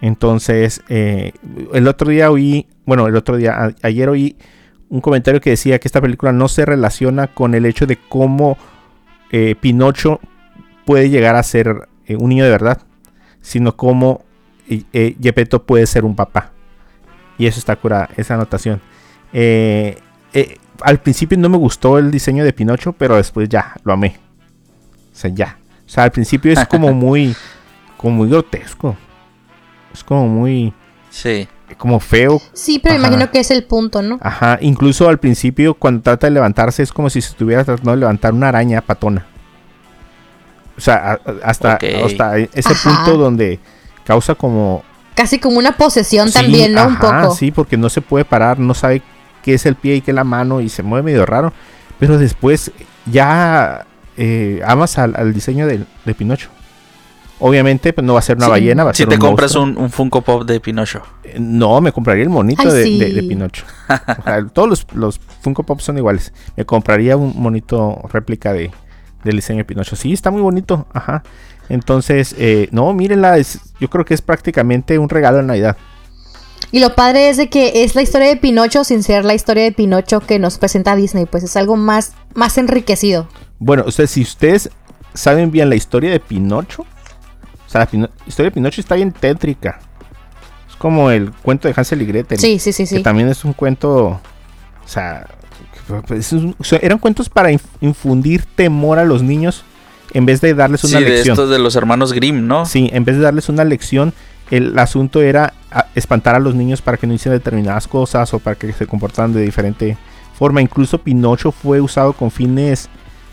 Entonces, 0.00 0.82
eh, 0.88 1.32
el 1.74 1.86
otro 1.88 2.08
día 2.10 2.30
oí, 2.30 2.66
bueno, 2.86 3.06
el 3.06 3.16
otro 3.16 3.36
día, 3.36 3.52
a- 3.64 3.74
ayer 3.82 4.08
oí 4.08 4.36
un 4.88 5.00
comentario 5.00 5.40
que 5.40 5.50
decía 5.50 5.78
que 5.78 5.88
esta 5.88 6.00
película 6.00 6.32
no 6.32 6.48
se 6.48 6.64
relaciona 6.64 7.26
con 7.28 7.54
el 7.54 7.66
hecho 7.66 7.86
de 7.86 7.96
cómo 7.96 8.56
eh, 9.30 9.54
Pinocho 9.60 10.20
puede 10.86 11.10
llegar 11.10 11.36
a 11.36 11.42
ser 11.42 11.88
eh, 12.10 12.16
un 12.16 12.28
niño 12.30 12.44
de 12.44 12.50
verdad, 12.50 12.82
sino 13.40 13.76
cómo 13.76 14.24
eh, 14.68 15.14
puede 15.66 15.86
ser 15.86 16.04
un 16.04 16.16
papá. 16.16 16.52
Y 17.38 17.46
eso 17.46 17.58
está 17.58 17.76
cura, 17.76 18.08
esa 18.16 18.34
anotación. 18.34 18.80
Eh, 19.32 19.96
eh, 20.32 20.56
al 20.82 21.00
principio 21.00 21.38
no 21.38 21.48
me 21.48 21.56
gustó 21.56 21.98
el 21.98 22.10
diseño 22.10 22.44
de 22.44 22.52
Pinocho, 22.52 22.92
pero 22.92 23.16
después 23.16 23.48
ya, 23.48 23.74
lo 23.84 23.92
amé. 23.92 24.16
O 25.12 25.16
sea, 25.16 25.30
ya. 25.32 25.58
O 25.86 25.88
sea, 25.88 26.04
al 26.04 26.10
principio 26.10 26.52
es 26.52 26.66
como 26.66 26.92
muy, 26.92 27.34
como 27.96 28.16
muy 28.16 28.28
grotesco. 28.28 28.96
Es 29.92 30.02
como 30.04 30.26
muy, 30.28 30.74
Sí. 31.10 31.48
como 31.78 32.00
feo. 32.00 32.40
Sí, 32.52 32.80
pero 32.82 32.96
Ajá. 32.96 33.06
imagino 33.06 33.30
que 33.30 33.40
es 33.40 33.50
el 33.50 33.64
punto, 33.64 34.02
¿no? 34.02 34.18
Ajá, 34.20 34.58
incluso 34.60 35.08
al 35.08 35.18
principio 35.18 35.74
cuando 35.74 36.02
trata 36.02 36.26
de 36.26 36.32
levantarse 36.32 36.82
es 36.82 36.92
como 36.92 37.08
si 37.08 37.20
se 37.20 37.30
estuviera 37.30 37.64
tratando 37.64 37.92
de 37.92 37.98
levantar 37.98 38.34
una 38.34 38.48
araña 38.48 38.80
patona. 38.80 39.26
O 40.80 40.82
sea, 40.82 41.20
hasta, 41.44 41.78
hasta 42.04 42.38
ese 42.38 42.72
Ajá. 42.72 43.04
punto 43.04 43.18
donde 43.18 43.58
causa 44.06 44.34
como... 44.34 44.82
Casi 45.14 45.38
como 45.38 45.58
una 45.58 45.72
posesión 45.76 46.28
Sí, 46.28 46.32
también, 46.34 46.72
¿no? 46.72 46.86
Un 46.86 46.96
poco. 46.98 47.34
Sí, 47.34 47.50
porque 47.50 47.76
no 47.76 47.90
se 47.90 48.00
puede 48.00 48.24
parar, 48.24 48.58
no 48.58 48.72
sabe 48.72 49.02
qué 49.42 49.52
es 49.52 49.66
el 49.66 49.74
pie 49.74 49.96
y 49.96 50.00
qué 50.00 50.12
es 50.12 50.14
la 50.14 50.24
mano 50.24 50.62
y 50.62 50.70
se 50.70 50.82
mueve 50.82 51.02
medio 51.04 51.26
raro. 51.26 51.52
Pero 51.98 52.16
después 52.16 52.72
ya 53.04 53.84
eh, 54.16 54.62
amas 54.66 54.96
al, 54.96 55.14
al 55.16 55.34
diseño 55.34 55.66
de, 55.66 55.84
Pinocho. 56.14 56.48
Obviamente, 57.38 57.92
pues 57.92 58.06
no 58.06 58.12
va 58.14 58.18
a 58.18 58.22
ser 58.22 58.36
una 58.36 58.46
Sí. 58.46 58.50
ballena, 58.52 58.84
va 58.84 58.90
a 58.90 58.94
Si 58.94 58.98
ser 59.02 59.08
te 59.08 59.14
un 59.16 59.20
compras 59.20 59.54
monstruo. 59.56 59.78
un, 59.78 59.84
un 59.84 59.90
Funko 59.90 60.20
Pop 60.22 60.44
de 60.44 60.60
Pinocho. 60.60 61.02
Eh, 61.24 61.36
No, 61.38 61.80
me 61.80 61.90
compraría 61.92 62.22
el 62.22 62.28
monito 62.30 62.62
Ay, 62.62 62.70
de, 62.74 62.84
sí. 62.84 62.98
de- 62.98 63.12
de 63.14 63.22
Pinocho. 63.22 63.64
O 64.18 64.22
sea, 64.22 64.46
todos 64.46 64.68
los, 64.68 64.86
los 64.94 65.20
Funko 65.42 65.62
Pop 65.62 65.80
son 65.80 65.96
iguales. 65.98 66.32
Me 66.56 66.64
compraría 66.64 67.16
un 67.16 67.34
monito 67.36 68.00
réplica 68.12 68.52
de, 68.52 68.70
del 69.24 69.36
diseño 69.36 69.58
de 69.58 69.64
Pinocho. 69.64 69.96
Sí, 69.96 70.12
está 70.12 70.30
muy 70.30 70.42
bonito. 70.42 70.86
Ajá. 70.92 71.22
Entonces, 71.68 72.34
eh, 72.38 72.68
no, 72.72 72.92
mírenla. 72.92 73.38
Es, 73.38 73.60
yo 73.80 73.88
creo 73.90 74.04
que 74.04 74.14
es 74.14 74.22
prácticamente 74.22 74.98
un 74.98 75.08
regalo 75.08 75.38
de 75.38 75.44
Navidad. 75.44 75.76
Y 76.72 76.80
lo 76.80 76.94
padre 76.94 77.28
es 77.30 77.36
de 77.36 77.48
que 77.48 77.82
es 77.84 77.94
la 77.94 78.02
historia 78.02 78.28
de 78.28 78.36
Pinocho 78.36 78.84
sin 78.84 79.02
ser 79.02 79.24
la 79.24 79.34
historia 79.34 79.64
de 79.64 79.72
Pinocho 79.72 80.20
que 80.20 80.38
nos 80.38 80.58
presenta 80.58 80.94
Disney, 80.94 81.26
pues 81.26 81.42
es 81.42 81.56
algo 81.56 81.76
más, 81.76 82.12
más 82.34 82.58
enriquecido. 82.58 83.28
Bueno, 83.58 83.84
o 83.86 83.90
sea, 83.90 84.06
si 84.06 84.22
ustedes 84.22 84.70
saben 85.14 85.50
bien 85.50 85.68
la 85.68 85.74
historia 85.74 86.10
de 86.10 86.20
Pinocho, 86.20 86.82
o 86.82 87.68
sea, 87.70 87.80
la 87.80 87.86
Pino- 87.86 88.10
historia 88.26 88.50
de 88.50 88.54
Pinocho 88.54 88.80
está 88.80 88.94
bien 88.94 89.10
tétrica. 89.12 89.80
Es 90.68 90.76
como 90.76 91.10
el 91.10 91.32
cuento 91.32 91.66
de 91.66 91.74
Hansel 91.76 92.02
y 92.02 92.06
Gretel. 92.06 92.38
Sí, 92.38 92.58
sí, 92.60 92.72
sí, 92.72 92.84
Que 92.84 92.96
sí. 92.98 93.02
también 93.02 93.28
es 93.28 93.44
un 93.44 93.52
cuento. 93.52 94.06
O 94.84 94.88
sea, 94.88 95.26
eran 96.80 96.98
cuentos 96.98 97.28
para 97.28 97.50
inf- 97.50 97.60
infundir 97.80 98.44
temor 98.54 98.98
a 98.98 99.04
los 99.04 99.22
niños 99.22 99.64
en 100.12 100.26
vez 100.26 100.40
de 100.40 100.54
darles 100.54 100.82
una 100.84 100.98
Sí, 100.98 101.04
de 101.04 101.10
lección. 101.10 101.34
estos 101.34 101.50
de 101.50 101.58
los 101.58 101.76
hermanos 101.76 102.12
Grimm, 102.12 102.46
¿no? 102.46 102.64
Sí, 102.66 102.90
en 102.92 103.04
vez 103.04 103.16
de 103.16 103.22
darles 103.22 103.48
una 103.48 103.64
lección, 103.64 104.12
el 104.50 104.76
asunto 104.78 105.22
era 105.22 105.54
espantar 105.94 106.34
a 106.34 106.40
los 106.40 106.54
niños 106.56 106.82
para 106.82 106.96
que 106.96 107.06
no 107.06 107.14
hicieran 107.14 107.38
determinadas 107.38 107.86
cosas 107.86 108.34
o 108.34 108.40
para 108.40 108.56
que 108.56 108.72
se 108.72 108.86
comportaran 108.86 109.32
de 109.32 109.42
diferente 109.42 109.96
forma. 110.36 110.60
Incluso 110.60 110.98
Pinocho 110.98 111.52
fue 111.52 111.80
usado 111.80 112.12
con 112.12 112.30
fines 112.32 112.88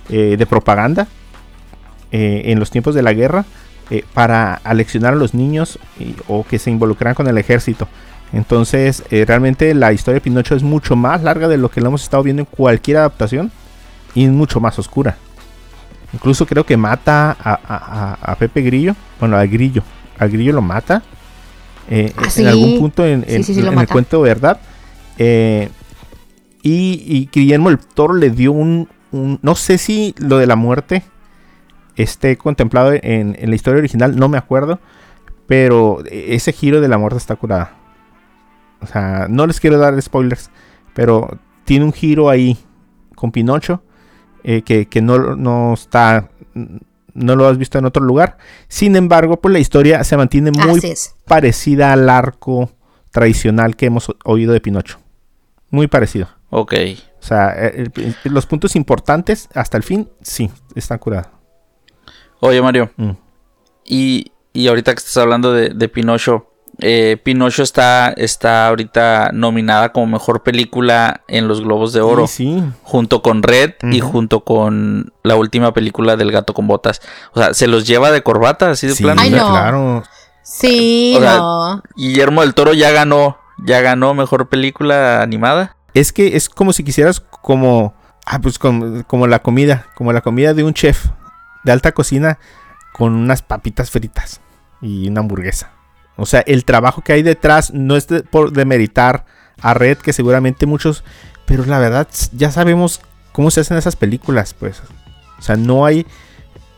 eh, 0.10 0.36
de 0.38 0.46
propaganda 0.46 1.08
eh, 2.12 2.44
en 2.46 2.60
los 2.60 2.70
tiempos 2.70 2.94
de 2.96 3.02
la 3.02 3.14
guerra 3.14 3.46
eh, 3.90 4.04
para 4.14 4.54
aleccionar 4.64 5.14
a 5.14 5.16
los 5.18 5.34
niños 5.34 5.80
y- 6.00 6.16
o 6.28 6.46
que 6.46 6.60
se 6.60 6.70
involucraran 6.70 7.16
con 7.16 7.28
el 7.28 7.38
ejército. 7.38 7.88
Entonces, 8.34 9.04
eh, 9.10 9.24
realmente 9.26 9.74
la 9.74 9.94
historia 9.94 10.16
de 10.16 10.22
Pinocho 10.22 10.56
es 10.56 10.64
mucho 10.64 10.96
más 10.96 11.24
larga 11.24 11.48
de 11.48 11.58
lo 11.58 11.70
que 11.70 11.82
lo 11.82 11.88
hemos 11.88 12.04
estado 12.04 12.24
viendo 12.24 12.42
en 12.42 12.46
cualquier 12.46 12.98
adaptación 12.98 13.52
y 14.14 14.26
es 14.26 14.32
mucho 14.32 14.60
más 14.60 14.78
oscura. 14.80 15.18
Incluso 16.14 16.46
creo 16.46 16.66
que 16.66 16.78
mata 16.78 17.32
a, 17.40 17.54
a- 17.54 17.60
a- 18.24 18.32
a 18.32 18.36
Pepe 18.36 18.62
Grillo. 18.62 18.96
Bueno, 19.20 19.38
al 19.38 19.48
Grillo. 19.48 19.84
Al 20.20 20.30
Grillo 20.30 20.54
lo 20.54 20.62
mata. 20.62 21.04
eh, 21.90 22.12
Ah, 22.18 22.24
en 22.26 22.30
sí. 22.32 22.46
algún 22.46 22.80
punto 22.80 23.06
en, 23.06 23.24
Sí, 23.26 23.36
en- 23.36 23.44
sí, 23.46 23.54
sí, 23.54 23.62
lo 23.62 23.72
en 23.72 23.80
el 23.80 23.88
cuento, 23.88 24.20
¿verdad? 24.22 24.60
Eh, 25.18 25.70
y, 26.64 27.02
y 27.06 27.30
Guillermo 27.32 27.70
el 27.70 27.78
Toro 27.80 28.14
le 28.14 28.30
dio 28.30 28.52
un, 28.52 28.90
un- 29.12 29.40
No 29.42 29.56
sé 29.56 29.78
si 29.78 30.14
lo 30.18 30.38
de 30.38 30.48
la 30.48 30.58
muerte 30.58 31.04
esté 31.96 32.36
contemplado 32.38 32.92
en, 32.94 33.38
en 33.40 33.50
la 33.50 33.56
historia 33.56 33.80
original, 33.80 34.18
no 34.18 34.28
me 34.28 34.38
acuerdo. 34.38 34.80
Pero 35.48 36.04
ese 36.12 36.52
giro 36.52 36.82
de 36.82 36.90
la 36.90 36.98
muerte 36.98 37.18
está 37.20 37.38
curada. 37.38 37.72
O 38.82 38.88
sea, 38.88 39.28
no 39.30 39.48
les 39.48 39.60
quiero 39.60 39.78
dar 39.78 40.00
spoilers. 40.02 40.50
Pero 40.94 41.38
tiene 41.66 41.86
un 41.86 41.94
giro 41.94 42.30
ahí 42.30 42.58
con 43.16 43.32
Pinocho. 43.32 43.84
eh, 44.44 44.62
que, 44.62 44.88
que 44.88 45.02
no, 45.02 45.36
no 45.36 45.74
está. 45.74 46.30
No 47.14 47.36
lo 47.36 47.48
has 47.48 47.58
visto 47.58 47.78
en 47.80 47.86
otro 47.86 48.04
lugar. 48.04 48.38
Sin 48.68 48.96
embargo, 48.96 49.42
pues 49.42 49.52
la 49.52 49.60
historia 49.60 50.04
se 50.04 50.16
mantiene 50.18 50.52
muy 50.52 50.80
parecida 51.26 51.92
al 51.94 52.08
arco 52.10 52.72
tradicional 53.12 53.76
que 53.76 53.88
hemos 53.88 54.08
oído 54.24 54.54
de 54.54 54.62
Pinocho. 54.62 55.00
Muy 55.72 55.88
parecido. 55.88 56.30
Ok. 56.52 56.74
O 57.20 57.24
sea, 57.24 57.50
eh, 57.58 57.90
el- 57.96 58.16
el- 58.24 58.32
los 58.34 58.46
puntos 58.46 58.76
importantes 58.76 59.50
hasta 59.56 59.76
el 59.78 59.84
fin, 59.84 60.08
sí, 60.22 60.50
están 60.76 61.00
curados. 61.00 61.28
Oye, 62.40 62.62
Mario. 62.62 62.92
Mm. 62.98 63.12
Y, 63.86 64.32
y 64.54 64.68
ahorita 64.68 64.94
que 64.94 65.00
estás 65.00 65.18
hablando 65.18 65.52
de, 65.54 65.70
de 65.70 65.90
Pinocho, 65.90 66.52
eh, 66.80 67.18
Pinocho 67.24 67.64
está, 67.64 68.10
está 68.16 68.68
ahorita 68.68 69.32
nominada 69.34 69.92
como 69.92 70.06
mejor 70.08 70.44
película 70.44 71.22
en 71.28 71.48
los 71.48 71.62
Globos 71.62 71.94
de 71.94 72.02
Oro, 72.02 72.28
Sí, 72.28 72.60
sí. 72.60 72.64
junto 72.84 73.22
con 73.22 73.44
Red 73.44 73.74
y 73.92 74.00
junto 74.00 74.42
con 74.42 75.12
la 75.24 75.36
última 75.36 75.74
película 75.74 76.16
del 76.16 76.32
gato 76.32 76.54
con 76.54 76.68
botas. 76.68 77.02
O 77.34 77.40
sea, 77.40 77.54
se 77.54 77.68
los 77.68 77.88
lleva 77.88 78.12
de 78.12 78.22
corbata, 78.24 78.70
así 78.72 78.88
de 78.88 78.94
Sí, 78.94 79.04
plano. 79.04 79.22
Ay, 79.22 79.30
no. 79.32 79.50
claro. 79.50 80.04
Sí, 80.44 81.14
O 81.18 81.22
sea, 81.22 81.38
no. 81.38 81.84
Guillermo 81.96 82.42
del 82.42 82.54
Toro 82.54 82.74
ya 82.74 82.92
ganó, 82.92 83.38
ya 83.66 83.82
ganó 83.82 84.14
mejor 84.14 84.48
película 84.48 85.22
animada. 85.22 85.76
Es 85.94 86.14
que 86.14 86.38
es 86.38 86.48
como 86.48 86.74
si 86.74 86.84
quisieras 86.84 87.20
como 87.20 87.94
ah, 88.26 88.40
pues 88.40 88.60
como, 88.60 89.04
como 89.06 89.26
la 89.28 89.40
comida, 89.40 89.88
como 89.96 90.14
la 90.14 90.22
comida 90.22 90.54
de 90.54 90.64
un 90.64 90.74
chef 90.74 91.08
de 91.64 91.72
alta 91.72 91.92
cocina 91.92 92.40
con 92.94 93.14
unas 93.14 93.42
papitas 93.42 93.90
fritas 93.92 94.42
y 94.82 95.10
una 95.10 95.22
hamburguesa. 95.22 95.72
O 96.18 96.26
sea, 96.26 96.42
el 96.42 96.66
trabajo 96.66 97.02
que 97.02 97.14
hay 97.14 97.24
detrás 97.24 97.74
no 97.74 97.96
es 97.96 98.08
de- 98.08 98.24
por 98.24 98.52
demeritar 98.52 99.26
a 99.62 99.74
Red, 99.74 99.98
que 100.00 100.14
seguramente 100.14 100.66
muchos, 100.66 101.04
pero 101.46 101.66
la 101.66 101.80
verdad 101.80 102.08
ya 102.34 102.52
sabemos 102.52 103.02
cómo 103.32 103.52
se 103.52 103.62
hacen 103.62 103.78
esas 103.78 103.96
películas, 103.96 104.54
pues. 104.54 104.82
O 105.40 105.42
sea, 105.42 105.56
no 105.56 105.86
hay 105.86 106.06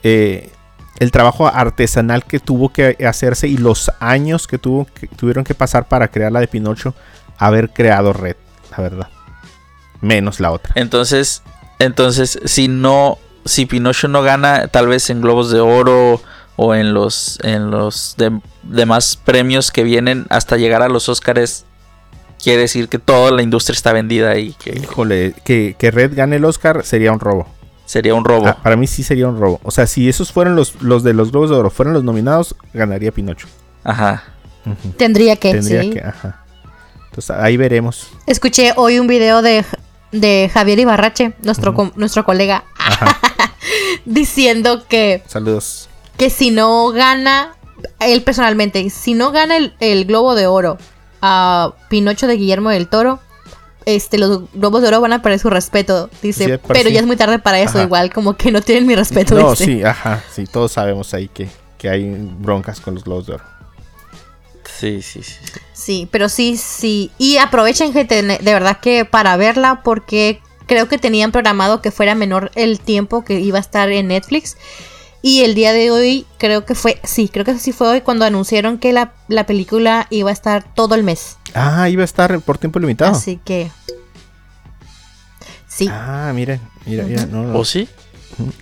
eh, 0.04 0.52
el 1.00 1.12
trabajo 1.12 1.48
artesanal 1.48 2.26
que 2.26 2.40
tuvo 2.40 2.70
que 2.70 2.98
hacerse 3.08 3.48
y 3.48 3.58
los 3.58 3.92
años 4.00 4.48
que, 4.48 4.58
tuvo, 4.58 4.86
que 4.86 5.08
tuvieron 5.08 5.44
que 5.44 5.54
pasar 5.56 5.88
para 5.88 6.10
crear 6.10 6.32
la 6.32 6.42
de 6.42 6.48
Pinocho, 6.48 6.94
haber 7.38 7.70
creado 7.70 8.14
Red, 8.14 8.36
la 8.72 8.84
verdad. 8.84 9.08
Menos 10.02 10.40
la 10.40 10.52
otra. 10.52 10.72
Entonces, 10.76 11.44
entonces, 11.80 12.40
si 12.46 12.68
no, 12.68 13.18
si 13.46 13.66
Pinocho 13.66 14.08
no 14.08 14.22
gana, 14.22 14.68
tal 14.68 14.88
vez 14.88 15.10
en 15.10 15.22
Globos 15.22 15.52
de 15.52 15.60
Oro 15.60 16.22
o 16.62 16.76
en 16.76 16.94
los, 16.94 17.40
en 17.44 17.72
los 17.72 18.16
de- 18.18 18.38
demás 18.64 19.18
premios 19.24 19.72
que 19.72 19.84
vienen 19.84 20.26
hasta 20.30 20.58
llegar 20.58 20.82
a 20.82 20.90
los 20.90 21.08
Óscares, 21.08 21.64
quiere 22.44 22.62
decir 22.64 22.90
que 22.90 23.00
toda 23.00 23.32
la 23.32 23.42
industria 23.44 23.74
está 23.74 23.94
vendida 23.94 24.38
y 24.38 24.52
que 24.54 24.72
Híjole, 24.78 25.34
que, 25.46 25.76
que 25.80 25.90
Red 25.92 26.16
gane 26.18 26.36
el 26.36 26.44
Oscar 26.44 26.84
sería 26.86 27.14
un 27.14 27.22
robo. 27.22 27.48
sería 27.86 28.14
un 28.14 28.26
robo. 28.26 28.48
Ah, 28.48 28.58
para 28.62 28.76
mí 28.76 28.88
sí 28.88 29.04
sería 29.04 29.28
un 29.30 29.40
robo. 29.40 29.62
O 29.64 29.72
sea, 29.72 29.88
si 29.88 30.10
esos 30.10 30.34
fueron 30.34 30.58
los, 30.58 30.82
los 30.82 31.02
de 31.04 31.14
los 31.14 31.32
Globos 31.32 31.50
de 31.50 31.56
Oro, 31.56 31.70
fueron 31.70 31.94
los 31.94 32.04
nominados, 32.04 32.54
ganaría 32.74 33.12
Pinocho. 33.14 33.48
Ajá. 33.86 34.24
Tendría 34.98 35.38
que, 35.38 35.54
Tendría 35.54 35.82
sí. 35.84 35.90
que, 35.92 36.02
ajá. 36.02 36.44
Entonces 37.06 37.30
ahí 37.32 37.56
veremos. 37.56 38.08
Escuché 38.28 38.74
hoy 38.76 39.00
un 39.00 39.08
video 39.08 39.42
de, 39.42 39.64
de 40.12 40.52
Javier 40.54 40.78
Ibarrache, 40.80 41.32
nuestro, 41.42 41.74
com- 41.74 41.92
nuestro 41.96 42.26
colega, 42.26 42.66
diciendo 44.06 44.84
que, 44.88 45.24
Saludos. 45.28 45.89
Que 46.20 46.30
si 46.30 46.52
no 46.52 46.92
gana, 46.92 47.56
él 48.00 48.22
personalmente, 48.22 48.88
si 48.92 49.14
no 49.16 49.32
gana 49.32 49.58
el, 49.58 49.74
el 49.80 50.06
Globo 50.06 50.36
de 50.36 50.46
Oro 50.48 50.78
a 51.22 51.74
Pinocho 51.90 52.28
de 52.28 52.36
Guillermo 52.36 52.70
del 52.70 52.88
Toro, 52.90 53.20
este, 53.86 54.18
los 54.20 54.42
Globos 54.54 54.82
de 54.82 54.90
Oro 54.90 55.02
van 55.02 55.14
a 55.14 55.22
perder 55.22 55.40
su 55.40 55.50
respeto. 55.50 56.10
Dice, 56.22 56.46
Sí, 56.46 56.62
pero 56.68 56.90
sí. 56.90 56.94
ya 56.94 57.00
es 57.00 57.08
muy 57.08 57.16
tarde 57.16 57.40
para 57.40 57.60
eso, 57.60 57.78
Ajá. 57.78 57.84
igual 57.84 58.14
como 58.14 58.36
que 58.36 58.52
no 58.52 58.62
tienen 58.62 58.86
mi 58.86 58.96
respeto. 58.96 59.34
No, 59.34 59.52
dice. 59.52 59.66
sí, 59.66 59.84
ajá. 59.84 60.22
Sí, 60.32 60.44
todos 60.46 60.74
sabemos 60.74 61.14
ahí 61.14 61.30
que, 61.30 61.50
que 61.78 61.90
hay 61.90 62.04
broncas 62.40 62.82
con 62.82 62.96
los 62.96 63.06
Globos 63.06 63.26
de 63.28 63.34
Oro. 63.36 63.44
Sí, 64.80 65.02
sí, 65.02 65.24
sí. 65.24 65.36
sí. 65.74 66.08
Pero 66.12 66.30
sí, 66.30 66.58
sí. 66.58 67.12
Y 67.18 67.38
aprovechen, 67.38 67.92
gente, 67.94 68.22
de 68.22 68.54
verdad 68.54 68.80
que 68.82 69.06
para 69.06 69.36
verla, 69.38 69.82
porque 69.84 70.42
creo 70.68 70.88
que 70.88 70.98
tenían 70.98 71.32
programado 71.32 71.82
que 71.82 71.92
fuera 71.92 72.14
menor 72.14 72.52
el 72.56 72.80
tiempo 72.80 73.24
que 73.26 73.40
iba 73.40 73.58
a 73.58 73.62
estar 73.62 73.90
en 73.90 74.08
Netflix. 74.10 74.58
Y 75.22 75.42
el 75.42 75.54
día 75.54 75.74
de 75.74 75.92
hoy, 75.92 76.26
creo 76.38 76.66
que 76.66 76.76
fue, 76.76 77.00
sí, 77.04 77.28
creo 77.28 77.44
que 77.44 77.58
sí 77.60 77.72
fue 77.74 77.88
hoy 77.90 78.02
cuando 78.02 78.24
anunciaron 78.26 78.78
que 78.78 78.94
la, 78.94 79.12
la 79.28 79.46
película 79.46 80.08
iba 80.10 80.30
a 80.30 80.34
estar 80.34 80.64
todo 80.74 80.96
el 80.96 81.04
mes. 81.04 81.38
Ah, 81.54 81.90
iba 81.90 82.04
a 82.04 82.06
estar 82.06 82.40
por 82.42 82.58
tiempo 82.58 82.80
limitado. 82.80 83.12
Así 83.12 83.38
que. 83.44 83.70
Sí. 85.68 85.90
Ah, 85.92 86.32
miren, 86.34 86.60
mira, 86.86 87.04
mira. 87.04 87.26
No, 87.26 87.44
no. 87.44 87.60
¿O 87.60 87.66
sí? 87.66 87.88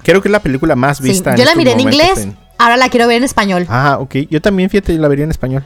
Creo 0.04 0.22
que 0.22 0.28
es 0.28 0.32
la 0.32 0.42
película 0.42 0.76
más 0.76 0.98
sí. 0.98 1.04
vista. 1.04 1.32
Yo 1.32 1.38
la 1.44 1.52
estos 1.52 1.58
miré 1.58 1.72
en 1.74 1.80
inglés, 1.80 2.18
en- 2.20 2.38
ahora 2.58 2.78
la 2.78 2.90
quiero 2.90 3.08
ver 3.08 3.18
en 3.18 3.24
español. 3.24 3.66
Ah, 3.70 3.98
ok. 4.00 4.16
Yo 4.30 4.42
también, 4.42 4.70
fíjate, 4.70 4.96
yo 4.96 5.02
la 5.02 5.08
vería 5.08 5.26
en 5.26 5.32
español. 5.32 5.64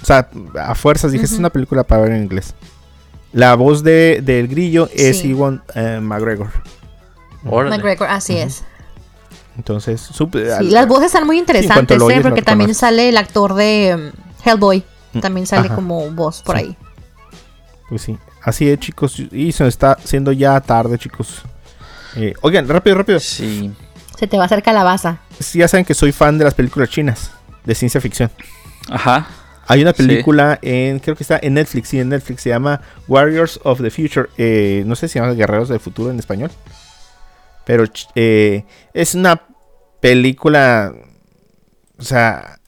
O 0.00 0.06
sea, 0.06 0.28
a 0.60 0.74
fuerzas 0.76 1.10
dije, 1.10 1.24
"Esta 1.24 1.34
es 1.34 1.40
una 1.40 1.50
película 1.50 1.82
para 1.84 2.02
ver 2.02 2.12
en 2.12 2.22
inglés. 2.22 2.54
La 3.32 3.54
voz 3.56 3.82
de, 3.82 4.20
del 4.22 4.46
grillo 4.48 4.88
es 4.94 5.18
Sí. 5.18 5.28
Iwan 5.30 5.62
eh, 5.74 5.98
McGregor. 6.00 6.50
Órale. 7.44 7.76
McGregor, 7.76 8.08
así 8.08 8.36
es. 8.38 8.62
Entonces, 9.58 10.00
supe- 10.10 10.44
Sí, 10.46 10.50
al- 10.50 10.72
las 10.72 10.86
voces 10.88 11.06
están 11.06 11.26
muy 11.26 11.36
interesantes, 11.38 12.00
oyes, 12.00 12.20
¿eh? 12.20 12.22
porque 12.22 12.40
también 12.42 12.74
sale 12.74 13.08
el 13.10 13.16
actor 13.18 13.54
de 13.54 14.12
um, 14.14 14.48
Hellboy. 14.48 14.84
Mm, 15.12 15.20
También 15.20 15.46
sale 15.46 15.66
ajá. 15.66 15.74
como 15.74 16.08
voz 16.12 16.42
por 16.42 16.56
Sí. 16.56 16.62
ahí. 16.64 16.76
Pues 17.88 18.02
sí. 18.02 18.16
Así 18.42 18.68
es, 18.70 18.78
chicos. 18.78 19.18
Y 19.32 19.52
se 19.52 19.64
nos 19.64 19.74
está 19.74 19.92
haciendo 19.92 20.32
ya 20.32 20.58
tarde, 20.60 20.96
chicos. 20.98 21.42
Eh, 22.16 22.34
oigan, 22.42 22.68
rápido, 22.68 22.96
rápido. 22.96 23.18
Sí. 23.20 23.72
Se 24.18 24.26
te 24.26 24.36
va 24.36 24.44
a 24.44 24.46
hacer 24.46 24.62
calabaza. 24.62 25.18
Sí, 25.40 25.58
ya 25.58 25.68
saben 25.68 25.84
que 25.84 25.94
soy 25.94 26.12
fan 26.12 26.38
de 26.38 26.44
las 26.44 26.54
películas 26.54 26.88
chinas 26.90 27.30
de 27.64 27.74
ciencia 27.74 28.00
ficción. 28.00 28.30
Ajá. 28.90 29.26
Hay 29.66 29.82
una 29.82 29.92
Sí. 29.92 29.98
película 30.06 30.58
en, 30.62 30.98
creo 31.00 31.14
que 31.16 31.22
está 31.24 31.38
en 31.42 31.54
Netflix, 31.54 31.88
sí, 31.88 32.00
en 32.00 32.08
Netflix, 32.08 32.42
se 32.42 32.48
llama 32.50 32.80
Warriors 33.06 33.60
of 33.64 33.80
the 33.82 33.90
Future. 33.90 34.28
eh, 34.38 34.82
no 34.86 34.94
sé 34.96 35.08
si 35.08 35.14
se 35.14 35.18
llama 35.20 35.32
Guerreros 35.34 35.68
del 35.68 35.80
Futuro 35.80 36.10
en 36.10 36.18
español. 36.18 36.50
Pero 37.68 37.84
eh, 38.14 38.64
es 38.94 39.14
una 39.14 39.42
película, 40.00 40.90
o 41.98 42.02
sea, 42.02 42.60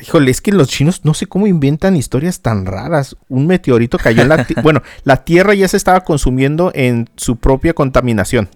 híjole, 0.00 0.30
es 0.30 0.40
que 0.40 0.50
los 0.50 0.66
chinos 0.68 1.04
no 1.04 1.12
sé 1.12 1.26
cómo 1.26 1.46
inventan 1.46 1.94
historias 1.94 2.40
tan 2.40 2.64
raras. 2.64 3.16
Un 3.28 3.46
meteorito 3.46 3.98
cayó 3.98 4.22
en 4.22 4.30
la 4.30 4.46
Tierra. 4.46 4.62
bueno, 4.64 4.82
la 5.04 5.24
Tierra 5.24 5.52
ya 5.52 5.68
se 5.68 5.76
estaba 5.76 6.00
consumiendo 6.04 6.72
en 6.74 7.10
su 7.16 7.36
propia 7.36 7.74
contaminación. 7.74 8.48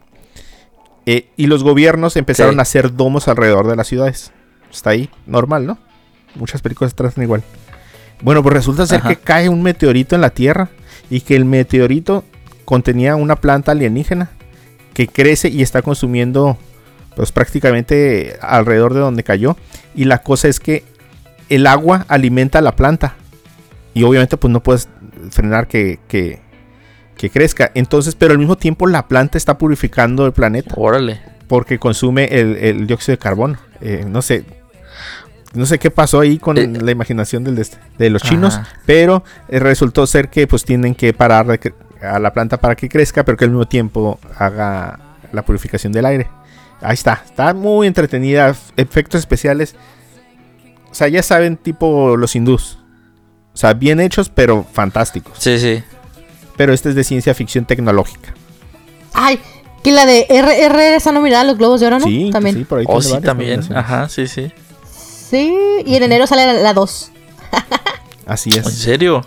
Eh, 1.05 1.29
y 1.37 1.49
los 1.49 1.63
gobiernos 1.63 2.17
empezaron 2.17 2.55
Sí. 2.55 2.59
a 2.61 2.63
hacer 2.63 2.95
domos 2.95 3.29
alrededor 3.29 3.67
de 3.67 3.77
las 3.77 3.87
ciudades. 3.87 4.33
Está 4.73 4.89
ahí, 4.89 5.11
normal, 5.27 5.67
¿no? 5.67 5.77
Muchas 6.35 6.63
películas 6.63 6.95
tratan 6.95 7.25
igual. 7.25 7.43
Bueno, 8.23 8.43
pues 8.43 8.55
resulta 8.55 8.87
ser 8.87 9.01
Ajá. 9.01 9.11
que 9.11 9.17
cae 9.17 9.51
un 9.51 9.63
meteorito 9.63 10.15
en 10.15 10.23
la 10.23 10.31
Tierra 10.31 10.71
y 11.11 11.21
que 11.21 11.37
el 11.37 11.45
meteorito 11.45 12.25
contenía 12.65 13.17
una 13.17 13.37
planta 13.37 13.73
alienígena 13.73 14.31
que 14.95 15.07
crece 15.09 15.49
y 15.49 15.61
está 15.63 15.83
consumiendo 15.83 16.57
pues 17.17 17.31
prácticamente 17.33 18.37
alrededor 18.41 18.95
de 18.95 19.01
donde 19.01 19.23
cayó 19.23 19.57
y 19.95 20.05
la 20.05 20.23
cosa 20.23 20.49
es 20.49 20.59
que 20.61 20.83
el 21.49 21.67
agua 21.67 22.07
alimenta 22.09 22.59
a 22.61 22.63
la 22.63 22.75
planta 22.75 23.15
y 23.93 24.03
obviamente 24.05 24.37
pues 24.37 24.51
no 24.53 24.63
puedes 24.63 24.89
frenar 25.31 25.69
que, 25.69 26.01
que, 26.09 26.41
que 27.17 27.31
crezca 27.31 27.71
entonces 27.75 28.15
pero 28.15 28.33
al 28.33 28.39
mismo 28.39 28.57
tiempo 28.57 28.87
la 28.87 29.07
planta 29.07 29.37
está 29.39 29.59
purificando 29.59 30.27
el 30.27 30.33
planeta 30.33 30.75
Órale. 30.77 31.21
porque 31.47 31.79
consume 31.79 32.25
el, 32.25 32.57
el 32.57 32.87
dióxido 32.87 33.13
de 33.15 33.19
carbono. 33.19 33.59
Eh, 33.81 34.05
no 34.09 34.23
sé. 34.23 34.45
No 35.53 35.67
sé 35.67 35.79
qué 35.79 35.91
pasó 35.91 36.19
ahí 36.19 36.39
con 36.39 36.59
Eh, 36.59 36.67
la 36.67 36.91
imaginación 36.91 37.45
del 37.45 37.65
de 37.99 38.11
los 38.11 38.23
chinos, 38.23 38.57
Ajá. 38.57 38.69
pero 38.87 39.23
eh, 39.49 39.61
resultó 39.61 40.05
ser 40.07 40.29
que 40.29 40.49
pues 40.49 40.65
tienen 40.65 40.97
que 40.97 41.13
parar 41.13 41.47
de 41.47 41.73
a 42.05 42.19
la 42.19 42.33
planta 42.33 42.59
para 42.59 42.75
que 42.77 42.89
crezca, 42.89 43.25
pero 43.25 43.37
que 43.37 43.45
al 43.45 43.51
mismo 43.51 43.67
tiempo 43.67 44.19
haga 44.39 44.99
la 45.33 45.43
purificación 45.43 45.93
del 45.93 46.07
aire. 46.07 46.29
ahí 46.81 46.95
está. 46.95 47.23
Está 47.25 47.55
muy 47.55 47.87
entretenida. 47.87 48.55
Efectos 48.77 49.19
especiales. 49.21 49.75
O 50.91 50.95
sea, 50.95 51.09
ya 51.09 51.23
saben, 51.23 51.57
tipo 51.57 52.17
los 52.17 52.37
hindús. 52.37 52.79
O 53.53 53.57
sea, 53.57 53.73
bien 53.75 54.01
hechos, 54.01 54.29
pero 54.29 54.65
fantásticos. 54.73 55.39
Sí, 55.39 55.59
sí. 55.59 55.83
Pero 56.57 56.73
este 56.73 56.91
es 56.91 56.95
de 56.95 57.05
ciencia 57.05 57.35
ficción 57.35 57.65
tecnológica. 57.65 58.33
Ay, 59.13 59.41
que 59.83 59.93
la 59.93 60.07
de 60.07 60.27
RR 60.29 60.95
está 60.97 61.11
nominada 61.13 61.43
a 61.43 61.45
los 61.45 61.59
Globos 61.59 61.81
de 61.81 61.87
Oro, 61.89 61.99
¿no? 61.99 62.07
Sí, 62.07 62.31
También. 62.33 62.57
sí, 62.57 62.65
por 62.65 62.79
ahí 62.81 62.85
Oh, 62.89 63.01
sí, 63.03 63.21
también. 63.21 63.61
Ajá, 63.77 64.09
sí, 64.09 64.27
sí. 64.29 64.53
Sí, 64.93 65.57
y 65.85 65.97
en 65.97 66.03
enero 66.05 66.27
sale 66.27 66.63
la 66.63 66.73
2. 66.75 67.11
Así 68.27 68.51
¿En 68.51 68.61
es. 68.61 68.73
serio? 68.75 69.25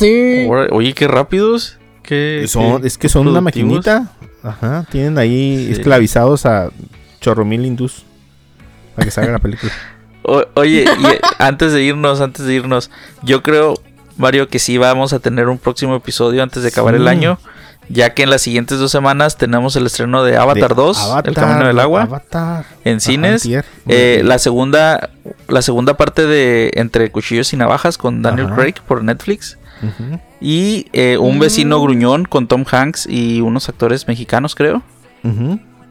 Sí. 0.00 0.48
Oye, 0.72 0.92
qué 0.94 1.06
rápidos. 1.08 1.78
Qué, 2.02 2.44
Son- 2.48 2.80
qué- 2.80 2.86
es 2.88 2.98
que 2.98 3.08
son 3.08 3.28
una 3.28 3.40
maquinita. 3.40 4.10
Ajá. 4.42 4.86
Tienen 4.90 5.18
ahí 5.18 5.66
Sí. 5.66 5.72
esclavizados 5.72 6.46
a 6.46 6.70
chorromil 7.20 7.64
hindús. 7.66 8.04
Para 8.96 9.04
que 9.04 9.10
salga 9.10 9.32
la 9.32 9.38
película. 9.38 9.72
O- 10.22 10.44
oye, 10.54 10.84
y, 10.84 11.06
eh, 11.06 11.20
antes 11.38 11.72
de 11.72 11.82
irnos, 11.82 12.20
antes 12.20 12.44
de 12.44 12.52
irnos, 12.54 12.90
yo 13.22 13.42
creo, 13.42 13.74
Mario, 14.18 14.48
que 14.48 14.58
sí 14.58 14.76
vamos 14.76 15.14
a 15.14 15.18
tener 15.18 15.48
un 15.48 15.56
próximo 15.56 15.96
episodio 15.96 16.42
antes 16.42 16.62
de 16.62 16.68
acabar 16.68 16.94
Sí. 16.94 17.00
el 17.00 17.08
año, 17.08 17.38
ya 17.88 18.12
que 18.12 18.24
en 18.24 18.30
las 18.30 18.42
siguientes 18.42 18.78
dos 18.78 18.90
semanas 18.92 19.38
tenemos 19.38 19.76
el 19.76 19.86
estreno 19.86 20.22
de 20.22 20.36
Avatar 20.36 20.74
De 20.76 20.82
2, 20.82 20.98
Avatar, 20.98 21.28
El 21.30 21.34
Camino 21.34 21.66
del 21.66 21.80
Agua, 21.80 22.02
Avatar. 22.02 22.66
en 22.84 23.00
cines. 23.00 23.48
Eh, 23.88 24.20
la 24.22 24.38
segunda, 24.38 25.08
la 25.48 25.62
segunda 25.62 25.96
parte 25.96 26.26
de 26.26 26.70
Entre 26.74 27.10
Cuchillos 27.10 27.52
y 27.54 27.56
Navajas 27.56 27.96
con 27.96 28.20
Daniel 28.20 28.48
Ajá. 28.48 28.56
Craig 28.56 28.74
por 28.86 29.02
Netflix. 29.02 29.56
Y 30.40 30.86
eh, 30.92 31.16
un 31.18 31.38
vecino 31.38 31.80
gruñón 31.82 32.24
con 32.24 32.46
Tom 32.48 32.64
Hanks 32.70 33.06
y 33.08 33.40
unos 33.40 33.68
actores 33.68 34.06
mexicanos, 34.08 34.54
creo. 34.54 34.82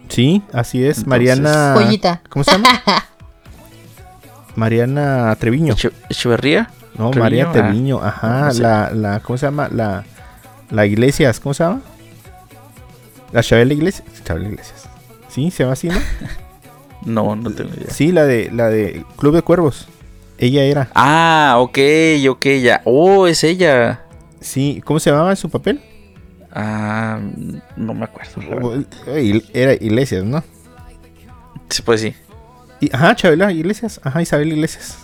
Sí, 0.09 0.41
así 0.53 0.79
es. 0.83 0.99
Entonces- 0.99 1.07
Mariana. 1.07 1.73
Joyita. 1.75 2.21
¿Cómo 2.29 2.43
se 2.43 2.51
llama? 2.51 2.69
Mariana 4.55 5.35
Treviño. 5.39 5.73
Eche- 5.75 5.91
Echeverría. 6.09 6.69
No, 6.97 7.11
Treviño, 7.11 7.23
María 7.23 7.47
ah. 7.47 7.51
Treviño. 7.51 7.99
Ajá. 8.03 8.45
No 8.45 8.51
sé. 8.53 8.61
La, 8.63 8.91
la, 8.93 9.19
¿cómo 9.21 9.37
se 9.37 9.45
llama? 9.45 9.69
La, 9.71 10.03
la 10.71 10.85
Iglesias. 10.85 11.39
¿Cómo 11.39 11.53
se 11.53 11.63
llama? 11.63 11.81
La 13.31 13.43
Chabela 13.43 13.73
Iglesias. 13.73 14.07
Chabela 14.25 14.49
Iglesias. 14.49 14.89
Sí, 15.29 15.51
se 15.51 15.63
llama 15.63 15.73
así, 15.73 15.89
¿no? 15.89 15.99
No, 17.05 17.33
no 17.37 17.49
tengo 17.51 17.69
idea. 17.73 17.89
Sí, 17.91 18.11
la 18.11 18.25
de, 18.25 18.51
la 18.53 18.67
de 18.67 19.05
Club 19.15 19.33
de 19.33 19.41
Cuervos. 19.41 19.87
Ella 20.39 20.63
era. 20.63 20.89
Ah, 20.95 21.55
ok, 21.59 21.77
ok, 22.29 22.45
ya. 22.61 22.81
Oh, 22.85 23.27
es 23.27 23.43
ella. 23.43 24.01
Sí, 24.39 24.81
¿cómo 24.85 24.99
se 24.99 25.11
llamaba 25.11 25.35
su 25.35 25.49
papel? 25.49 25.81
Ah, 26.51 27.19
no 27.75 27.93
me 27.93 28.05
acuerdo. 28.05 28.41
la 28.41 28.55
verdad. 28.55 28.85
O- 29.07 29.11
eh, 29.15 29.43
Era 29.53 29.73
Iglesias, 29.73 30.23
¿no? 30.23 30.43
Sí, 31.69 31.81
pues 31.83 32.01
sí. 32.01 32.15
Y- 32.79 32.89
ajá, 32.95 33.15
Chabela 33.15 33.51
Iglesias. 33.51 33.99
Ajá, 34.03 34.21
Isabel 34.21 34.51
Iglesias. 34.53 34.97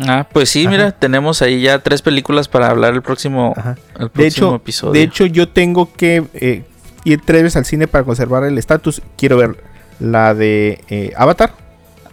Ah, 0.00 0.28
pues 0.32 0.50
sí, 0.50 0.60
Ajá. 0.62 0.70
mira, 0.70 0.90
tenemos 0.92 1.42
ahí 1.42 1.60
ya 1.62 1.80
tres 1.80 2.02
películas 2.02 2.46
para 2.46 2.68
hablar 2.68 2.94
el 2.94 3.02
próximo, 3.02 3.52
Ajá. 3.56 3.76
el 3.96 4.04
De 4.04 4.08
próximo 4.10 4.26
hecho, 4.48 4.54
episodio. 4.56 4.92
de 4.92 5.02
hecho, 5.02 5.26
yo 5.26 5.48
tengo 5.48 5.92
que 5.92 6.22
eh, 6.34 6.62
ir 7.04 7.20
tres 7.24 7.42
veces 7.42 7.56
al 7.56 7.64
cine 7.64 7.88
para 7.88 8.04
conservar 8.04 8.44
el 8.44 8.58
estatus. 8.58 9.02
Quiero 9.16 9.38
ver 9.38 9.56
la 9.98 10.34
de 10.34 10.84
eh, 10.88 11.12
Avatar, 11.16 11.52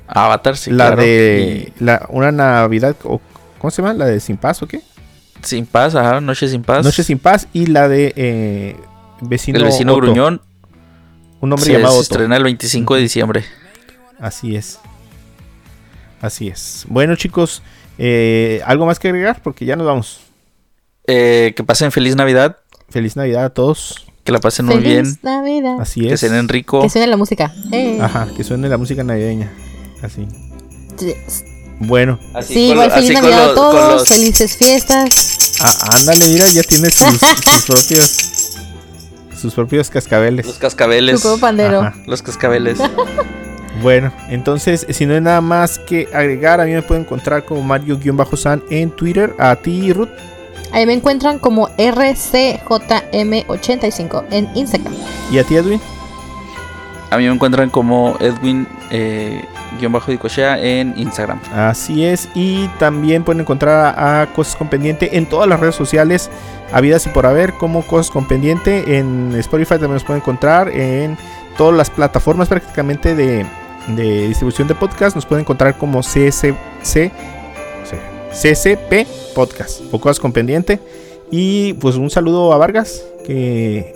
Avatar, 0.08 0.58
sí, 0.58 0.72
la 0.72 0.88
claro. 0.88 1.02
de 1.02 1.74
la, 1.80 2.06
una 2.10 2.32
Navidad, 2.32 2.96
o, 3.04 3.20
¿cómo 3.58 3.72
se 3.72 3.82
llama? 3.82 3.94
La 3.94 4.06
de 4.06 4.20
Sin 4.20 4.38
Paz 4.38 4.62
o 4.62 4.68
qué? 4.68 4.82
Sin 5.42 5.66
Paz, 5.66 5.96
ajá, 5.96 6.22
Noche 6.22 6.48
Sin 6.48 6.64
Paz. 6.64 6.86
Noche 6.86 7.04
Sin 7.04 7.20
Paz 7.20 7.48
y 7.54 7.68
la 7.68 7.88
de 7.88 8.14
eh, 8.16 8.76
Vecino 9.22 9.58
El 9.58 9.66
vecino 9.66 9.94
Otto, 9.94 10.02
Gruñón 10.02 10.42
Un 11.42 11.52
hombre 11.54 11.66
se, 11.66 11.72
llamado 11.74 11.94
se 11.94 12.00
Otto. 12.00 12.14
estrena 12.16 12.38
el 12.38 12.44
25 12.44 12.96
de 12.96 13.02
diciembre. 13.02 13.46
Así 14.20 14.56
es. 14.56 14.80
Así 16.22 16.48
es. 16.48 16.86
Bueno, 16.88 17.16
chicos, 17.16 17.62
eh, 17.98 18.62
¿algo 18.66 18.86
más 18.86 19.00
que 19.00 19.10
agregar? 19.10 19.42
Porque 19.44 19.66
ya 19.66 19.76
nos 19.76 19.86
vamos. 19.86 20.22
Eh, 21.08 21.54
que 21.56 21.64
pasen 21.64 21.92
feliz 21.92 22.16
Navidad, 22.16 22.58
Feliz 22.90 23.16
Navidad 23.16 23.46
a 23.46 23.50
todos. 23.52 24.08
que 24.24 24.32
la 24.32 24.40
pasen 24.40 24.66
muy 24.66 24.78
bien, 24.78 25.06
Feliz 25.06 25.24
Navidad. 25.24 25.76
Así 25.80 26.02
que 26.02 26.14
es. 26.14 26.20
cenen 26.20 26.48
rico. 26.48 26.82
Que 26.82 26.90
suene 26.90 27.08
la 27.08 27.18
música. 27.18 27.54
Ajá, 28.02 28.28
que 28.36 28.44
suene 28.44 28.70
la 28.70 28.78
música 28.78 29.04
navideña. 29.04 29.52
Así. 30.02 30.28
Yes. 31.00 31.44
Bueno, 31.80 32.20
Sí, 32.46 32.72
igual 32.72 32.92
feliz 32.92 33.12
Navidad 33.12 33.52
a 33.52 33.56
todos. 33.56 34.08
Felices 34.08 34.56
fiestas. 34.56 35.58
Ah, 35.60 35.98
ándale, 35.98 36.28
mira, 36.28 36.48
ya 36.50 36.64
tiene 36.64 36.90
sus, 36.90 37.20
sus 37.20 37.66
propios 37.68 38.36
sus 39.40 39.54
propios 39.54 39.90
cascabeles. 39.90 40.46
Los 40.46 40.58
cascabeles. 40.58 41.16
Tu 41.16 41.22
propio 41.22 41.40
pandero. 41.42 41.80
Ajá. 41.82 41.96
Los 42.08 42.22
cascabeles. 42.22 42.80
Bueno, 43.82 44.14
entonces, 44.30 44.86
si 44.90 45.06
no 45.06 45.16
hay 45.16 45.22
nada 45.22 45.42
más 45.42 45.80
que 45.80 46.08
agregar, 46.14 46.62
a 46.62 46.66
mí 46.66 46.72
me 46.72 46.82
pueden 46.82 47.04
encontrar 47.04 47.44
como 47.44 47.62
Mario-San 47.62 48.64
en 48.70 48.90
Twitter. 48.90 49.36
A 49.38 49.54
ti, 49.58 49.92
Ruth. 49.92 50.08
Ahí 50.72 50.86
me 50.86 50.94
encuentran 50.94 51.40
como 51.40 51.68
RCJM85 51.78 54.24
en 54.32 54.50
Instagram. 54.56 54.94
Y 55.30 55.40
a 55.40 55.44
ti, 55.44 55.58
Edwin. 55.58 55.82
A 57.12 57.18
mí 57.18 57.28
me 57.28 57.34
encuentran 57.34 57.70
como 57.70 58.16
Edwin 58.22 58.66
eh, 58.92 59.44
guion 59.78 59.92
bajo 59.92 60.12
Dicochea 60.12 60.60
en 60.60 60.94
Instagram. 60.98 61.40
Así 61.54 62.06
es. 62.06 62.30
Y 62.36 62.68
también 62.80 63.24
pueden 63.24 63.42
encontrar 63.42 63.96
a, 63.98 64.28
Cosas 64.34 64.56
con 64.56 64.70
Pendiente 64.70 65.18
en 65.18 65.26
todas 65.26 65.48
las 65.48 65.60
redes 65.60 65.76
sociales. 65.76 66.30
Habidas 66.72 67.06
y 67.06 67.10
por 67.10 67.26
haber, 67.26 67.54
como 67.54 67.86
Cosas 67.86 68.12
con 68.12 68.28
Pendiente. 68.28 68.98
En 68.98 69.34
Spotify 69.36 69.72
también 69.72 69.94
nos 69.94 70.04
pueden 70.04 70.22
encontrar. 70.22 70.70
En 70.70 71.18
todas 71.58 71.76
las 71.76 71.90
plataformas 71.90 72.48
prácticamente 72.50 73.16
de, 73.16 73.46
de 73.96 74.28
distribución 74.28 74.68
de 74.68 74.76
podcast. 74.76 75.16
Nos 75.16 75.26
pueden 75.26 75.44
encontrar 75.44 75.78
como 75.78 76.02
CSC, 76.02 77.12
CCP 78.32 79.08
Podcast 79.34 79.82
o 79.92 80.00
Cosas 80.00 80.20
con 80.20 80.32
Pendiente. 80.34 80.80
Y 81.32 81.74
pues 81.74 81.96
un 81.96 82.10
saludo 82.10 82.54
a 82.54 82.58
Vargas. 82.58 83.04
Que 83.26 83.94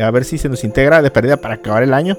a 0.00 0.10
ver 0.10 0.24
si 0.24 0.38
se 0.38 0.48
nos 0.48 0.64
integra 0.64 1.02
de 1.02 1.10
pérdida 1.10 1.36
para 1.36 1.54
acabar 1.54 1.82
el 1.82 1.94
año. 1.94 2.16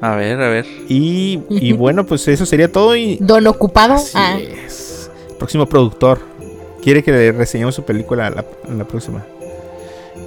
A 0.00 0.14
ver, 0.16 0.40
a 0.40 0.48
ver. 0.48 0.66
Y, 0.88 1.40
y 1.50 1.72
bueno, 1.74 2.04
pues 2.06 2.26
eso 2.28 2.46
sería 2.46 2.70
todo. 2.70 2.96
Y 2.96 3.16
Don 3.20 3.46
Ocupado. 3.46 3.94
Así 3.94 4.12
Ah, 4.14 4.38
es. 4.38 5.10
Próximo 5.38 5.66
productor. 5.66 6.20
Quiere 6.82 7.02
que 7.02 7.12
le 7.12 7.32
reseñemos 7.32 7.74
su 7.74 7.82
película 7.84 8.30
la, 8.30 8.44
la 8.74 8.84
próxima. 8.84 9.24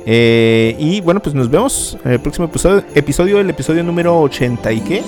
Eh, 0.05 0.76
y 0.80 1.01
bueno, 1.01 1.21
pues 1.21 1.34
nos 1.34 1.49
vemos 1.49 1.97
en 2.03 2.11
el 2.11 2.19
próximo 2.19 2.45
episodio, 2.47 2.84
episodio, 2.93 3.39
el 3.39 3.49
episodio 3.49 3.84
número 3.84 4.19
80 4.21 4.71
y 4.74 4.82
qué? 4.82 5.03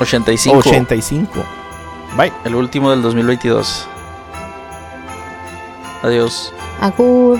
85. 0.00 0.58
85. 0.58 1.32
Bye. 2.16 2.32
El 2.44 2.54
último 2.54 2.90
del 2.90 3.02
2022. 3.02 3.86
Adiós. 6.02 6.52
Agur. 6.80 7.38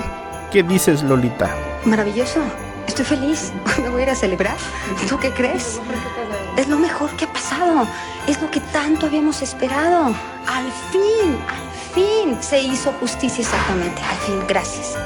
¿Qué 0.51 0.63
dices, 0.63 1.01
Lolita? 1.03 1.55
Maravilloso. 1.85 2.41
Estoy 2.89 3.05
feliz. 3.05 3.53
Me 3.83 3.87
voy 3.89 4.01
a 4.01 4.03
ir 4.05 4.09
a 4.09 4.15
celebrar. 4.15 4.57
¿Tú 5.07 5.19
qué 5.19 5.31
crees? 5.31 5.79
Es 6.57 6.67
lo 6.67 6.75
mejor 6.75 7.11
que 7.11 7.25
ha 7.25 7.31
pasado. 7.31 7.87
Es 8.27 8.41
lo 8.41 8.49
que 8.49 8.59
tanto 8.59 9.05
habíamos 9.05 9.43
esperado. 9.43 10.07
Al 10.47 10.71
fin, 10.91 11.37
al 11.47 11.93
fin 11.93 12.37
se 12.41 12.59
hizo 12.59 12.91
justicia 12.93 13.43
exactamente. 13.43 14.01
Al 14.01 14.17
fin, 14.17 14.43
gracias. 14.47 14.97